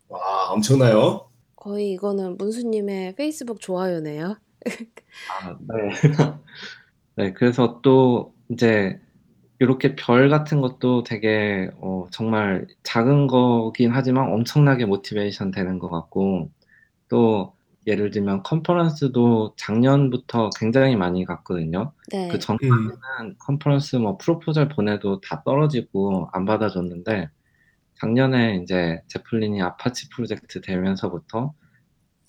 와 0.08 0.50
엄청나요. 0.50 1.28
거의 1.56 1.92
이거는 1.92 2.36
문수님의 2.36 3.14
페이스북 3.16 3.60
좋아요네요. 3.60 4.36
아, 5.42 5.56
네. 5.58 5.90
네, 7.16 7.32
그래서 7.32 7.80
또 7.82 8.34
이제 8.48 9.00
이렇게 9.58 9.94
별 9.94 10.30
같은 10.30 10.60
것도 10.60 11.02
되게 11.02 11.70
어, 11.80 12.06
정말 12.10 12.66
작은 12.82 13.26
거긴 13.26 13.90
하지만 13.92 14.32
엄청나게 14.32 14.86
motivation 14.86 15.50
되는 15.50 15.78
것 15.78 15.90
같고 15.90 16.50
또 17.08 17.54
예를 17.86 18.10
들면 18.10 18.42
컨퍼런스도 18.42 19.54
작년부터 19.56 20.50
굉장히 20.58 20.96
많이 20.96 21.24
갔거든요. 21.24 21.92
네. 22.10 22.28
그 22.28 22.38
전까지는 22.38 22.90
음. 23.20 23.34
컨퍼런스 23.38 23.96
뭐 23.96 24.16
proposal 24.16 24.68
보내도 24.68 25.20
다 25.20 25.42
떨어지고 25.44 26.28
안 26.32 26.44
받아줬는데 26.44 27.28
작년에 27.94 28.60
이제 28.62 29.02
Zeppelin이 29.08 29.60
Apache 29.60 30.08
프로젝트 30.10 30.60
되면서부터 30.60 31.52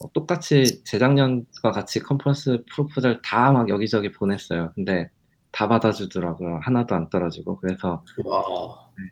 어, 0.03 0.11
똑같이 0.13 0.83
재작년과 0.83 1.71
같이 1.71 1.99
컨퍼런스 1.99 2.63
proposal 2.71 3.21
다 3.21 3.51
막 3.51 3.69
여기저기 3.69 4.11
보냈어요. 4.11 4.71
근데 4.75 5.09
다 5.51 5.67
받아주더라고요. 5.67 6.59
하나도 6.63 6.95
안 6.95 7.09
떨어지고. 7.09 7.57
그래서 7.59 8.03
네, 8.97 9.03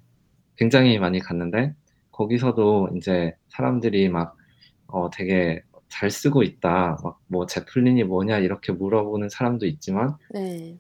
굉장히 0.56 0.98
많이 1.00 1.20
갔는데 1.20 1.74
거기서도 2.12 2.90
이제 2.98 3.36
사람들이 3.50 4.10
막 4.10 4.36
어, 4.88 5.10
되게 5.12 5.62
잘 5.90 6.10
쓰고 6.12 6.44
있다. 6.44 6.98
막 7.04 7.20
뭐 7.28 7.46
Zeppelin이 7.46 8.04
뭐냐 8.06 8.40
이렇게 8.40 8.72
물어보는 8.72 9.30
사람도 9.30 9.66
있지만 9.68 10.18
네. 10.32 10.78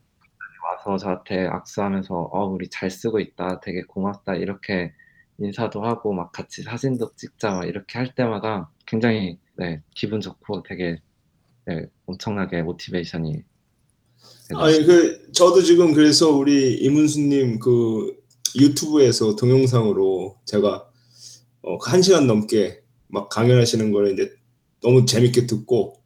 와서 0.63 0.97
저한테 0.97 1.47
악수하면서 1.47 2.15
어 2.15 2.45
우리 2.47 2.69
잘 2.69 2.89
쓰고 2.89 3.19
있다. 3.19 3.59
되게 3.61 3.83
고맙다. 3.83 4.35
이렇게 4.35 4.93
인사도 5.39 5.83
하고 5.83 6.13
막 6.13 6.31
같이 6.31 6.63
사진도 6.63 7.11
찍자 7.15 7.51
막 7.55 7.65
이렇게 7.67 7.97
할 7.97 8.13
때마다 8.15 8.69
굉장히 8.85 9.39
네, 9.59 9.81
기분 9.93 10.21
좋고 10.21 10.63
되게 10.63 11.01
네, 11.65 11.85
엄청나게 12.05 12.61
모티베이션이 12.61 13.43
아니 14.55 14.85
그 14.85 15.29
저도 15.33 15.61
지금 15.61 15.93
그래서 15.93 16.29
우리 16.31 16.75
이문수님 16.77 17.59
그 17.59 18.15
유튜브에서 18.57 19.35
동영상으로 19.35 20.37
제가 20.45 20.89
어, 21.61 21.77
한 21.81 22.01
시간 22.01 22.25
넘게 22.25 22.81
막 23.07 23.27
강연하시는 23.27 23.91
거를 23.91 24.13
이제 24.13 24.31
너무 24.81 25.05
재밌게 25.05 25.45
듣고 25.45 26.01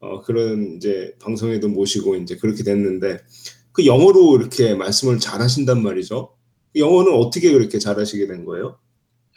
어, 0.00 0.22
그런 0.22 0.76
이제 0.76 1.14
방송에도 1.20 1.68
모시고 1.68 2.16
이제 2.16 2.36
그렇게 2.36 2.62
됐는데 2.62 3.18
그 3.72 3.84
영어로 3.84 4.38
이렇게 4.38 4.74
말씀을 4.74 5.18
잘 5.18 5.42
하신단 5.42 5.82
말이죠. 5.82 6.34
그 6.72 6.80
영어는 6.80 7.12
어떻게 7.12 7.52
그렇게 7.52 7.78
잘 7.78 7.98
하시게 7.98 8.26
된 8.26 8.46
거예요? 8.46 8.78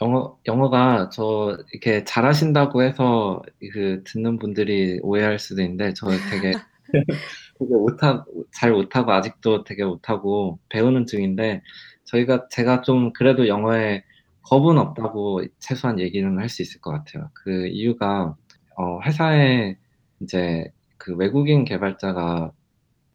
영어, 0.02 0.38
영어가 0.46 1.10
저 1.10 1.58
이렇게 1.72 2.04
잘하신다고 2.04 2.82
해서 2.82 3.42
그 3.72 4.02
듣는 4.04 4.38
분들이 4.38 5.00
오해할 5.02 5.38
수도 5.38 5.62
있는데 5.62 5.92
저 5.94 6.06
되게 6.30 6.52
되게 7.58 7.74
못하 7.74 8.24
잘 8.52 8.72
못하고 8.72 9.12
아직도 9.12 9.64
되게 9.64 9.84
못하고 9.84 10.58
배우는 10.68 11.06
중인데 11.06 11.62
저희가 12.04 12.48
제가 12.50 12.82
좀 12.82 13.12
그래도 13.12 13.48
영어에 13.48 14.04
겁은 14.42 14.78
없다고 14.78 15.42
최소한 15.58 16.00
얘기는 16.00 16.38
할 16.38 16.48
수 16.48 16.62
있을 16.62 16.80
것 16.80 16.92
같아요. 16.92 17.30
그 17.34 17.66
이유가 17.68 18.36
어, 18.76 19.00
회사에 19.02 19.76
이제 20.20 20.72
그 20.96 21.14
외국인 21.16 21.64
개발자가 21.64 22.52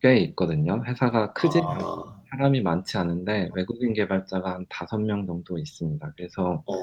꽤 0.02 0.18
있거든요. 0.20 0.84
회사가 0.86 1.34
크지 1.34 1.62
아, 1.64 2.22
사람이 2.34 2.62
많지 2.62 2.98
않은데 2.98 3.50
외국인 3.54 3.94
개발자가 3.94 4.56
한 4.56 4.66
다섯 4.70 4.98
명 4.98 5.28
정도 5.28 5.58
있습니다. 5.60 6.14
그래서 6.18 6.64
어, 6.66 6.74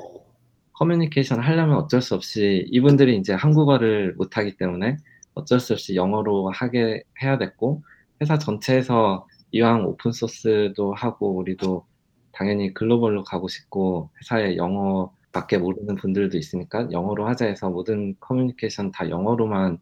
커뮤니케이션 0.72 1.40
하려면 1.40 1.76
어쩔 1.76 2.01
수 2.01 2.14
없이 2.14 2.66
이분들이 2.70 3.16
이제 3.16 3.32
한국어를 3.34 4.14
못하기 4.16 4.57
때문에 4.57 4.96
어쩔 5.34 5.59
수 5.59 5.72
없이 5.72 5.96
영어로 5.96 6.51
하게 6.51 7.03
해야 7.22 7.36
됐고 7.36 7.82
회사 8.20 8.38
전체에서 8.38 9.26
이왕 9.51 9.86
오픈 9.86 10.12
소스도 10.12 10.94
하고 10.94 11.36
우리도 11.36 11.84
당연히 12.32 12.72
글로벌로 12.72 13.24
가고 13.24 13.48
싶고 13.48 14.11
회사에 14.20 14.57
영어밖에 14.57 15.59
모르는 15.59 15.96
분들도 15.96 16.38
있으니까 16.38 16.88
영어로 16.92 17.26
하자 17.26 17.46
해서 17.46 17.68
모든 17.70 18.14
커뮤니케이션 18.20 18.92
다 18.92 19.09
영어로만 19.11 19.78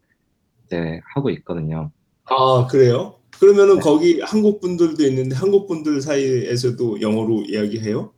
이제 0.64 1.00
하고 1.14 1.28
있거든요. 1.30 1.90
아 2.24 2.66
그래요? 2.70 3.17
그러면은 3.40 3.76
네. 3.76 3.80
거기 3.80 4.20
한국 4.20 4.60
분들도 4.60 5.02
있는데 5.04 5.36
한국 5.36 5.66
분들 5.68 6.00
사이에서도 6.00 7.00
영어로 7.00 7.44
이야기해요? 7.44 8.12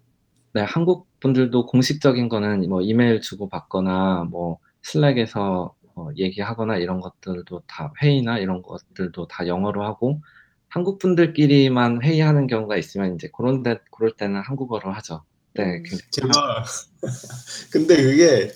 네, 0.55 0.63
한국 0.63 1.09
분들도 1.21 1.67
공식적인 1.67 2.29
거는 2.29 2.69
뭐 2.69 2.81
이메일 2.83 3.21
주고 3.21 3.49
받거나 3.49 4.25
뭐 4.31 4.59
슬랙에서 4.83 5.75
어, 5.95 6.09
얘기하거나 6.17 6.79
이런 6.79 7.01
것들도 7.01 7.63
다 7.67 7.93
회의나 8.03 8.39
이런 8.39 8.63
것들도 8.63 9.29
다 9.29 9.47
영어로 9.47 9.85
하고 9.85 10.21
한국 10.69 10.99
분들끼리만 10.99 12.03
회의하는 12.03 12.47
경우가 12.47 12.77
있으면 12.79 13.15
이제 13.15 13.29
그런 13.37 13.63
데 13.63 13.79
그럴 13.93 14.13
때는 14.17 14.41
한국어로 14.43 14.91
하죠. 14.93 15.25
네, 15.55 15.65
음. 15.65 15.83
굉장히 15.83 16.03
제가 16.11 16.65
근데 17.73 18.03
그게 18.03 18.53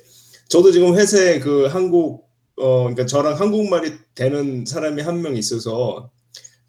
저도 0.49 0.73
지금 0.73 0.95
회사에 0.97 1.41
그 1.41 1.67
한국 1.67 2.29
어 2.57 2.81
그러니까 2.85 3.07
저랑 3.07 3.39
한국말이 3.41 3.93
되는 4.15 4.65
사람이 4.65 5.03
한 5.03 5.21
명 5.23 5.37
있어서 5.37 6.11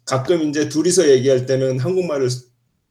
가끔 0.06 0.48
이제 0.48 0.68
둘이서 0.68 1.10
얘기할 1.10 1.46
때는 1.46 1.80
한국말을 1.80 2.28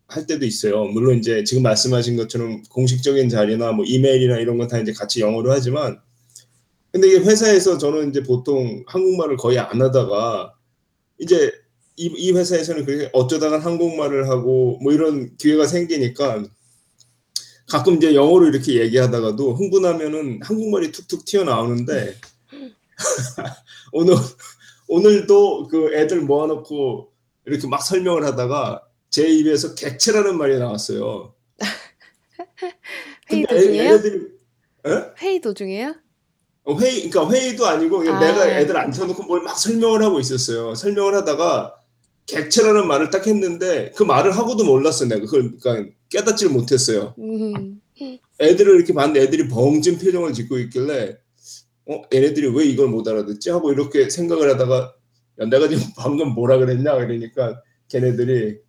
할 0.08 0.28
때도 0.28 0.46
있어요. 0.46 0.84
물론 0.86 1.18
이제 1.18 1.44
지금 1.44 1.64
말씀하신 1.64 2.16
것처럼 2.18 2.62
공식적인 2.70 3.30
자리나 3.30 3.72
뭐 3.72 3.86
이메일이나 3.86 4.38
이런 4.38 4.58
건 4.58 4.68
다 4.68 4.78
이제 4.80 4.94
같이 4.94 5.22
영어로 5.22 5.52
하지만 5.52 6.00
근데 6.92 7.08
이게 7.08 7.18
회사에서 7.20 7.78
저는 7.78 8.10
이제 8.10 8.22
보통 8.24 8.84
한국말을 8.88 9.38
거의 9.38 9.60
안 9.60 9.82
하다가 9.82 10.54
이제 11.20 11.52
이, 11.98 12.06
이 12.06 12.32
회사에서는 12.34 12.86
그렇게 12.86 13.10
어쩌다가 13.14 13.60
한국말을 13.60 14.30
하고 14.30 14.78
뭐 14.82 14.94
이런 14.94 15.36
기회가 15.38 15.66
생기니까 15.66 16.46
가끔 17.68 17.96
이제 17.96 18.14
영어로 18.14 18.48
이렇게 18.48 18.80
얘기하다가도 18.82 19.56
흥분하면은 19.56 20.40
한국말이 20.44 20.92
툭툭 20.92 21.26
튀어나오는데 21.26 22.16
오늘 23.92 24.16
오늘도 24.88 25.68
그 25.68 25.94
애들 25.96 26.22
모아놓고 26.22 27.12
이렇게 27.46 27.68
막 27.68 27.82
설명을 27.82 28.24
하다가 28.26 28.84
제 29.10 29.28
입에서 29.28 29.76
객체라는 29.76 30.38
말이 30.38 30.58
나왔어요. 30.60 31.34
회의 33.32 33.46
도중에요? 33.46 33.94
애들이 33.94 34.28
에? 34.86 34.90
회의 35.20 35.42
도중에요? 35.42 35.96
어, 36.68 36.76
회의, 36.80 37.10
그러니까 37.10 37.34
회의도 37.34 37.66
아니고 37.68 38.00
아. 38.10 38.20
내가 38.20 38.48
애들 38.50 38.76
앉혀놓고 38.78 39.24
뭘 39.24 39.42
막 39.44 39.58
설명을 39.58 40.02
하고 40.04 40.20
있었어요. 40.20 40.76
설명을 40.76 41.14
하다가 41.16 41.76
객체라는 42.28 42.88
말을 42.88 43.12
딱 43.12 43.26
했는데 43.28 43.92
그 43.96 44.04
말을 44.04 44.32
하고도 44.36 44.64
몰랐어 44.64 45.06
내가 45.06 45.22
그걸 45.26 45.58
그러니까 45.60 45.94
깨닫지를 46.10 46.52
못했어요. 46.52 47.14
음. 47.20 47.82
애들을 48.42 48.76
이렇게 48.76 48.94
봤는데 48.94 49.22
애들이 49.22 49.48
벙진 49.48 49.98
표정을 50.00 50.34
짓고 50.34 50.58
있길래 50.60 51.18
어 51.88 52.02
얘네들이 52.14 52.48
왜 52.56 52.66
이걸 52.66 52.88
못 52.90 53.08
알아듣지 53.08 53.50
하고 53.52 53.72
이렇게 53.72 54.10
생각을 54.10 54.50
하다가 54.54 54.96
야, 55.42 55.46
내가 55.46 55.68
지금 55.68 55.84
방금 55.98 56.34
뭐라 56.34 56.58
그랬냐 56.58 56.96
그러니까 56.96 57.62
걔네들이 57.90 58.60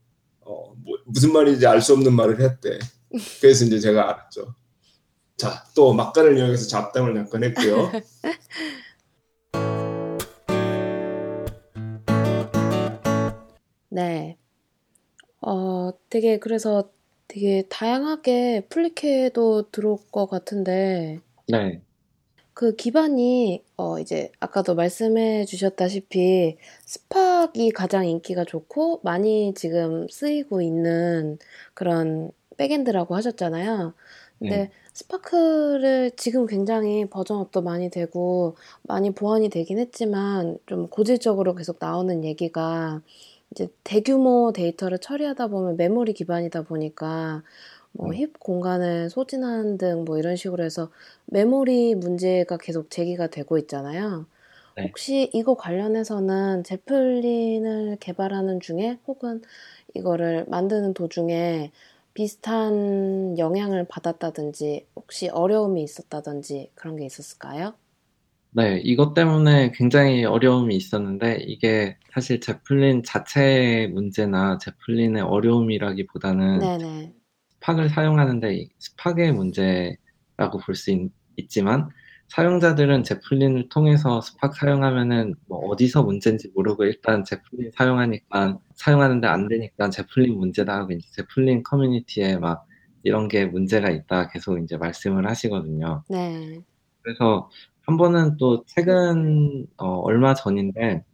어, 0.40 0.74
뭐, 0.76 0.98
무슨 1.06 1.32
말인지 1.32 1.66
알 1.66 1.80
수 1.80 1.92
없는 1.94 2.12
말을 2.12 2.40
했대. 2.40 2.78
그래서 3.40 3.64
이제 3.64 3.80
제가 3.80 4.08
알았죠. 4.10 4.54
자, 5.36 5.64
또 5.74 5.92
막간을 5.92 6.36
이용해서 6.38 6.68
잡담을 6.68 7.14
잠깐 7.14 7.44
했고요. 7.44 7.90
네. 13.88 14.36
어, 15.40 15.90
되게 16.10 16.38
그래서 16.38 16.90
되게 17.28 17.64
다양하게 17.68 18.66
pull 18.68 19.13
req도 19.13 19.70
들어올 19.70 19.98
것 20.12 20.26
같은데 20.26 21.20
네, 21.48 21.82
그 22.56 22.74
기반이 22.74 23.62
어 23.76 23.98
이제 24.00 24.32
아까도 24.40 24.74
말씀해 24.74 25.44
주셨다시피 25.44 26.56
Spark가 26.86 27.70
가장 27.72 28.06
인기가 28.08 28.44
좋고 28.44 29.00
많이 29.04 29.52
지금 29.54 30.08
쓰이고 30.08 30.62
있는 30.62 31.38
그런 31.74 32.30
backend라고 32.56 33.14
하셨잖아요. 33.14 33.92
근데 34.38 34.56
네. 34.56 34.70
Spark를 34.94 36.12
지금 36.16 36.46
굉장히 36.46 37.04
버전업도 37.10 37.60
많이 37.60 37.90
되고 37.90 38.56
많이 38.84 39.10
보완이 39.10 39.50
되긴 39.50 39.78
했지만 39.78 40.56
좀 40.64 40.88
고질적으로 40.88 41.54
계속 41.54 41.76
나오는 41.78 42.24
얘기가 42.24 43.02
이제 43.50 43.68
대규모 43.84 44.52
데이터를 44.54 44.98
처리하다 44.98 45.48
보면 45.48 45.76
메모리 45.76 46.14
기반이다 46.14 46.62
보니까 46.62 47.42
뭐 47.98 48.12
네. 48.12 48.18
heap 48.18 48.38
공간을 48.40 49.10
소진하는 49.10 49.78
등 49.78 50.04
뭐 50.04 50.18
이런 50.18 50.36
식으로 50.36 50.64
해서 50.64 50.90
메모리 51.26 51.94
문제가 51.96 52.56
계속 52.58 52.90
제기가 52.90 53.28
되고 53.28 53.58
있잖아요. 53.58 54.26
네. 54.76 54.84
혹시 54.88 55.30
이거 55.34 55.54
관련해서는 55.56 56.64
Zeppelin을 56.64 57.96
개발하는 58.00 58.60
중에 58.60 58.98
혹은 59.06 59.42
이거를 59.94 60.46
만드는 60.48 60.94
도중에 60.94 61.72
비슷한 62.14 63.38
영향을 63.38 63.86
받았다든지 63.88 64.86
혹시 64.96 65.28
어려움이 65.28 65.82
있었다든지 65.82 66.72
그런 66.74 66.96
게 66.96 67.06
있었을까요? 67.06 67.74
네, 68.50 68.80
이것 68.82 69.12
때문에 69.14 69.70
굉장히 69.72 70.24
어려움이 70.24 70.74
있었는데 70.76 71.40
이게 71.46 71.98
사실 72.14 72.40
제플린 72.40 73.02
자체의 73.02 73.88
문제나 73.90 74.56
Zeppelin의 74.58 75.22
어려움이라기보다는 75.22 76.72
네네. 76.78 77.14
Spark를 77.60 77.88
사용하는데 77.90 78.54
이 78.56 78.68
Spark의 78.78 79.32
문제라고 79.32 80.58
볼 80.64 80.74
수 80.74 80.90
있지만 81.36 81.88
사용자들은 82.28 83.04
Zeppelin을 83.04 83.68
통해서 83.68 84.20
스팍 84.20 84.54
사용하면은 84.56 85.34
뭐 85.46 85.58
어디서 85.68 86.02
문제인지 86.02 86.50
모르고 86.54 86.84
일단 86.84 87.24
제플린 87.24 87.70
사용하니까 87.74 88.58
사용하는데 88.74 89.26
안 89.28 89.48
되니까 89.48 89.90
제플린 89.90 90.36
문제다 90.38 90.74
하고 90.74 90.92
이제 90.92 91.08
제플린 91.12 91.62
커뮤니티에 91.62 92.38
막 92.38 92.66
이런 93.04 93.28
게 93.28 93.46
문제가 93.46 93.90
있다 93.90 94.28
계속 94.28 94.58
이제 94.58 94.76
말씀을 94.76 95.28
하시거든요. 95.28 96.02
네. 96.08 96.60
그래서 97.02 97.48
한 97.82 97.96
번은 97.96 98.36
또 98.38 98.64
최근 98.66 99.66
어, 99.76 99.86
얼마 100.00 100.34
전인데 100.34 101.04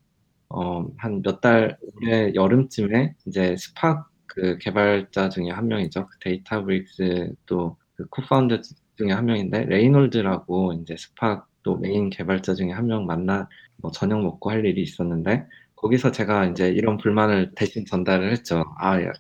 어, 0.49 0.87
한 0.99 1.23
몇 1.23 1.41
달 1.41 1.79
올해 1.97 2.33
여름쯤에 2.35 3.15
이제 3.27 3.57
스팍 3.59 4.11
그 4.35 4.57
개발자 4.59 5.29
중에 5.29 5.51
한 5.51 5.69
명이죠. 5.69 6.07
그 6.07 6.19
Databricks 6.21 7.35
또 7.47 7.77
그 7.77 8.07
cofounder 8.11 8.61
중에 8.97 9.13
한 9.13 9.27
명인데 9.27 9.65
Reynold라고 9.67 10.73
이제 10.75 10.97
스팍 10.97 11.47
또 11.63 11.77
메인 11.77 12.09
개발자 12.11 12.55
중에 12.55 12.71
한 12.73 12.87
명 12.87 13.05
만나 13.07 13.47
뭐 13.77 13.91
저녁 13.91 14.23
먹고 14.23 14.51
할 14.51 14.65
일이 14.65 14.81
있었는데 14.83 15.45
거기서 15.77 16.13
제가 16.13 16.47
이제 16.47 16.69
이런 16.71 16.97
불만을 16.97 17.53
대신 17.57 17.85
전달을 17.85 18.33
했죠. 18.33 18.65
아, 18.79 19.03
야, 19.03 19.13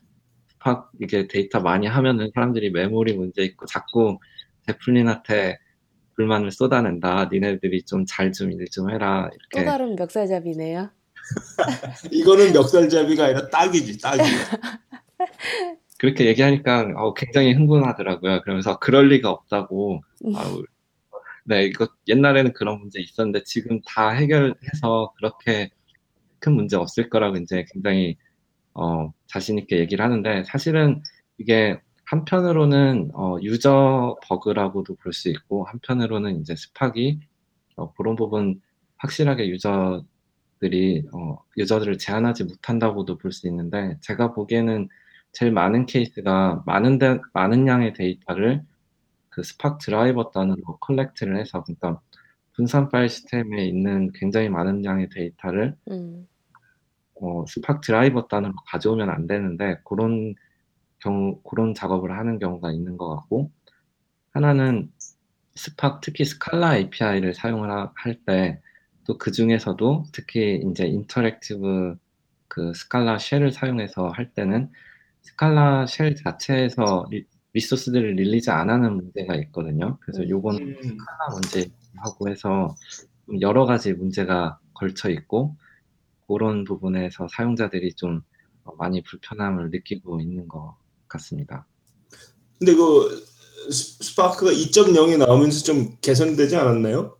스팍 0.54 0.92
이게 1.00 1.26
데이터 1.28 1.60
많이 1.60 1.86
하면은 1.86 2.30
사람들이 2.34 2.70
메모리 2.70 3.14
문제 3.14 3.42
있고 3.42 3.66
자꾸 3.66 4.18
제플린한테 4.66 5.58
불만을 6.16 6.50
쏟아낸다. 6.52 7.26
니네들이 7.32 7.82
좀 7.84 8.06
잘 8.06 8.32
좀 8.32 8.50
일좀 8.52 8.90
해라. 8.90 9.28
또 9.30 9.36
이렇게 9.58 9.64
다른 9.66 9.94
멱살잡이네요. 9.96 10.90
이거는 12.10 12.52
멱살잡이가 12.52 13.24
아니라 13.24 13.48
딱이지, 13.50 13.98
딱이. 14.00 14.22
그렇게 15.98 16.26
얘기하니까 16.26 16.92
어, 16.96 17.14
굉장히 17.14 17.52
흥분하더라고요. 17.54 18.42
그러면서 18.42 18.78
그럴 18.78 19.08
리가 19.08 19.30
없다고. 19.30 20.02
음. 20.26 20.36
아우, 20.36 20.64
네, 21.44 21.64
이거 21.66 21.88
옛날에는 22.08 22.52
그런 22.52 22.80
문제 22.80 23.00
있었는데 23.00 23.44
지금 23.44 23.80
다 23.86 24.10
해결해서 24.10 25.12
그렇게 25.16 25.70
큰 26.38 26.54
문제 26.54 26.76
없을 26.76 27.08
거라고 27.08 27.36
이제 27.36 27.64
굉장히 27.72 28.16
어, 28.74 29.12
자신 29.26 29.58
있게 29.58 29.78
얘기를 29.78 30.04
하는데 30.04 30.44
사실은 30.44 31.02
이게 31.38 31.78
한편으로는 32.06 33.10
어, 33.14 33.36
유저 33.42 34.18
버그라고도 34.24 34.96
볼 34.96 35.12
수 35.12 35.28
있고 35.30 35.64
한편으로는 35.64 36.40
이제 36.40 36.54
Spark가 36.56 37.20
어, 37.76 37.92
그런 37.94 38.16
부분 38.16 38.60
확실하게 38.98 39.48
유저들이 39.48 41.08
어, 41.12 41.38
유저들을 41.58 41.98
제한하지 41.98 42.44
못한다고도 42.44 43.18
볼 43.18 43.32
수 43.32 43.46
있는데 43.48 43.96
제가 44.00 44.32
보기에는 44.34 44.88
제일 45.32 45.52
많은 45.52 45.86
케이스가 45.86 46.62
많은 46.66 46.98
데, 46.98 47.18
많은 47.34 47.66
양의 47.66 47.94
데이터를 47.94 48.62
그 49.30 49.42
스팍 49.42 49.78
드라이버 49.78 50.30
단으로 50.30 50.78
collect를 50.80 51.38
해서 51.38 51.62
그러니까 51.64 52.00
분산 52.54 52.88
파일 52.90 53.08
시스템에 53.08 53.64
있는 53.66 54.12
굉장히 54.14 54.48
많은 54.50 54.84
양의 54.84 55.08
데이터를 55.10 55.76
음. 55.90 56.28
어, 57.16 57.44
스팍 57.46 57.80
드라이버 57.82 58.26
단으로 58.28 58.52
가져오면 58.66 59.10
안 59.10 59.26
되는데 59.26 59.78
그런 59.84 60.34
경우 61.00 61.40
그런 61.42 61.74
작업을 61.74 62.16
하는 62.18 62.38
경우가 62.38 62.72
있는 62.72 62.96
것 62.96 63.08
같고 63.16 63.50
하나는 64.32 64.92
스팍 65.56 66.00
특히 66.02 66.24
Scala 66.24 66.76
API를 66.78 67.34
사용을 67.34 67.70
할 67.96 68.24
때 68.26 68.60
또 69.04 69.18
그 69.18 69.32
중에서도 69.32 70.04
특히 70.12 70.62
이제 70.70 70.86
인터랙티브 70.86 71.96
그 72.48 72.72
스칼라 72.74 73.18
쉘을 73.18 73.50
사용해서 73.52 74.08
할 74.10 74.32
때는 74.32 74.70
Scala 75.22 75.86
shell 75.86 76.14
자체에서 76.14 77.06
리, 77.10 77.24
resource들을 77.52 78.14
release 78.14 78.50
안 78.50 78.70
하는 78.70 78.96
문제가 78.96 79.36
있거든요. 79.36 79.98
그래서 80.00 80.22
음. 80.22 80.28
요건 80.30 80.56
음, 80.56 80.76
Scala 80.82 81.28
문제하고 81.34 82.28
해서 82.28 82.74
좀 83.26 83.40
여러 83.40 83.66
가지 83.66 83.92
문제가 83.92 84.58
걸쳐 84.74 85.10
있고 85.10 85.56
그런 86.26 86.64
부분에서 86.64 87.28
사용자들이 87.28 87.94
좀 87.94 88.22
많이 88.78 89.02
불편함을 89.02 89.70
느끼고 89.70 90.20
있는 90.20 90.48
것 90.48 90.76
같습니다. 91.08 91.66
근데 92.58 92.74
그 92.74 93.24
S- 93.70 94.02
Spark가 94.02 94.50
2.0이 94.52 95.16
나오면서 95.18 95.64
좀 95.64 95.96
개선되지 96.00 96.56
않았나요? 96.56 97.16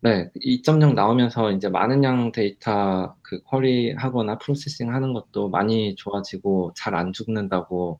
네, 0.00 0.30
2.0 0.44 0.94
나오면서 0.94 1.52
이제 1.52 1.68
많은 1.68 2.04
양 2.04 2.30
데이터 2.30 3.16
그 3.22 3.42
query 3.42 3.92
하거나 3.92 4.38
processing 4.38 4.92
하는 4.94 5.12
것도 5.14 5.48
많이 5.48 5.94
좋아지고 5.96 6.72
잘 6.76 6.94
안 6.94 7.12
죽는다고 7.12 7.98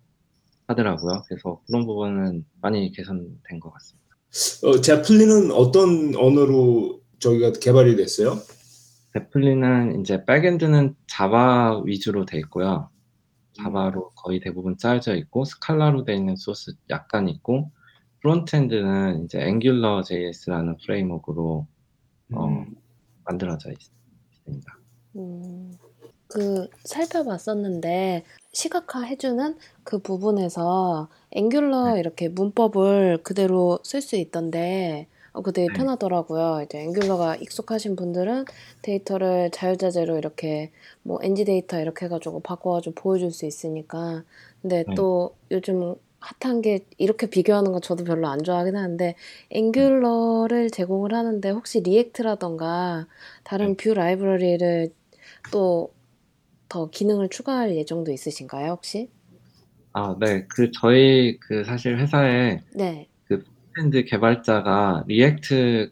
하더라고요. 0.69 1.23
그래서 1.29 1.61
그런 1.67 1.87
부분은 1.87 2.45
많이 2.61 2.93
개선된 2.93 3.61
것 3.61 3.73
같습니다. 3.73 4.07
어, 4.65 4.81
Zeppelin은 4.81 5.51
어떤 5.53 6.15
언어로 6.17 7.01
저기가 7.19 7.53
개발이 7.53 7.97
됐어요? 7.97 8.37
Zeppelin은 9.15 10.01
이제 10.01 10.25
backend는 10.27 10.95
Java 11.09 11.83
위주로 11.85 12.25
돼 12.27 12.39
있고요. 12.39 12.91
Java로 13.55 14.11
거의 14.15 14.41
대부분 14.41 14.77
짜여져 14.77 15.17
있고 15.17 15.45
스칼라로 15.47 16.05
돼 16.05 16.15
있는 16.15 16.37
소스 16.37 16.75
약간 16.91 17.29
있고 17.29 17.71
frontend는 18.21 19.25
이제 19.25 19.41
앵귤러 19.41 20.03
JS라는 20.03 20.77
프레임워크로 20.85 21.67
어, 22.33 22.47
음. 22.47 22.75
만들어져 23.25 23.71
있, 23.73 23.79
습니다 24.45 24.79
음, 25.17 25.73
그 26.29 26.69
살펴봤었는데 26.85 28.25
시각화 28.53 29.03
해주는 29.03 29.57
그 29.85 29.99
부분에서 29.99 31.09
Angular 31.33 31.95
네. 31.95 32.01
이렇게 32.01 32.29
문법을 32.29 33.19
그대로 33.23 33.79
쓸 33.83 34.01
수 34.01 34.17
있던데 34.17 35.09
어, 35.33 35.43
그 35.43 35.53
되게 35.53 35.69
네. 35.69 35.75
편하더라고요. 35.75 36.63
이제 36.65 36.79
Angular가 36.79 37.37
익숙하신 37.37 37.95
분들은 37.95 38.47
데이터를 38.83 39.51
자유자재로 39.51 40.17
이렇게 40.17 40.73
뭐 41.03 41.19
NG 41.23 41.45
데이터 41.45 41.79
이렇게 41.79 42.07
해가지고 42.07 42.41
바꿔가지고 42.41 42.95
보여줄 42.95 43.31
수 43.33 43.45
있으니까. 43.45 44.25
근데 44.63 44.85
네. 44.85 44.95
또 44.95 45.37
요즘 45.51 45.95
핫한 46.41 46.63
게 46.63 46.81
이렇게 46.99 47.29
비교하는 47.31 47.73
거 47.73 47.81
저도 47.81 48.05
별로 48.05 48.29
안 48.29 48.43
좋아하긴 48.43 48.77
하는데 48.77 49.15
Angular를 49.51 50.71
제공을 50.71 51.15
하는데 51.15 51.51
혹시 51.51 51.81
React라던가 51.81 53.07
다른 53.45 53.77
view 53.77 53.95
라이브러리를 53.95 54.91
또 55.53 55.97
더 56.69 56.91
기능을 56.91 57.29
추가할 57.29 57.77
예정도 57.77 58.13
있으신가요, 58.13 58.73
혹시? 58.73 59.09
아, 59.93 60.17
네. 60.21 60.47
그 60.49 60.71
저희 60.73 61.39
그 61.39 61.65
사실 61.65 61.99
회사에 61.99 62.61
네. 62.75 63.09
frontend 63.29 64.05
개발자가 64.05 65.05
React 65.07 65.91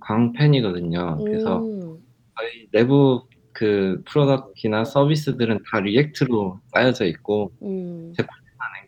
광팬이거든요. 0.00 1.24
그래서 1.24 1.58
음, 1.58 1.98
저희 2.36 2.68
내부 2.72 3.26
그 3.52 4.02
product나 4.06 4.84
서비스들은 4.84 5.60
다 5.70 5.80
React로 5.80 6.60
짜여져 6.72 7.04
있고 7.06 7.52
음, 7.62 8.14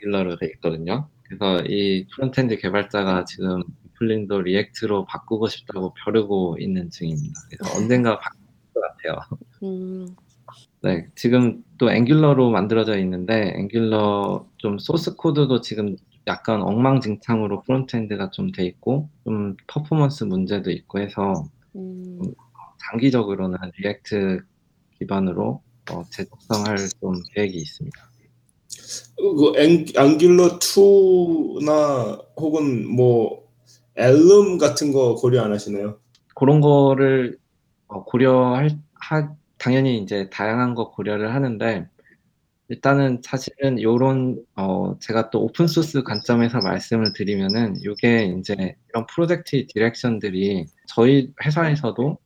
Angular로 0.02 0.36
돼 0.36 0.46
있거든요. 0.54 1.08
그래서 1.22 1.62
이 1.66 2.06
frontend 2.14 2.58
개발자가 2.58 3.24
지금 3.24 3.62
Zeppelin도 3.98 4.42
React로 4.42 5.04
바꾸고 5.06 5.48
싶다고 5.48 5.94
벼르고 6.04 6.56
있는 6.58 6.90
중입니다. 6.90 7.34
그래서 7.50 7.78
언젠가 7.78 8.18
바뀔 8.18 8.40
것 8.74 8.80
같아요. 8.80 9.20
음, 9.62 10.06
네, 10.82 11.06
지금 11.14 11.62
또 11.78 11.90
Angular로 11.90 12.50
만들어져 12.50 12.98
있는데 12.98 13.52
Angular 13.56 14.48
좀 14.58 14.78
소스 14.78 15.14
코드도 15.16 15.60
지금 15.60 15.96
약간 16.26 16.62
엉망진창으로 16.62 17.62
frontend가 17.62 18.30
좀 18.30 18.52
돼 18.52 18.64
있고 18.66 19.08
좀 19.24 19.56
퍼포먼스 19.66 20.24
문제도 20.24 20.70
있고 20.70 21.00
해서 21.00 21.44
음, 21.76 22.20
장기적으로는 22.90 23.58
React 23.78 24.42
기반으로 24.98 25.62
어, 25.92 26.04
재작성할 26.10 26.76
좀 27.00 27.14
계획이 27.34 27.56
있습니다. 27.58 28.09
그 29.16 29.52
Ang, 29.56 29.84
Angular 29.96 30.58
2나 30.58 32.20
혹은 32.36 32.88
뭐 32.88 33.48
Elm 33.96 34.58
같은 34.58 34.92
거 34.92 35.14
고려 35.14 35.42
안 35.42 35.52
하시나요? 35.52 35.98
그런 36.34 36.60
거를 36.60 37.38
어, 37.86 38.04
고려할 38.04 38.78
하, 38.94 39.34
당연히 39.58 39.98
이제 39.98 40.28
다양한 40.30 40.74
거 40.74 40.90
고려를 40.90 41.34
하는데 41.34 41.86
일단은 42.68 43.20
사실은 43.24 43.82
요런 43.82 44.42
어 44.54 44.96
제가 45.00 45.30
또 45.30 45.42
open 45.42 45.66
source 45.66 46.02
관점에서 46.04 46.60
말씀을 46.60 47.12
드리면은 47.12 47.74
이게 47.80 48.26
이제 48.38 48.76
이런 48.90 49.06
프로젝트 49.06 49.66
direction들이 49.66 50.66
저희 50.86 51.32
회사에서도 51.44 52.16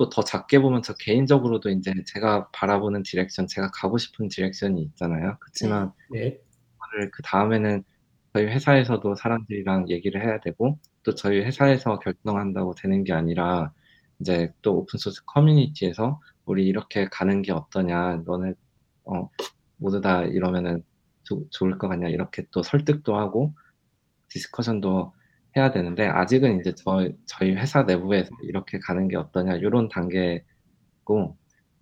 또 0.00 0.08
더 0.08 0.22
작게 0.24 0.60
보면 0.60 0.82
저 0.82 0.94
개인적으로도 0.94 1.68
이제 1.70 1.92
제가 2.06 2.48
바라보는 2.52 3.02
direction, 3.02 3.46
제가 3.46 3.70
가고 3.72 3.98
싶은 3.98 4.28
direction이 4.28 4.80
있잖아요. 4.82 5.36
그렇지만 5.40 5.92
네. 6.10 6.40
그거를 6.78 7.10
그 7.10 7.22
다음에는 7.22 7.84
저희 8.32 8.46
회사에서도 8.46 9.14
사람들이랑 9.14 9.90
얘기를 9.90 10.22
해야 10.22 10.40
되고 10.40 10.78
또 11.02 11.14
저희 11.14 11.40
회사에서 11.42 11.98
결정한다고 11.98 12.74
되는 12.76 13.04
게 13.04 13.12
아니라 13.12 13.72
이제 14.20 14.52
또 14.62 14.78
오픈소스 14.78 15.24
커뮤니티에서 15.26 16.20
우리 16.46 16.66
이렇게 16.66 17.06
가는 17.10 17.42
게 17.42 17.52
어떠냐 17.52 18.22
너네 18.26 18.54
어, 19.04 19.28
모두 19.76 20.00
다 20.00 20.22
이러면은 20.24 20.82
조- 21.24 21.46
좋을 21.50 21.78
것 21.78 21.88
같냐 21.88 22.08
이렇게 22.08 22.44
또 22.52 22.62
설득도 22.62 23.16
하고 23.18 23.54
디스커션도 24.30 25.12
해야 25.56 25.70
되는데 25.70 26.06
아직은 26.06 26.60
이제 26.60 26.74
저, 26.76 27.08
저희 27.26 27.54
회사 27.54 27.82
내부에서 27.82 28.30
이렇게 28.44 28.78
가는 28.78 29.08
게 29.08 29.16
어떠냐 29.16 29.56
이런 29.56 29.88
단계고 29.88 31.36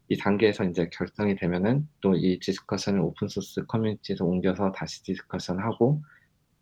이 0.09 0.17
단계에서 0.17 0.65
이제 0.65 0.89
결정이 0.91 1.37
되면은 1.37 1.87
또 2.01 2.15
이 2.15 2.39
discussion을 2.41 3.01
open 3.01 3.27
source 3.27 3.67
커뮤니티에서 3.67 4.25
옮겨서 4.25 4.73
다시 4.73 5.03
discussion하고 5.03 6.03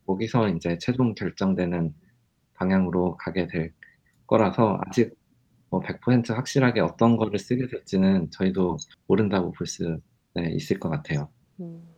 거기서 0.07 0.49
이제 0.51 0.79
최종 0.79 1.15
결정되는 1.15 1.95
방향으로 2.55 3.17
가게 3.17 3.47
될 3.47 3.73
거라서 4.27 4.81
아직 4.87 5.15
뭐 5.71 5.81
100% 5.81 6.35
확실하게 6.35 6.81
어떤 6.81 7.17
거를 7.17 7.39
쓰게 7.39 7.69
될지는 7.69 8.31
저희도 8.31 8.79
모른다고 9.07 9.53
볼수 9.53 10.01
있을 10.55 10.79
것 10.81 10.89
같아요. 10.89 11.29
음. 11.61 11.96